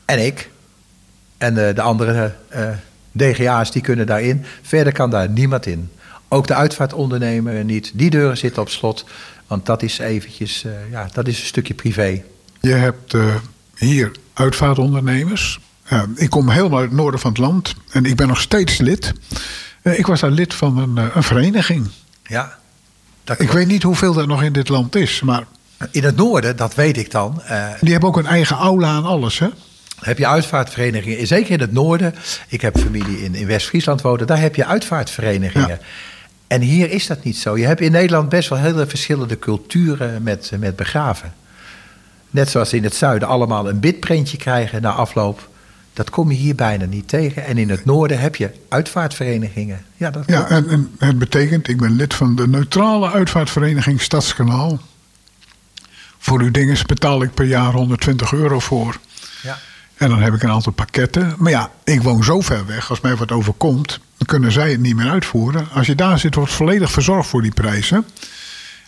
En 0.05 0.25
ik. 0.27 0.51
En 1.39 1.69
eh, 1.69 1.75
de 1.75 1.83
andere 1.83 2.35
eh, 2.49 2.69
DGA's 3.13 3.71
die 3.71 3.83
kunnen 3.83 4.07
daarin. 4.07 4.45
Verder 4.63 4.93
kan 4.93 5.11
daar 5.11 5.29
niemand 5.29 5.67
in. 5.67 5.91
Ook 6.35 6.47
de 6.47 6.55
uitvaartondernemer 6.55 7.65
niet. 7.65 7.91
Die 7.95 8.11
deuren 8.11 8.37
zitten 8.37 8.63
op 8.63 8.69
slot. 8.69 9.05
Want 9.47 9.67
dat 9.67 9.83
is 9.83 9.99
eventjes, 9.99 10.65
eh, 10.65 10.73
ja, 10.91 11.09
dat 11.13 11.29
is 11.29 11.41
een 11.41 11.47
stukje 11.47 11.75
privé. 11.75 12.23
Je 12.61 12.73
hebt 12.73 13.15
eh, 13.15 13.35
hier 13.77 14.11
uitvaartondernemers. 14.33 15.61
Ik 16.15 16.31
kom 16.31 16.49
helemaal 16.49 16.79
uit 16.79 16.89
het 16.89 16.99
noorden 16.99 17.21
van 17.21 17.31
het 17.31 17.41
land. 17.41 17.75
En 17.91 18.05
ik 18.05 18.17
ben 18.17 18.29
nog 18.29 18.41
steeds 18.41 18.79
lid. 18.79 19.13
Eh, 19.83 19.99
ik 19.99 20.07
was 20.07 20.21
daar 20.21 20.31
lid 20.31 20.55
van 20.55 20.79
een, 20.79 21.11
een 21.15 21.23
vereniging. 21.23 21.89
Ja. 22.27 22.59
Ik 23.37 23.51
weet 23.51 23.67
niet 23.67 23.83
hoeveel 23.83 24.19
er 24.19 24.27
nog 24.27 24.43
in 24.43 24.53
dit 24.53 24.69
land 24.69 24.95
is. 24.95 25.21
Maar 25.21 25.47
In 25.91 26.05
het 26.05 26.17
noorden, 26.17 26.57
dat 26.57 26.75
weet 26.75 26.97
ik 26.97 27.11
dan. 27.11 27.43
die 27.81 27.93
hebben 27.93 28.09
ook 28.09 28.17
een 28.17 28.27
eigen 28.27 28.57
aula 28.57 28.97
en 28.97 29.05
alles. 29.05 29.39
Hè? 29.39 29.49
heb 30.01 30.19
je 30.19 30.27
uitvaartverenigingen, 30.27 31.27
zeker 31.27 31.51
in 31.51 31.61
het 31.61 31.73
noorden. 31.73 32.15
Ik 32.49 32.61
heb 32.61 32.79
familie 32.79 33.25
in, 33.25 33.35
in 33.35 33.47
West-Friesland 33.47 34.03
wonen, 34.03 34.27
daar 34.27 34.41
heb 34.41 34.55
je 34.55 34.67
uitvaartverenigingen. 34.67 35.69
Ja. 35.69 35.79
En 36.55 36.61
hier 36.61 36.91
is 36.91 37.07
dat 37.07 37.25
niet 37.25 37.37
zo. 37.37 37.59
Je 37.59 37.67
hebt 37.67 37.81
in 37.81 37.93
Nederland 37.93 38.29
best 38.29 38.49
wel 38.49 38.59
hele 38.59 38.87
verschillende 38.87 39.39
culturen 39.39 40.23
met, 40.23 40.51
met 40.59 40.77
begraven. 40.77 41.35
Net 42.31 42.49
zoals 42.49 42.73
in 42.73 42.85
het 42.85 42.95
zuiden 42.95 43.29
allemaal 43.29 43.69
een 43.69 43.81
bidprentje 43.81 44.37
krijgen 44.37 44.83
na 44.83 44.91
afloop. 44.91 45.49
Dat 45.93 46.11
kom 46.11 46.31
je 46.31 46.37
hier 46.37 46.55
bijna 46.55 46.85
niet 46.85 47.09
tegen. 47.09 47.45
En 47.45 47.59
in 47.59 47.71
het 47.71 47.85
noorden 47.85 48.19
heb 48.19 48.37
je 48.37 48.51
uitvaartverenigingen. 48.69 49.85
Ja, 49.97 50.11
dat 50.11 50.25
Ja, 50.27 50.49
en, 50.49 50.69
en 50.69 50.91
het 50.99 51.19
betekent, 51.19 51.69
ik 51.69 51.77
ben 51.77 51.97
lid 51.97 52.15
van 52.15 52.37
de 52.37 52.49
neutrale 52.49 53.11
uitvaartvereniging 53.11 54.01
Stadskanaal. 54.01 54.81
Voor 56.19 56.41
uw 56.41 56.51
dinges 56.51 56.83
betaal 56.83 57.23
ik 57.23 57.35
per 57.35 57.47
jaar 57.47 57.73
120 57.73 58.33
euro 58.33 58.59
voor. 58.59 58.99
Ja. 59.43 59.59
En 60.05 60.11
dan 60.11 60.23
heb 60.23 60.35
ik 60.35 60.43
een 60.43 60.51
aantal 60.51 60.73
pakketten. 60.73 61.35
Maar 61.39 61.51
ja, 61.51 61.71
ik 61.85 62.03
woon 62.03 62.25
zo 62.25 62.41
ver 62.41 62.67
weg. 62.67 62.91
Als 62.91 63.01
mij 63.01 63.17
wat 63.17 63.33
overkomt, 63.33 64.01
dan 64.17 64.27
kunnen 64.27 64.53
zij 64.53 64.71
het 64.71 64.81
niet 64.81 64.97
meer 64.97 65.11
uitvoeren. 65.11 65.69
Als 65.73 65.87
je 65.87 65.95
daar 65.95 66.19
zit, 66.19 66.35
wordt 66.35 66.53
volledig 66.53 66.91
verzorgd 66.91 67.29
voor 67.29 67.43
die 67.43 67.55
prijzen. 67.55 68.07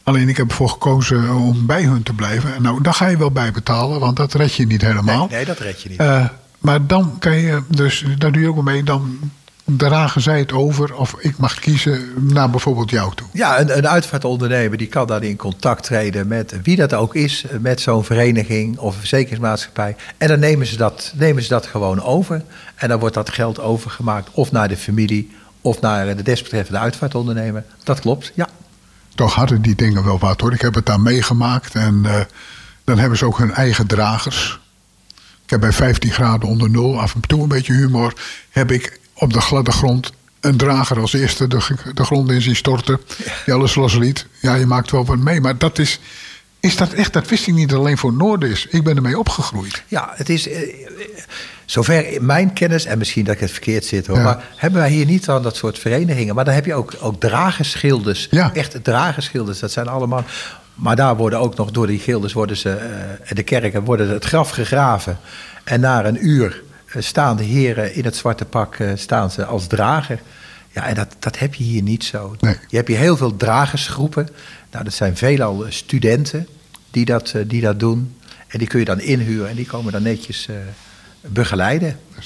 Alleen 0.03 0.29
ik 0.29 0.37
heb 0.37 0.49
ervoor 0.49 0.69
gekozen 0.69 1.35
om 1.35 1.67
bij 1.67 1.83
hun 1.83 2.03
te 2.03 2.13
blijven. 2.13 2.55
En 2.55 2.63
nou, 2.63 2.83
daar 2.83 2.95
ga 2.95 3.07
je 3.07 3.17
wel 3.17 3.31
bij 3.31 3.51
betalen, 3.51 4.01
want 4.01 4.17
dat 4.17 4.35
red 4.35 4.55
je 4.55 4.67
niet 4.67 4.83
helemaal. 4.83 5.27
Nee, 5.27 5.37
nee, 5.37 5.45
dat 5.45 5.59
red 5.59 5.83
je 5.83 5.89
niet. 5.89 5.99
Eh, 5.99 6.25
maar 6.59 6.87
dan 6.87 7.17
kan 7.19 7.37
je, 7.37 7.63
dus 7.69 8.05
daar 8.19 8.33
doe 8.33 8.43
je 8.43 8.49
ook 8.49 8.55
wel 8.55 8.65
mee, 8.65 8.83
dan 8.83 9.19
dragen 9.67 10.21
zij 10.21 10.39
het 10.39 10.53
over 10.53 10.95
of 10.95 11.15
ik 11.19 11.39
mag 11.39 11.59
kiezen 11.59 12.13
naar 12.17 12.51
bijvoorbeeld 12.51 12.91
jou 12.91 13.15
toe. 13.15 13.27
Ja, 13.33 13.61
een, 13.61 13.77
een 13.77 13.89
uitvaartondernemer 13.89 14.79
die 14.79 14.87
kan 14.87 15.07
dan 15.07 15.23
in 15.23 15.37
contact 15.37 15.83
treden 15.83 16.29
met 16.29 16.63
wie 16.63 16.77
dat 16.77 16.95
ook 16.95 17.15
is, 17.15 17.45
met 17.61 17.81
zo'n 17.81 18.05
vereniging 18.05 18.79
of 18.79 18.97
verzekeringsmaatschappij. 18.97 19.97
En 20.19 20.29
dan 20.29 20.39
nemen 20.39 20.67
ze, 20.67 20.77
dat, 20.77 21.13
nemen 21.17 21.43
ze 21.43 21.49
dat 21.49 21.67
gewoon 21.67 22.03
over. 22.03 22.43
En 22.75 22.89
dan 22.89 22.99
wordt 22.99 23.15
dat 23.15 23.31
geld 23.31 23.61
overgemaakt 23.61 24.31
of 24.33 24.53
naar 24.53 24.69
de 24.69 24.77
familie 24.77 25.31
of 25.61 25.81
naar 25.81 26.17
de 26.17 26.23
desbetreffende 26.23 26.81
uitvaartondernemer. 26.81 27.65
Dat 27.85 28.01
klopt, 28.01 28.33
ja. 28.35 28.49
Toch 29.15 29.35
hadden 29.35 29.63
die 29.63 29.75
dingen 29.75 30.05
wel 30.05 30.19
wat 30.19 30.41
hoor. 30.41 30.53
Ik 30.53 30.61
heb 30.61 30.75
het 30.75 30.87
daar 30.87 31.01
meegemaakt 31.01 31.75
en 31.75 32.01
eh, 32.05 32.21
dan 32.85 32.99
hebben 32.99 33.19
ze 33.19 33.25
ook 33.25 33.39
hun 33.39 33.53
eigen 33.53 33.87
dragers. 33.87 34.61
Ik 35.45 35.51
heb 35.51 35.61
bij 35.61 35.73
15 35.73 36.11
graden 36.11 36.49
onder 36.49 36.71
nul, 36.71 37.01
af 37.01 37.15
en 37.15 37.21
toe 37.21 37.43
een 37.43 37.49
beetje 37.49 37.73
humor, 37.73 38.13
heb 38.51 38.71
ik 38.71 39.01
op 39.19 39.33
de 39.33 39.41
gladde 39.41 39.73
grond 39.73 40.13
een 40.41 40.57
drager 40.57 41.01
als 41.01 41.13
eerste 41.13 41.47
de, 41.49 41.59
de 41.95 42.05
grond 42.05 42.31
in 42.31 42.43
zien 42.43 42.57
storten. 42.57 43.01
Die 43.45 43.55
alles 43.55 43.75
losliet. 43.75 44.27
Ja, 44.41 44.55
je 44.55 44.67
maakt 44.67 44.91
wel 44.91 45.05
wat 45.05 45.19
mee. 45.19 45.41
Maar 45.41 45.59
dat 45.59 45.79
is, 45.79 46.01
is 46.61 46.77
dat 46.77 46.93
echt, 46.93 47.13
dat 47.13 47.29
wist 47.29 47.47
ik 47.47 47.55
niet 47.55 47.73
alleen 47.73 47.99
voor 47.99 48.13
Noorden 48.13 48.51
is. 48.51 48.67
Ik 48.71 48.85
ben 48.85 48.97
ermee 48.97 49.19
opgegroeid. 49.19 49.83
Ja, 49.89 50.11
het 50.15 50.29
is. 50.29 50.49
eh, 50.49 50.63
eh, 50.63 50.69
Zover 51.65 52.13
in 52.13 52.27
mijn 52.27 52.53
kennis, 52.53 52.85
en 52.85 52.99
misschien 52.99 53.25
dat 53.25 53.35
ik 53.35 53.41
het 53.41 53.51
verkeerd 53.51 53.85
zit 53.85 54.07
hoor, 54.07 54.17
Ja. 54.17 54.23
maar 54.23 54.45
hebben 54.57 54.81
wij 54.81 54.91
hier 54.91 55.07
niet 55.07 55.25
dan 55.25 55.43
dat 55.43 55.57
soort 55.57 55.79
verenigingen. 55.79 56.35
Maar 56.35 56.45
dan 56.45 56.55
heb 56.55 56.65
je 56.65 56.75
ook, 56.75 56.93
ook 57.01 57.21
dragerschilders. 57.21 58.29
Ja. 58.31 58.51
Echt 58.55 58.85
dragerschilders, 58.85 59.59
dat 59.59 59.73
zijn 59.73 59.89
allemaal. 59.89 60.25
Maar 60.75 60.97
daar 60.97 61.17
worden 61.17 61.39
ook 61.41 61.57
nog 61.57 61.71
door 61.71 61.87
die 61.87 61.99
gilders, 61.99 62.33
worden 62.33 62.57
ze, 62.57 62.71
eh, 62.71 63.35
de 63.37 63.43
kerken, 63.43 63.85
worden 63.85 64.09
het 64.09 64.25
graf 64.25 64.51
gegraven. 64.51 65.19
En 65.65 65.81
na 65.81 66.05
een 66.05 66.27
uur 66.27 66.63
staan 67.03 67.37
de 67.37 67.45
heren 67.45 67.95
in 67.95 68.05
het 68.05 68.17
zwarte 68.17 68.45
pak 68.45 68.75
eh, 68.75 68.91
staan 68.95 69.31
ze 69.31 69.45
als 69.45 69.67
drager. 69.67 70.21
Ja, 70.73 70.87
en 70.87 70.95
dat, 70.95 71.17
dat 71.19 71.39
heb 71.39 71.55
je 71.55 71.65
hier 71.65 71.83
niet 71.83 72.05
zo. 72.05 72.37
Nee. 72.41 72.57
Je 72.69 72.77
hebt 72.77 72.89
hier 72.89 72.99
heel 72.99 73.17
veel 73.17 73.37
dragersgroepen. 73.37 74.29
Nou, 74.71 74.85
dat 74.85 74.93
zijn 74.93 75.17
veelal 75.17 75.67
eh, 75.67 75.73
studenten 75.73 76.49
die 76.91 77.05
dat, 77.05 77.31
eh, 77.31 77.43
die 77.47 77.61
dat 77.61 77.81
doen. 77.81 78.15
En 78.47 78.59
die 78.59 78.69
kun 78.69 78.79
je 78.79 78.85
dan 78.85 79.01
inhuren 79.01 79.49
en 79.49 79.57
die 79.57 79.67
komen 79.67 79.93
dan 79.93 80.03
netjes 80.03 80.49
eh, 80.49 80.57
begeleiden. 81.21 81.99
Eh, 82.17 82.25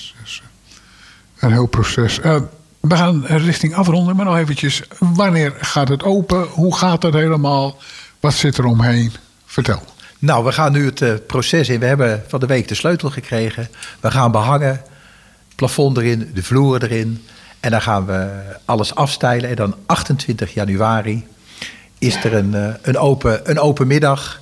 een 1.38 1.52
heel 1.52 1.66
proces. 1.66 2.20
Eh, 2.20 2.40
we 2.80 2.96
gaan 2.96 3.26
richting 3.26 3.74
afronden, 3.74 4.16
maar 4.16 4.24
nog 4.24 4.36
eventjes. 4.36 4.82
Wanneer 4.98 5.54
gaat 5.60 5.88
het 5.88 6.02
open? 6.02 6.42
Hoe 6.42 6.76
gaat 6.76 7.02
het 7.02 7.14
helemaal? 7.14 7.78
Wat 8.20 8.34
zit 8.34 8.58
er 8.58 8.64
omheen? 8.64 9.12
Vertel. 9.46 9.82
Nou, 10.20 10.44
we 10.44 10.52
gaan 10.52 10.72
nu 10.72 10.84
het 10.84 11.02
eh, 11.02 11.14
proces 11.26 11.68
in. 11.68 11.80
We 11.80 11.86
hebben 11.86 12.24
van 12.26 12.40
de 12.40 12.46
week 12.46 12.68
de 12.68 12.74
sleutel 12.74 13.10
gekregen. 13.10 13.68
We 14.00 14.10
gaan 14.10 14.32
behangen, 14.32 14.82
plafond 15.54 15.96
erin, 15.96 16.30
de 16.34 16.42
vloer 16.42 16.82
erin. 16.82 17.24
En 17.60 17.70
dan 17.70 17.82
gaan 17.82 18.06
we 18.06 18.28
alles 18.64 18.94
afstijlen. 18.94 19.50
En 19.50 19.56
dan 19.56 19.74
28 19.86 20.54
januari 20.54 21.26
is 21.98 22.24
er 22.24 22.34
een, 22.34 22.54
eh, 22.54 22.74
een, 22.82 22.98
open, 22.98 23.50
een 23.50 23.58
open 23.58 23.86
middag. 23.86 24.40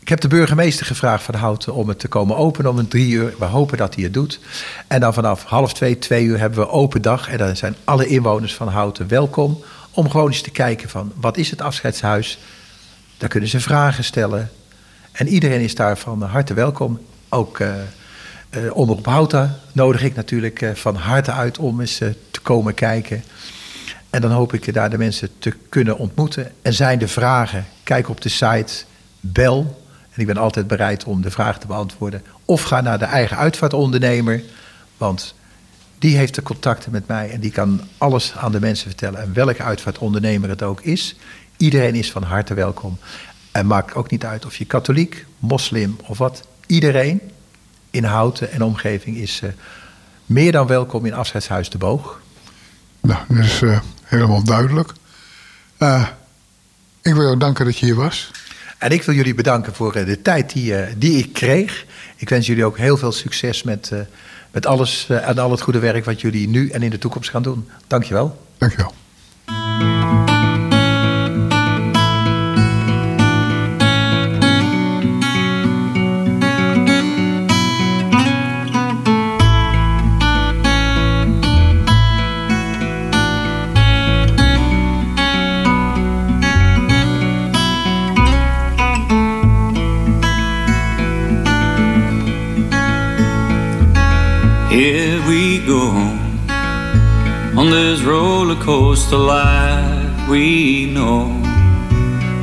Ik 0.00 0.08
heb 0.08 0.20
de 0.20 0.28
burgemeester 0.28 0.86
gevraagd 0.86 1.24
van 1.24 1.34
Houten 1.34 1.74
om 1.74 1.88
het 1.88 1.98
te 1.98 2.08
komen 2.08 2.36
openen 2.36 2.70
om 2.70 2.78
een 2.78 2.88
drie 2.88 3.12
uur. 3.12 3.34
We 3.38 3.44
hopen 3.44 3.78
dat 3.78 3.94
hij 3.94 4.04
het 4.04 4.14
doet. 4.14 4.40
En 4.86 5.00
dan 5.00 5.14
vanaf 5.14 5.44
half 5.44 5.74
twee, 5.74 5.98
twee 5.98 6.24
uur 6.24 6.38
hebben 6.38 6.58
we 6.58 6.68
open 6.68 7.02
dag. 7.02 7.28
En 7.28 7.38
dan 7.38 7.56
zijn 7.56 7.76
alle 7.84 8.06
inwoners 8.06 8.54
van 8.54 8.68
Houten 8.68 9.08
welkom 9.08 9.64
om 9.90 10.10
gewoon 10.10 10.28
eens 10.28 10.42
te 10.42 10.50
kijken 10.50 10.88
van 10.88 11.12
wat 11.16 11.36
is 11.36 11.50
het 11.50 11.60
afscheidshuis. 11.60 12.38
Daar 13.18 13.28
kunnen 13.28 13.48
ze 13.48 13.60
vragen 13.60 14.04
stellen. 14.04 14.50
En 15.14 15.28
iedereen 15.28 15.60
is 15.60 15.74
daar 15.74 15.98
van 15.98 16.22
harte 16.22 16.54
welkom. 16.54 17.00
Ook 17.28 17.60
eh 17.60 17.72
eh, 18.54 18.76
Omroep 18.76 19.06
Houten 19.06 19.54
nodig 19.72 20.02
ik 20.02 20.14
natuurlijk 20.14 20.62
eh, 20.62 20.74
van 20.74 20.96
harte 20.96 21.32
uit 21.32 21.58
om 21.58 21.80
eens 21.80 21.96
te 22.30 22.40
komen 22.42 22.74
kijken. 22.74 23.24
En 24.10 24.20
dan 24.20 24.30
hoop 24.30 24.52
ik 24.52 24.74
daar 24.74 24.90
de 24.90 24.98
mensen 24.98 25.28
te 25.38 25.52
kunnen 25.68 25.98
ontmoeten. 25.98 26.52
En 26.62 26.74
zijn 26.74 27.00
er 27.00 27.08
vragen, 27.08 27.66
kijk 27.82 28.08
op 28.08 28.20
de 28.20 28.28
site, 28.28 28.84
bel. 29.20 29.82
En 30.10 30.20
ik 30.20 30.26
ben 30.26 30.36
altijd 30.36 30.66
bereid 30.66 31.04
om 31.04 31.22
de 31.22 31.30
vraag 31.30 31.58
te 31.58 31.66
beantwoorden. 31.66 32.22
Of 32.44 32.62
ga 32.62 32.80
naar 32.80 32.98
de 32.98 33.04
eigen 33.04 33.36
uitvaartondernemer. 33.36 34.42
Want 34.96 35.34
die 35.98 36.16
heeft 36.16 36.34
de 36.34 36.42
contacten 36.42 36.92
met 36.92 37.06
mij 37.06 37.30
en 37.30 37.40
die 37.40 37.50
kan 37.50 37.80
alles 37.98 38.32
aan 38.36 38.52
de 38.52 38.60
mensen 38.60 38.86
vertellen. 38.86 39.20
En 39.20 39.32
welke 39.32 39.62
uitvaartondernemer 39.62 40.48
het 40.48 40.62
ook 40.62 40.80
is. 40.80 41.16
Iedereen 41.56 41.94
is 41.94 42.10
van 42.10 42.22
harte 42.22 42.54
welkom. 42.54 42.98
En 43.54 43.66
maakt 43.66 43.94
ook 43.94 44.10
niet 44.10 44.24
uit 44.24 44.46
of 44.46 44.56
je 44.56 44.64
katholiek, 44.64 45.26
moslim 45.38 45.96
of 46.02 46.18
wat. 46.18 46.46
Iedereen 46.66 47.20
in 47.90 48.04
Houten 48.04 48.52
en 48.52 48.62
omgeving 48.62 49.16
is 49.16 49.40
eh, 49.42 49.50
meer 50.26 50.52
dan 50.52 50.66
welkom 50.66 51.06
in 51.06 51.14
Afscheidshuis 51.14 51.70
de 51.70 51.78
Boog. 51.78 52.20
Nou, 53.00 53.20
dat 53.28 53.44
is 53.44 53.62
eh, 53.62 53.80
helemaal 54.02 54.44
duidelijk. 54.44 54.92
Eh, 55.76 56.06
ik 57.02 57.14
wil 57.14 57.22
jou 57.22 57.36
danken 57.36 57.64
dat 57.64 57.78
je 57.78 57.86
hier 57.86 57.94
was. 57.94 58.30
En 58.78 58.90
ik 58.90 59.02
wil 59.02 59.14
jullie 59.14 59.34
bedanken 59.34 59.74
voor 59.74 59.92
de 59.92 60.22
tijd 60.22 60.52
die, 60.52 60.98
die 60.98 61.18
ik 61.18 61.32
kreeg. 61.32 61.86
Ik 62.16 62.28
wens 62.28 62.46
jullie 62.46 62.64
ook 62.64 62.78
heel 62.78 62.96
veel 62.96 63.12
succes 63.12 63.62
met, 63.62 63.92
met 64.50 64.66
alles 64.66 65.06
en 65.08 65.38
al 65.38 65.50
het 65.50 65.60
goede 65.60 65.78
werk 65.78 66.04
wat 66.04 66.20
jullie 66.20 66.48
nu 66.48 66.70
en 66.70 66.82
in 66.82 66.90
de 66.90 66.98
toekomst 66.98 67.30
gaan 67.30 67.42
doen. 67.42 67.68
Dankjewel. 67.86 68.46
Dankjewel. 68.58 68.94
Coaster 98.64 99.18
life 99.18 100.26
we 100.26 100.86
know, 100.86 101.26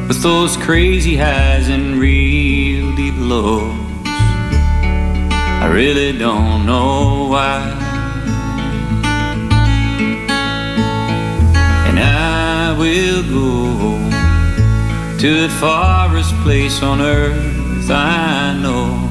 with 0.08 0.22
those 0.22 0.56
crazy 0.56 1.18
highs 1.18 1.68
and 1.68 2.00
real 2.00 2.96
deep 2.96 3.16
lows. 3.18 3.76
I 4.06 5.68
really 5.74 6.16
don't 6.16 6.68
know 6.68 7.28
why. 7.28 7.62
And 11.88 11.98
I 11.98 12.76
will 12.78 13.24
go 13.24 13.98
to 15.18 15.42
the 15.42 15.50
farthest 15.60 16.36
place 16.44 16.84
on 16.84 17.02
earth 17.02 17.90
I 17.90 18.58
know. 18.62 19.10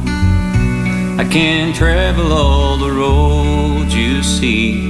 I 1.20 1.28
can 1.28 1.74
travel 1.74 2.32
all 2.32 2.76
the 2.76 2.92
roads 2.92 3.94
you 3.94 4.22
see, 4.22 4.89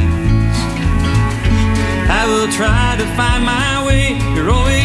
I 2.21 2.27
will 2.27 2.51
try 2.51 2.95
to 2.99 3.05
find 3.17 3.43
my 3.43 3.83
way. 3.87 4.13
You're 4.35 4.51
always 4.51 4.80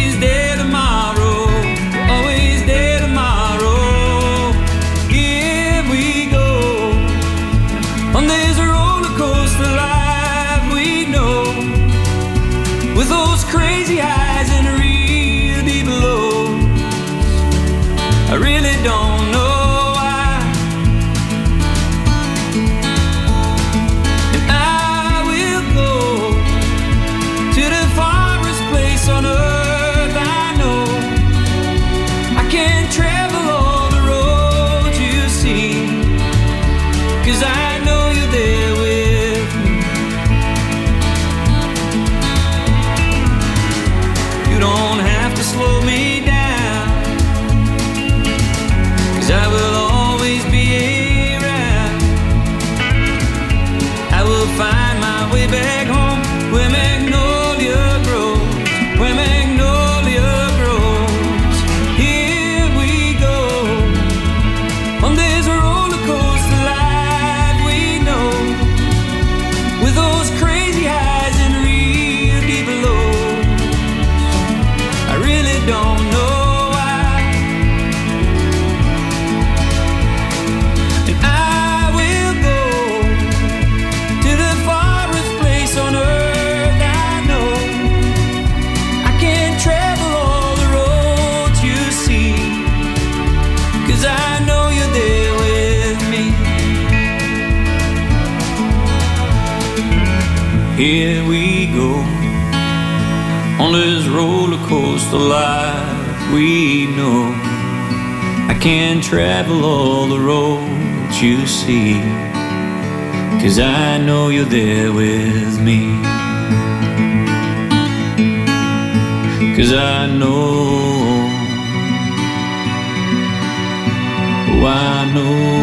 I 124.77 125.11
know. 125.13 125.57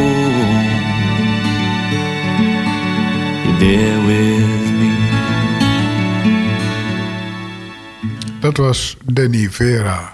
You're 3.64 4.06
with 4.06 4.72
me. 4.80 4.92
Dat 8.40 8.58
was 8.58 8.98
Danny 9.06 9.50
Vera. 9.50 10.14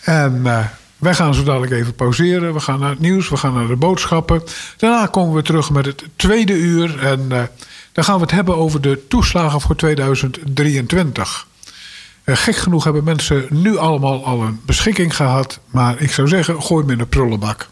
En 0.00 0.46
eh, 0.46 0.64
wij 0.98 1.14
gaan 1.14 1.34
zo 1.34 1.42
dadelijk 1.42 1.72
even 1.72 1.94
pauzeren. 1.94 2.54
We 2.54 2.60
gaan 2.60 2.80
naar 2.80 2.90
het 2.90 2.98
nieuws, 2.98 3.28
we 3.28 3.36
gaan 3.36 3.54
naar 3.54 3.66
de 3.66 3.76
boodschappen. 3.76 4.42
Daarna 4.76 5.06
komen 5.06 5.34
we 5.34 5.42
terug 5.42 5.70
met 5.70 5.86
het 5.86 6.04
tweede 6.16 6.52
uur. 6.52 6.98
En 6.98 7.26
eh, 7.32 7.42
dan 7.92 8.04
gaan 8.04 8.14
we 8.14 8.22
het 8.22 8.30
hebben 8.30 8.56
over 8.56 8.80
de 8.80 9.06
toeslagen 9.08 9.60
voor 9.60 9.76
2023. 9.76 11.46
Eh, 12.24 12.36
gek 12.36 12.56
genoeg 12.56 12.84
hebben 12.84 13.04
mensen 13.04 13.46
nu 13.50 13.76
allemaal 13.76 14.24
al 14.24 14.42
een 14.42 14.60
beschikking 14.66 15.16
gehad. 15.16 15.60
Maar 15.66 16.00
ik 16.00 16.10
zou 16.10 16.28
zeggen, 16.28 16.62
gooi 16.62 16.82
hem 16.82 16.92
in 16.92 16.98
de 16.98 17.06
prullenbak. 17.06 17.68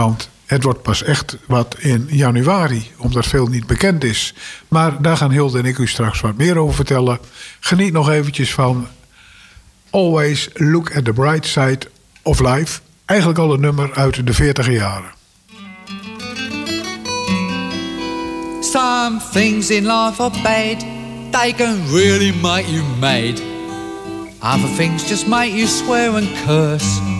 Want 0.00 0.28
het 0.46 0.62
wordt 0.62 0.82
pas 0.82 1.02
echt 1.02 1.36
wat 1.46 1.76
in 1.78 2.06
januari, 2.10 2.90
omdat 2.96 3.26
veel 3.26 3.46
niet 3.46 3.66
bekend 3.66 4.04
is. 4.04 4.34
Maar 4.68 5.02
daar 5.02 5.16
gaan 5.16 5.30
Hilde 5.30 5.58
en 5.58 5.64
ik 5.64 5.78
u 5.78 5.86
straks 5.86 6.20
wat 6.20 6.36
meer 6.36 6.58
over 6.58 6.74
vertellen. 6.74 7.18
Geniet 7.60 7.92
nog 7.92 8.10
eventjes 8.10 8.54
van 8.54 8.86
Always 9.90 10.48
Look 10.54 10.96
at 10.96 11.04
the 11.04 11.12
Bright 11.12 11.46
Side 11.46 11.78
of 12.22 12.40
Life. 12.40 12.80
Eigenlijk 13.04 13.38
al 13.38 13.52
een 13.52 13.60
nummer 13.60 13.94
uit 13.94 14.26
de 14.26 14.32
40 14.32 14.70
jaren. 14.70 15.10
Some 18.60 19.20
things 19.32 19.70
in 19.70 19.86
life 19.86 20.22
are 20.22 20.42
bad, 20.42 20.84
they 21.30 21.52
can 21.52 21.86
really 21.92 22.34
make 22.40 22.72
you 22.72 22.82
mad. 23.00 23.42
Other 24.42 24.76
things 24.76 25.08
just 25.08 25.26
make 25.26 25.50
you 25.50 25.66
swear 25.66 26.14
and 26.14 26.28
curse. 26.46 27.19